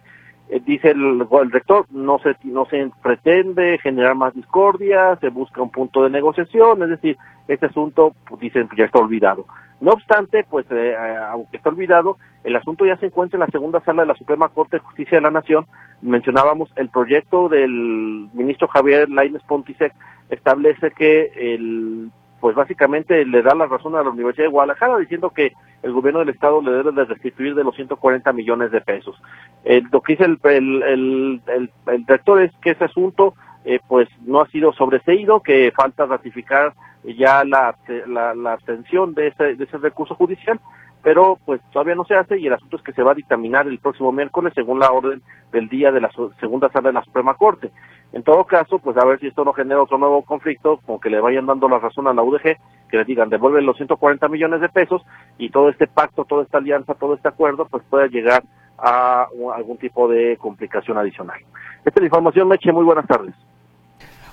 Eh, 0.48 0.60
dice 0.64 0.90
el, 0.90 1.26
el, 1.28 1.50
rector, 1.50 1.86
no 1.90 2.18
se, 2.20 2.36
no 2.44 2.66
se 2.66 2.90
pretende 3.02 3.78
generar 3.78 4.14
más 4.14 4.34
discordia, 4.34 5.16
se 5.20 5.28
busca 5.28 5.62
un 5.62 5.70
punto 5.70 6.02
de 6.02 6.10
negociación, 6.10 6.82
es 6.82 6.90
decir, 6.90 7.16
este 7.48 7.66
asunto, 7.66 8.14
pues, 8.28 8.40
dicen, 8.40 8.68
ya 8.76 8.84
está 8.84 8.98
olvidado. 8.98 9.46
No 9.80 9.92
obstante, 9.92 10.44
pues, 10.48 10.66
eh, 10.70 10.94
aunque 11.30 11.56
está 11.56 11.70
olvidado, 11.70 12.18
el 12.44 12.54
asunto 12.54 12.84
ya 12.84 12.96
se 12.98 13.06
encuentra 13.06 13.36
en 13.36 13.40
la 13.40 13.46
segunda 13.46 13.80
sala 13.80 14.02
de 14.02 14.08
la 14.08 14.14
Suprema 14.14 14.50
Corte 14.50 14.76
de 14.76 14.84
Justicia 14.84 15.16
de 15.16 15.22
la 15.22 15.30
Nación. 15.30 15.66
Mencionábamos 16.02 16.70
el 16.76 16.90
proyecto 16.90 17.48
del 17.48 18.28
ministro 18.34 18.68
Javier 18.68 19.08
Lainez 19.08 19.42
Pontisek 19.44 19.94
establece 20.28 20.90
que 20.92 21.32
el 21.34 22.10
pues 22.40 22.56
básicamente 22.56 23.26
le 23.26 23.42
da 23.42 23.54
la 23.54 23.66
razón 23.66 23.94
a 23.94 24.02
la 24.02 24.08
Universidad 24.08 24.46
de 24.46 24.50
Guadalajara 24.50 24.96
diciendo 24.96 25.28
que 25.28 25.52
el 25.82 25.92
gobierno 25.92 26.20
del 26.20 26.30
estado 26.30 26.62
le 26.62 26.72
debe 26.72 26.92
de 26.92 27.04
restituir 27.04 27.54
de 27.54 27.64
los 27.64 27.74
140 27.76 28.32
millones 28.32 28.70
de 28.70 28.80
pesos. 28.80 29.20
Eh, 29.64 29.82
lo 29.92 30.00
que 30.00 30.14
dice 30.14 30.24
el, 30.24 30.38
el, 30.44 31.42
el, 31.46 31.70
el 31.86 32.06
rector 32.06 32.40
es 32.40 32.50
que 32.62 32.70
ese 32.70 32.84
asunto 32.84 33.34
eh, 33.64 33.80
pues 33.86 34.08
no 34.24 34.40
ha 34.40 34.48
sido 34.48 34.72
sobreseído, 34.72 35.40
que 35.40 35.72
falta 35.74 36.06
ratificar 36.06 36.74
ya 37.04 37.44
la, 37.44 37.74
la, 38.06 38.34
la 38.34 38.52
abstención 38.52 39.14
de 39.14 39.28
ese, 39.28 39.54
de 39.56 39.64
ese 39.64 39.78
recurso 39.78 40.14
judicial, 40.14 40.60
pero 41.02 41.38
pues 41.44 41.60
todavía 41.72 41.94
no 41.94 42.04
se 42.04 42.14
hace 42.14 42.38
y 42.38 42.46
el 42.46 42.52
asunto 42.52 42.76
es 42.76 42.82
que 42.82 42.92
se 42.92 43.02
va 43.02 43.12
a 43.12 43.14
dictaminar 43.14 43.66
el 43.66 43.78
próximo 43.78 44.12
miércoles 44.12 44.52
según 44.54 44.78
la 44.78 44.92
orden 44.92 45.22
del 45.50 45.68
día 45.68 45.92
de 45.92 46.00
la 46.00 46.10
segunda 46.38 46.70
sala 46.70 46.90
de 46.90 46.94
la 46.94 47.04
Suprema 47.04 47.34
Corte. 47.34 47.70
En 48.12 48.22
todo 48.22 48.44
caso, 48.44 48.80
pues 48.80 48.96
a 48.96 49.04
ver 49.04 49.20
si 49.20 49.28
esto 49.28 49.44
no 49.44 49.52
genera 49.52 49.82
otro 49.82 49.96
nuevo 49.96 50.22
conflicto, 50.22 50.78
con 50.84 51.00
que 51.00 51.10
le 51.10 51.20
vayan 51.20 51.46
dando 51.46 51.68
la 51.68 51.78
razón 51.78 52.08
a 52.08 52.12
la 52.12 52.22
UDG, 52.22 52.56
que 52.88 52.96
le 52.96 53.04
digan 53.04 53.30
devuelven 53.30 53.64
los 53.64 53.76
140 53.76 54.28
millones 54.28 54.60
de 54.60 54.68
pesos 54.68 55.02
y 55.38 55.50
todo 55.50 55.68
este 55.68 55.86
pacto, 55.86 56.24
toda 56.24 56.42
esta 56.42 56.58
alianza, 56.58 56.94
todo 56.94 57.14
este 57.14 57.28
acuerdo, 57.28 57.66
pues 57.66 57.84
pueda 57.88 58.06
llegar 58.08 58.42
a 58.78 59.28
algún 59.54 59.78
tipo 59.78 60.08
de 60.08 60.36
complicación 60.38 60.98
adicional. 60.98 61.38
Esta 61.84 61.90
es 61.90 62.00
la 62.00 62.06
información, 62.06 62.48
Meche, 62.48 62.72
muy 62.72 62.84
buenas 62.84 63.06
tardes. 63.06 63.34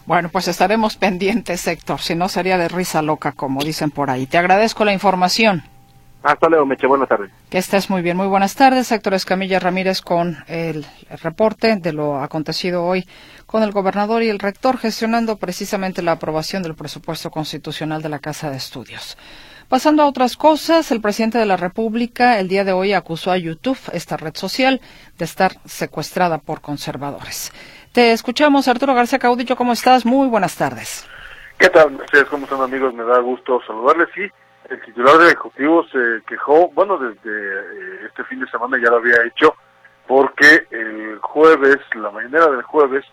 Bueno, 0.07 0.29
pues 0.29 0.47
estaremos 0.47 0.95
pendientes, 0.95 1.67
Héctor, 1.67 1.99
si 1.99 2.15
no 2.15 2.29
sería 2.29 2.57
de 2.57 2.69
risa 2.69 3.01
loca, 3.01 3.33
como 3.33 3.61
dicen 3.61 3.91
por 3.91 4.09
ahí. 4.09 4.25
Te 4.25 4.37
agradezco 4.37 4.85
la 4.85 4.93
información. 4.93 5.63
Hasta 6.23 6.47
luego, 6.47 6.65
Meche. 6.65 6.87
Buenas 6.87 7.09
tardes. 7.09 7.29
Que 7.49 7.57
estés 7.57 7.89
muy 7.89 8.01
bien. 8.01 8.15
Muy 8.15 8.27
buenas 8.27 8.55
tardes, 8.55 8.89
Héctor 8.89 9.15
Escamilla 9.15 9.59
Ramírez, 9.59 10.01
con 10.01 10.37
el, 10.47 10.85
el, 11.09 11.17
reporte 11.19 11.75
de 11.75 11.91
lo 11.91 12.21
acontecido 12.21 12.85
hoy 12.85 13.05
con 13.45 13.63
el 13.63 13.71
gobernador 13.71 14.23
y 14.23 14.29
el 14.29 14.39
rector, 14.39 14.77
gestionando 14.77 15.35
precisamente 15.35 16.01
la 16.01 16.13
aprobación 16.13 16.63
del 16.63 16.75
presupuesto 16.75 17.29
constitucional 17.29 18.01
de 18.01 18.07
la 18.07 18.19
Casa 18.19 18.49
de 18.49 18.55
Estudios. 18.55 19.17
Pasando 19.67 20.03
a 20.03 20.07
otras 20.07 20.37
cosas, 20.37 20.89
el 20.91 21.01
presidente 21.01 21.37
de 21.37 21.45
la 21.45 21.57
República 21.57 22.39
el 22.39 22.47
día 22.47 22.63
de 22.63 22.71
hoy 22.71 22.93
acusó 22.93 23.31
a 23.31 23.37
YouTube, 23.37 23.77
esta 23.91 24.15
red 24.15 24.33
social, 24.35 24.79
de 25.17 25.25
estar 25.25 25.57
secuestrada 25.65 26.37
por 26.37 26.61
conservadores. 26.61 27.51
Te 27.93 28.11
escuchamos, 28.11 28.67
Arturo 28.67 28.93
García 28.93 29.19
Caudillo, 29.19 29.55
¿cómo 29.55 29.73
estás? 29.73 30.05
Muy 30.05 30.27
buenas 30.27 30.55
tardes. 30.55 31.07
¿Qué 31.57 31.69
tal? 31.69 31.97
¿Cómo 32.29 32.43
están, 32.43 32.61
amigos? 32.61 32.93
Me 32.93 33.03
da 33.03 33.19
gusto 33.19 33.59
saludarles. 33.65 34.09
Sí, 34.13 34.29
el 34.69 34.81
titular 34.81 35.17
del 35.17 35.27
Ejecutivo 35.27 35.83
se 35.87 36.21
quejó, 36.27 36.69
bueno, 36.69 36.97
desde 36.97 38.05
este 38.05 38.23
fin 38.25 38.39
de 38.39 38.49
semana 38.49 38.77
ya 38.77 38.91
lo 38.91 38.97
había 38.97 39.23
hecho, 39.25 39.55
porque 40.05 40.67
el 40.69 41.17
jueves, 41.19 41.77
la 41.95 42.11
mañana 42.11 42.47
del 42.47 42.61
jueves, 42.63 43.03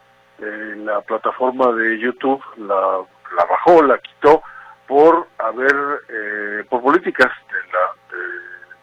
eh, 0.40 0.74
la 0.78 1.00
plataforma 1.00 1.72
de 1.72 1.98
YouTube 1.98 2.42
la, 2.56 2.98
la 3.36 3.44
bajó, 3.48 3.82
la 3.82 3.98
quitó 3.98 4.42
por 4.86 5.28
haber, 5.38 5.74
eh, 6.08 6.64
por 6.68 6.82
políticas 6.82 7.30
de, 7.48 7.72
la, 7.72 8.18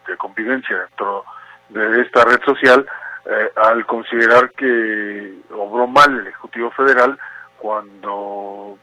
de 0.08 0.16
convivencia 0.16 0.76
dentro 0.78 1.24
de 1.68 2.02
esta 2.02 2.24
red 2.24 2.40
social, 2.44 2.86
eh, 3.24 3.50
al 3.56 3.86
considerar 3.86 4.50
que 4.52 5.34
obró 5.54 5.86
mal 5.86 6.18
el 6.18 6.26
Ejecutivo 6.26 6.70
Federal 6.72 7.18
cuando 7.58 8.78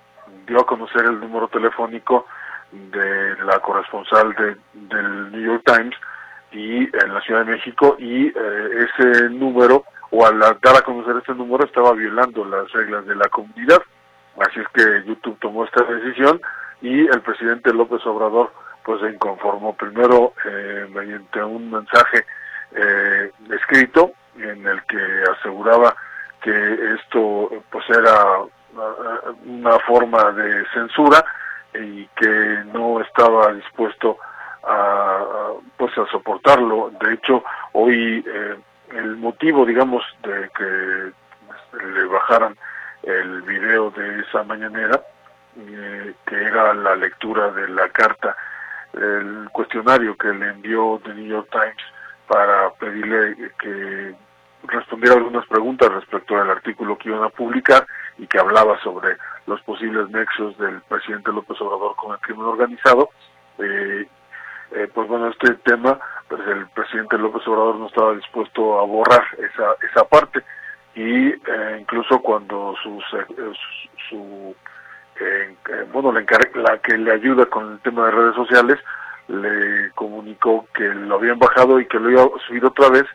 dio 0.47 0.61
a 0.61 0.65
conocer 0.65 1.03
el 1.05 1.19
número 1.19 1.47
telefónico 1.49 2.25
de 2.71 3.35
la 3.43 3.59
corresponsal 3.59 4.33
de, 4.35 4.55
del 4.73 5.31
New 5.31 5.41
York 5.41 5.63
Times 5.65 5.95
y 6.51 6.83
en 6.83 7.13
la 7.13 7.21
Ciudad 7.21 7.45
de 7.45 7.51
México 7.51 7.95
y 7.99 8.27
eh, 8.27 8.87
ese 8.97 9.29
número 9.29 9.83
o 10.11 10.25
al 10.25 10.39
dar 10.39 10.77
a 10.77 10.81
conocer 10.81 11.17
este 11.17 11.33
número 11.33 11.65
estaba 11.65 11.93
violando 11.93 12.45
las 12.45 12.71
reglas 12.71 13.05
de 13.05 13.15
la 13.15 13.27
comunidad. 13.29 13.81
Así 14.39 14.59
es 14.59 14.67
que 14.73 15.07
YouTube 15.07 15.37
tomó 15.39 15.65
esta 15.65 15.83
decisión 15.83 16.41
y 16.81 17.01
el 17.07 17.21
presidente 17.21 17.73
López 17.73 18.05
Obrador 18.05 18.51
pues 18.83 19.01
se 19.01 19.09
inconformó. 19.09 19.75
Primero 19.75 20.33
eh, 20.45 20.87
mediante 20.91 21.43
un 21.43 21.69
mensaje 21.69 22.25
eh, 22.75 23.31
escrito 23.51 24.13
en 24.43 24.65
el 24.65 24.81
que 24.83 25.23
aseguraba 25.37 25.95
que 26.41 26.93
esto 26.95 27.49
pues 27.69 27.85
era 27.89 28.43
una 29.45 29.79
forma 29.79 30.31
de 30.31 30.65
censura 30.73 31.23
y 31.73 32.05
que 32.15 32.63
no 32.73 33.01
estaba 33.01 33.53
dispuesto 33.53 34.17
a 34.63 35.51
pues 35.77 35.97
a 35.97 36.05
soportarlo. 36.07 36.91
De 37.01 37.13
hecho 37.13 37.43
hoy 37.73 38.23
eh, 38.25 38.55
el 38.91 39.17
motivo 39.17 39.65
digamos 39.65 40.03
de 40.23 40.49
que 40.55 41.11
le 41.85 42.03
bajaran 42.05 42.55
el 43.03 43.41
video 43.43 43.91
de 43.91 44.21
esa 44.21 44.43
mañanera 44.43 45.01
eh, 45.57 46.13
que 46.25 46.35
era 46.35 46.73
la 46.73 46.95
lectura 46.95 47.51
de 47.51 47.67
la 47.69 47.89
carta 47.89 48.35
el 48.93 49.49
cuestionario 49.51 50.17
que 50.17 50.29
le 50.29 50.47
envió 50.49 50.99
The 51.03 51.13
New 51.13 51.27
York 51.27 51.47
Times 51.51 51.83
para 52.27 52.71
pedirle 52.71 53.51
que 53.59 54.15
responder 54.63 55.11
algunas 55.11 55.45
preguntas 55.47 55.91
respecto 55.91 56.37
al 56.37 56.49
artículo 56.49 56.97
que 56.97 57.09
iban 57.09 57.23
a 57.23 57.29
publicar 57.29 57.85
y 58.17 58.27
que 58.27 58.39
hablaba 58.39 58.79
sobre 58.81 59.17
los 59.47 59.61
posibles 59.61 60.09
nexos 60.09 60.57
del 60.57 60.81
presidente 60.81 61.31
López 61.31 61.59
Obrador 61.61 61.95
con 61.95 62.13
el 62.13 62.19
crimen 62.19 62.45
organizado. 62.45 63.09
Eh, 63.57 64.07
eh, 64.71 64.87
pues 64.93 65.07
bueno, 65.07 65.29
este 65.29 65.55
tema, 65.55 65.99
pues 66.27 66.41
el 66.47 66.67
presidente 66.67 67.17
López 67.17 67.47
Obrador 67.47 67.75
no 67.77 67.87
estaba 67.87 68.13
dispuesto 68.13 68.79
a 68.79 68.85
borrar 68.85 69.23
esa, 69.37 69.75
esa 69.89 70.03
parte 70.07 70.43
y 70.95 71.29
eh, 71.29 71.77
incluso 71.79 72.19
cuando 72.19 72.75
sus, 72.83 73.03
su, 74.09 74.55
bueno, 75.91 76.11
la, 76.11 76.23
la 76.55 76.77
que 76.79 76.97
le 76.97 77.11
ayuda 77.11 77.45
con 77.45 77.73
el 77.73 77.79
tema 77.79 78.05
de 78.05 78.11
redes 78.11 78.35
sociales 78.35 78.79
le 79.27 79.91
comunicó 79.91 80.67
que 80.73 80.83
lo 80.83 81.15
habían 81.15 81.39
bajado 81.39 81.79
y 81.79 81.85
que 81.85 81.99
lo 81.99 82.09
iba 82.09 82.23
a 82.23 82.47
subir 82.47 82.65
otra 82.65 82.89
vez, 82.89 83.05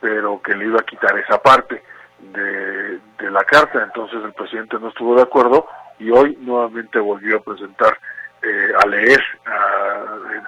pero 0.00 0.40
que 0.42 0.54
le 0.54 0.66
iba 0.66 0.80
a 0.80 0.84
quitar 0.84 1.18
esa 1.18 1.38
parte 1.38 1.82
de, 2.18 2.98
de 3.18 3.30
la 3.30 3.44
carta. 3.44 3.82
Entonces 3.82 4.22
el 4.24 4.32
presidente 4.32 4.78
no 4.78 4.88
estuvo 4.88 5.16
de 5.16 5.22
acuerdo 5.22 5.66
y 5.98 6.10
hoy 6.10 6.36
nuevamente 6.40 6.98
volvió 6.98 7.36
a 7.38 7.42
presentar 7.42 7.98
eh, 8.44 8.72
a 8.82 8.86
leer 8.86 9.22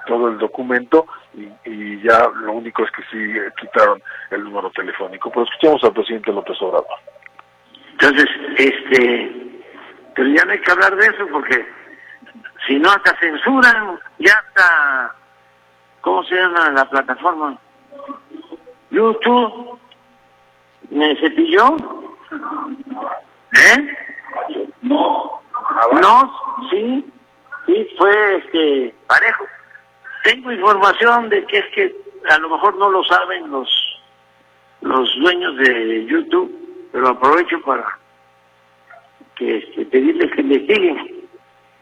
todo 0.05 0.27
el 0.27 0.37
documento 0.37 1.07
y, 1.33 1.99
ya 2.01 2.29
lo 2.41 2.53
único 2.53 2.83
es 2.83 2.91
que 2.91 3.01
sí 3.11 3.17
eh, 3.17 3.51
quitaron 3.59 4.01
el 4.29 4.43
número 4.43 4.69
telefónico. 4.69 5.31
Pero 5.31 5.45
escuchamos 5.45 5.83
al 5.83 5.93
presidente 5.93 6.31
López 6.31 6.61
Obrador. 6.61 6.85
Entonces, 7.93 8.27
este, 8.55 9.63
pero 10.15 10.29
ya 10.29 10.45
no 10.45 10.51
hay 10.51 10.59
que 10.59 10.71
hablar 10.71 10.95
de 10.95 11.07
eso 11.07 11.27
porque 11.31 11.65
si 12.67 12.77
no 12.77 12.89
hasta 12.89 13.17
censuran, 13.17 13.99
ya 14.19 14.33
hasta, 14.33 15.15
¿cómo 16.01 16.23
se 16.25 16.35
llama 16.35 16.69
la 16.69 16.85
plataforma? 16.85 17.57
YouTube, 18.97 19.79
¿me 20.89 21.15
cepilló? 21.17 21.77
¿Eh? 23.53 23.95
No. 24.81 25.39
No, 26.01 26.33
sí. 26.71 27.05
Sí, 27.67 27.87
fue 27.97 28.37
este 28.37 28.95
parejo. 29.07 29.45
Tengo 30.23 30.51
información 30.51 31.29
de 31.29 31.45
que 31.45 31.59
es 31.59 31.65
que 31.75 31.95
a 32.29 32.37
lo 32.39 32.49
mejor 32.49 32.75
no 32.77 32.89
lo 32.89 33.03
saben 33.03 33.51
los 33.51 33.69
los 34.81 35.09
dueños 35.19 35.57
de 35.57 36.05
YouTube, 36.05 36.51
pero 36.91 37.09
aprovecho 37.09 37.59
para 37.61 37.99
que 39.35 39.57
este, 39.57 39.85
pedirles 39.85 40.31
que 40.31 40.41
investiguen, 40.41 41.27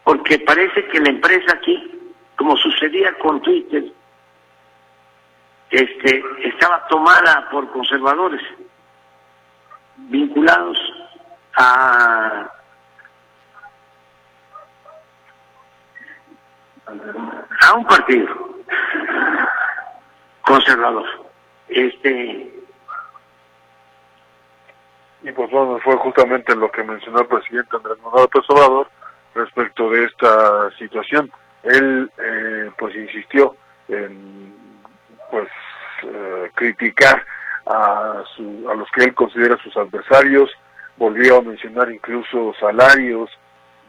porque 0.03 0.39
parece 0.39 0.85
que 0.87 0.99
la 1.01 1.09
empresa 1.09 1.53
aquí, 1.53 1.91
como 2.37 2.55
sucedía 2.57 3.13
con 3.19 3.41
Twitter, 3.41 3.91
este, 5.75 6.23
estaba 6.41 6.87
tomada 6.87 7.49
por 7.49 7.69
conservadores 7.71 8.41
vinculados 9.97 10.77
a 11.57 12.49
a 17.61 17.73
un 17.73 17.85
partido 17.85 18.27
conservador. 20.43 21.05
Este 21.67 22.53
y 25.23 25.31
pues 25.31 25.49
bueno, 25.51 25.79
fue 25.79 25.97
justamente 25.97 26.55
lo 26.55 26.71
que 26.71 26.83
mencionó 26.83 27.19
el 27.19 27.27
presidente 27.27 27.75
Andrés 27.75 27.97
Manuel 28.01 28.23
López 28.23 28.43
Obrador 28.47 28.89
respecto 29.33 29.89
de 29.89 30.05
esta 30.05 30.71
situación. 30.77 31.29
Él 31.63 32.09
eh, 32.17 32.71
pues 32.77 32.95
insistió 32.95 33.57
en 33.89 34.55
pues 35.31 35.49
eh, 36.05 36.51
criticar 36.55 37.25
a, 37.65 38.23
su, 38.35 38.69
a 38.69 38.75
los 38.75 38.89
que 38.91 39.05
él 39.05 39.13
considera 39.13 39.57
sus 39.57 39.75
adversarios, 39.75 40.51
volvió 40.97 41.37
a 41.37 41.41
mencionar 41.41 41.91
incluso 41.91 42.53
salarios 42.59 43.29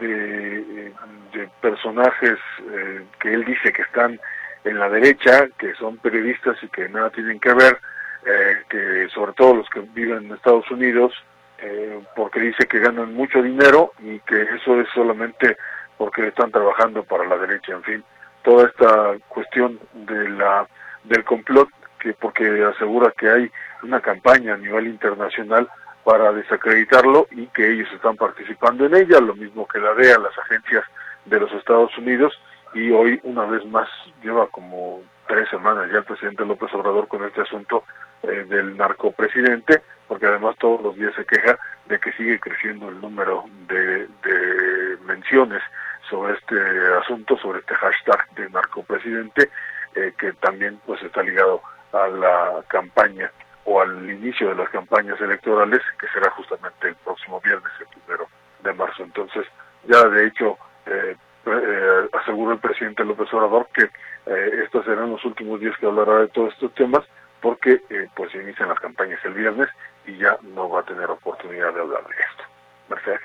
de, 0.00 0.92
de 1.32 1.48
personajes 1.60 2.38
eh, 2.70 3.04
que 3.20 3.32
él 3.32 3.44
dice 3.44 3.72
que 3.72 3.82
están 3.82 4.18
en 4.64 4.78
la 4.78 4.88
derecha, 4.88 5.48
que 5.58 5.74
son 5.74 5.96
periodistas 5.98 6.56
y 6.62 6.68
que 6.68 6.88
nada 6.88 7.10
tienen 7.10 7.38
que 7.38 7.54
ver, 7.54 7.78
eh, 8.26 8.56
que 8.68 9.08
sobre 9.14 9.32
todo 9.32 9.54
los 9.54 9.68
que 9.70 9.80
viven 9.80 10.26
en 10.26 10.32
Estados 10.32 10.68
Unidos, 10.70 11.12
eh, 11.58 12.00
porque 12.14 12.40
dice 12.40 12.66
que 12.66 12.80
ganan 12.80 13.14
mucho 13.14 13.42
dinero 13.42 13.92
y 14.00 14.18
que 14.20 14.42
eso 14.42 14.80
es 14.80 14.88
solamente 14.94 15.56
porque 15.96 16.26
están 16.26 16.50
trabajando 16.50 17.02
para 17.04 17.24
la 17.26 17.36
derecha, 17.38 17.72
en 17.72 17.82
fin, 17.82 18.04
toda 18.42 18.66
esta 18.66 19.14
cuestión 19.28 19.78
de 19.94 20.28
la 20.30 20.66
del 21.04 21.24
complot 21.24 21.68
que 22.06 22.14
porque 22.14 22.64
asegura 22.64 23.12
que 23.18 23.28
hay 23.28 23.50
una 23.82 24.00
campaña 24.00 24.54
a 24.54 24.56
nivel 24.56 24.86
internacional 24.86 25.68
para 26.04 26.32
desacreditarlo 26.32 27.26
y 27.32 27.48
que 27.48 27.68
ellos 27.68 27.88
están 27.92 28.16
participando 28.16 28.86
en 28.86 28.94
ella, 28.94 29.18
lo 29.18 29.34
mismo 29.34 29.66
que 29.66 29.80
la 29.80 29.92
DEA, 29.94 30.18
las 30.18 30.38
agencias 30.38 30.84
de 31.24 31.40
los 31.40 31.50
Estados 31.52 31.96
Unidos, 31.98 32.32
y 32.74 32.92
hoy 32.92 33.18
una 33.24 33.44
vez 33.46 33.64
más 33.66 33.88
lleva 34.22 34.46
como 34.48 35.02
tres 35.26 35.48
semanas 35.48 35.90
ya 35.90 35.98
el 35.98 36.04
presidente 36.04 36.46
López 36.46 36.72
Obrador 36.74 37.08
con 37.08 37.24
este 37.24 37.40
asunto 37.40 37.82
eh, 38.22 38.46
del 38.48 38.76
narcopresidente, 38.76 39.82
porque 40.06 40.26
además 40.26 40.54
todos 40.60 40.80
los 40.82 40.94
días 40.94 41.12
se 41.16 41.24
queja 41.24 41.58
de 41.86 41.98
que 41.98 42.12
sigue 42.12 42.38
creciendo 42.38 42.88
el 42.88 43.00
número 43.00 43.44
de, 43.66 44.06
de 44.06 44.96
menciones 45.04 45.60
sobre 46.08 46.34
este 46.34 46.54
asunto, 47.02 47.36
sobre 47.38 47.58
este 47.58 47.74
hashtag 47.74 48.32
de 48.36 48.48
narcopresidente, 48.50 49.50
eh, 49.96 50.12
que 50.16 50.32
también 50.34 50.78
pues 50.86 51.02
está 51.02 51.24
ligado 51.24 51.62
a 51.92 52.08
la 52.08 52.64
campaña 52.68 53.30
o 53.64 53.80
al 53.80 54.10
inicio 54.10 54.48
de 54.50 54.54
las 54.54 54.68
campañas 54.70 55.20
electorales, 55.20 55.80
que 55.98 56.06
será 56.08 56.30
justamente 56.30 56.88
el 56.88 56.94
próximo 56.96 57.40
viernes, 57.40 57.72
el 57.80 57.86
primero 57.86 58.28
de 58.62 58.72
marzo. 58.72 59.02
Entonces, 59.02 59.44
ya 59.88 60.04
de 60.08 60.26
hecho, 60.26 60.56
eh, 60.86 61.16
eh, 61.46 62.08
aseguró 62.20 62.52
el 62.52 62.58
presidente 62.58 63.04
López 63.04 63.32
Obrador 63.32 63.68
que 63.72 63.84
eh, 63.84 64.62
estos 64.64 64.84
serán 64.84 65.10
los 65.10 65.24
últimos 65.24 65.60
días 65.60 65.76
que 65.78 65.86
hablará 65.86 66.18
de 66.18 66.28
todos 66.28 66.52
estos 66.54 66.74
temas, 66.74 67.04
porque 67.40 67.80
eh, 67.88 68.08
pues 68.14 68.34
inician 68.34 68.68
las 68.68 68.80
campañas 68.80 69.20
el 69.24 69.34
viernes 69.34 69.68
y 70.06 70.16
ya 70.16 70.36
no 70.42 70.68
va 70.68 70.80
a 70.80 70.84
tener 70.84 71.08
oportunidad 71.08 71.72
de 71.72 71.80
hablar 71.80 72.02
de 72.02 72.14
esto. 72.14 72.44
Mercedes. 72.88 73.20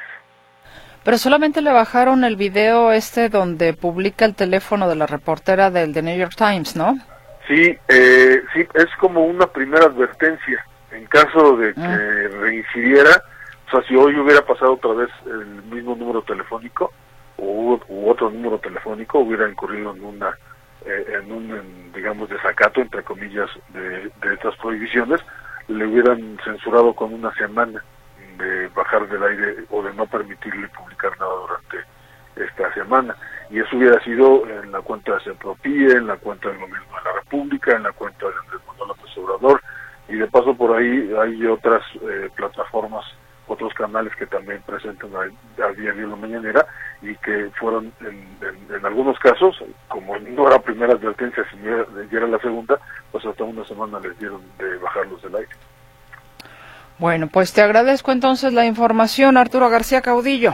Pero 1.04 1.18
solamente 1.18 1.62
le 1.62 1.72
bajaron 1.72 2.24
el 2.24 2.36
video 2.36 2.92
este 2.92 3.30
donde 3.30 3.74
publica 3.74 4.26
el 4.26 4.36
teléfono 4.36 4.88
de 4.88 4.96
la 4.96 5.08
reportera 5.08 5.72
del 5.72 5.94
The 5.94 6.04
New 6.04 6.18
York 6.18 6.36
Times, 6.36 6.76
¿no? 6.76 6.98
Sí, 7.52 7.78
eh, 7.90 8.42
sí, 8.54 8.66
es 8.76 8.88
como 8.98 9.26
una 9.26 9.46
primera 9.46 9.86
advertencia. 9.88 10.66
En 10.92 11.06
caso 11.08 11.58
de 11.58 11.74
que 11.74 11.82
Ah. 11.82 12.30
reincidiera, 12.40 13.24
o 13.68 13.72
sea, 13.72 13.82
si 13.90 13.96
hoy 13.96 14.18
hubiera 14.18 14.42
pasado 14.46 14.74
otra 14.76 14.94
vez 14.94 15.10
el 15.26 15.46
mismo 15.64 15.94
número 15.98 16.22
telefónico 16.22 16.94
u, 17.38 17.78
u 17.90 18.10
otro 18.10 18.30
número 18.30 18.58
telefónico, 18.60 19.20
hubiera 19.20 19.50
incurrido 19.50 19.94
en 19.94 20.02
una, 20.02 20.30
eh, 20.86 21.20
en 21.22 21.30
un, 21.30 21.52
en, 21.52 21.92
digamos, 21.94 22.30
desacato, 22.30 22.80
entre 22.80 23.04
comillas, 23.04 23.50
de, 23.70 24.10
de 24.22 24.34
estas 24.34 24.56
prohibiciones, 24.56 25.20
le 25.68 25.86
hubieran 25.86 26.38
censurado 26.46 26.94
con 26.94 27.14
una 27.14 27.34
semana 27.34 27.84
de 28.38 28.68
bajar 28.70 29.10
del 29.10 29.24
aire 29.24 29.56
o 29.72 29.84
de 29.84 29.94
no 29.94 30.06
permitirle 30.06 30.70
publicar 30.70 31.12
nada 31.20 31.32
durante 31.36 31.86
esta 32.50 32.74
semana. 32.74 33.14
Y 33.52 33.60
eso 33.60 33.76
hubiera 33.76 34.02
sido 34.04 34.48
en 34.48 34.72
la 34.72 34.80
cuenta 34.82 35.14
de 35.16 35.20
Sepropie, 35.22 35.92
en 35.92 36.08
la 36.08 36.16
cuenta 36.18 36.48
del 36.50 36.58
Gobierno 36.60 36.86
de 36.98 37.04
la 37.04 37.14
República, 37.20 37.76
en 37.76 37.84
la 37.84 37.92
cuenta 37.92 38.26
de 38.26 38.34
Andrés 38.46 38.62
Manuel 38.68 38.88
López 38.90 39.18
Obrador, 39.18 39.62
y 40.08 40.16
de 40.16 40.28
paso 40.28 40.56
por 40.56 40.78
ahí 40.78 41.12
hay 41.22 41.46
otras 41.46 41.82
eh, 42.02 42.30
plataformas, 42.36 43.04
otros 43.48 43.74
canales 43.74 44.16
que 44.16 44.26
también 44.26 44.62
presentan 44.66 45.10
a, 45.16 45.66
a 45.66 45.72
diario 45.74 46.08
la 46.08 46.16
mañanera 46.16 46.66
y 47.02 47.14
que 47.18 47.50
fueron 47.60 47.92
en, 48.00 48.08
en- 48.42 48.74
en 48.76 48.86
algunos 48.86 49.20
casos, 49.20 49.62
como 49.90 50.18
no 50.18 50.48
era 50.48 50.60
primera 50.60 50.94
advertencia, 50.94 51.44
si 51.52 52.16
era 52.16 52.28
la 52.28 52.40
segunda, 52.40 52.80
pues 53.12 53.26
hasta 53.26 53.44
una 53.44 53.66
semana 53.66 54.00
les 54.00 54.18
dieron 54.18 54.42
de 54.58 54.78
bajarlos 54.78 55.22
del 55.24 55.36
aire. 55.36 55.50
Bueno, 57.00 57.28
pues 57.28 57.52
te 57.52 57.62
agradezco 57.62 58.12
entonces 58.14 58.54
la 58.54 58.66
información, 58.66 59.36
Arturo 59.36 59.70
García 59.70 60.02
Caudillo. 60.02 60.54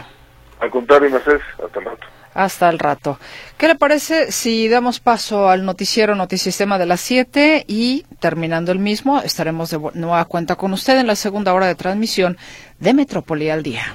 Al 0.60 0.70
contrario, 0.70 1.10
Mercedes, 1.10 1.42
hasta 1.64 1.78
el 1.78 1.84
rato. 1.84 2.06
Hasta 2.38 2.68
el 2.68 2.78
rato. 2.78 3.18
¿Qué 3.56 3.66
le 3.66 3.74
parece 3.74 4.30
si 4.30 4.68
damos 4.68 5.00
paso 5.00 5.48
al 5.48 5.64
noticiero 5.64 6.14
Notisistema 6.14 6.78
de 6.78 6.86
las 6.86 7.00
7 7.00 7.64
y 7.66 8.04
terminando 8.20 8.70
el 8.70 8.78
mismo 8.78 9.20
estaremos 9.20 9.70
de 9.70 9.80
nueva 9.94 10.24
cuenta 10.26 10.54
con 10.54 10.72
usted 10.72 11.00
en 11.00 11.08
la 11.08 11.16
segunda 11.16 11.52
hora 11.52 11.66
de 11.66 11.74
transmisión 11.74 12.38
de 12.78 12.94
Metrópoli 12.94 13.50
al 13.50 13.64
día? 13.64 13.92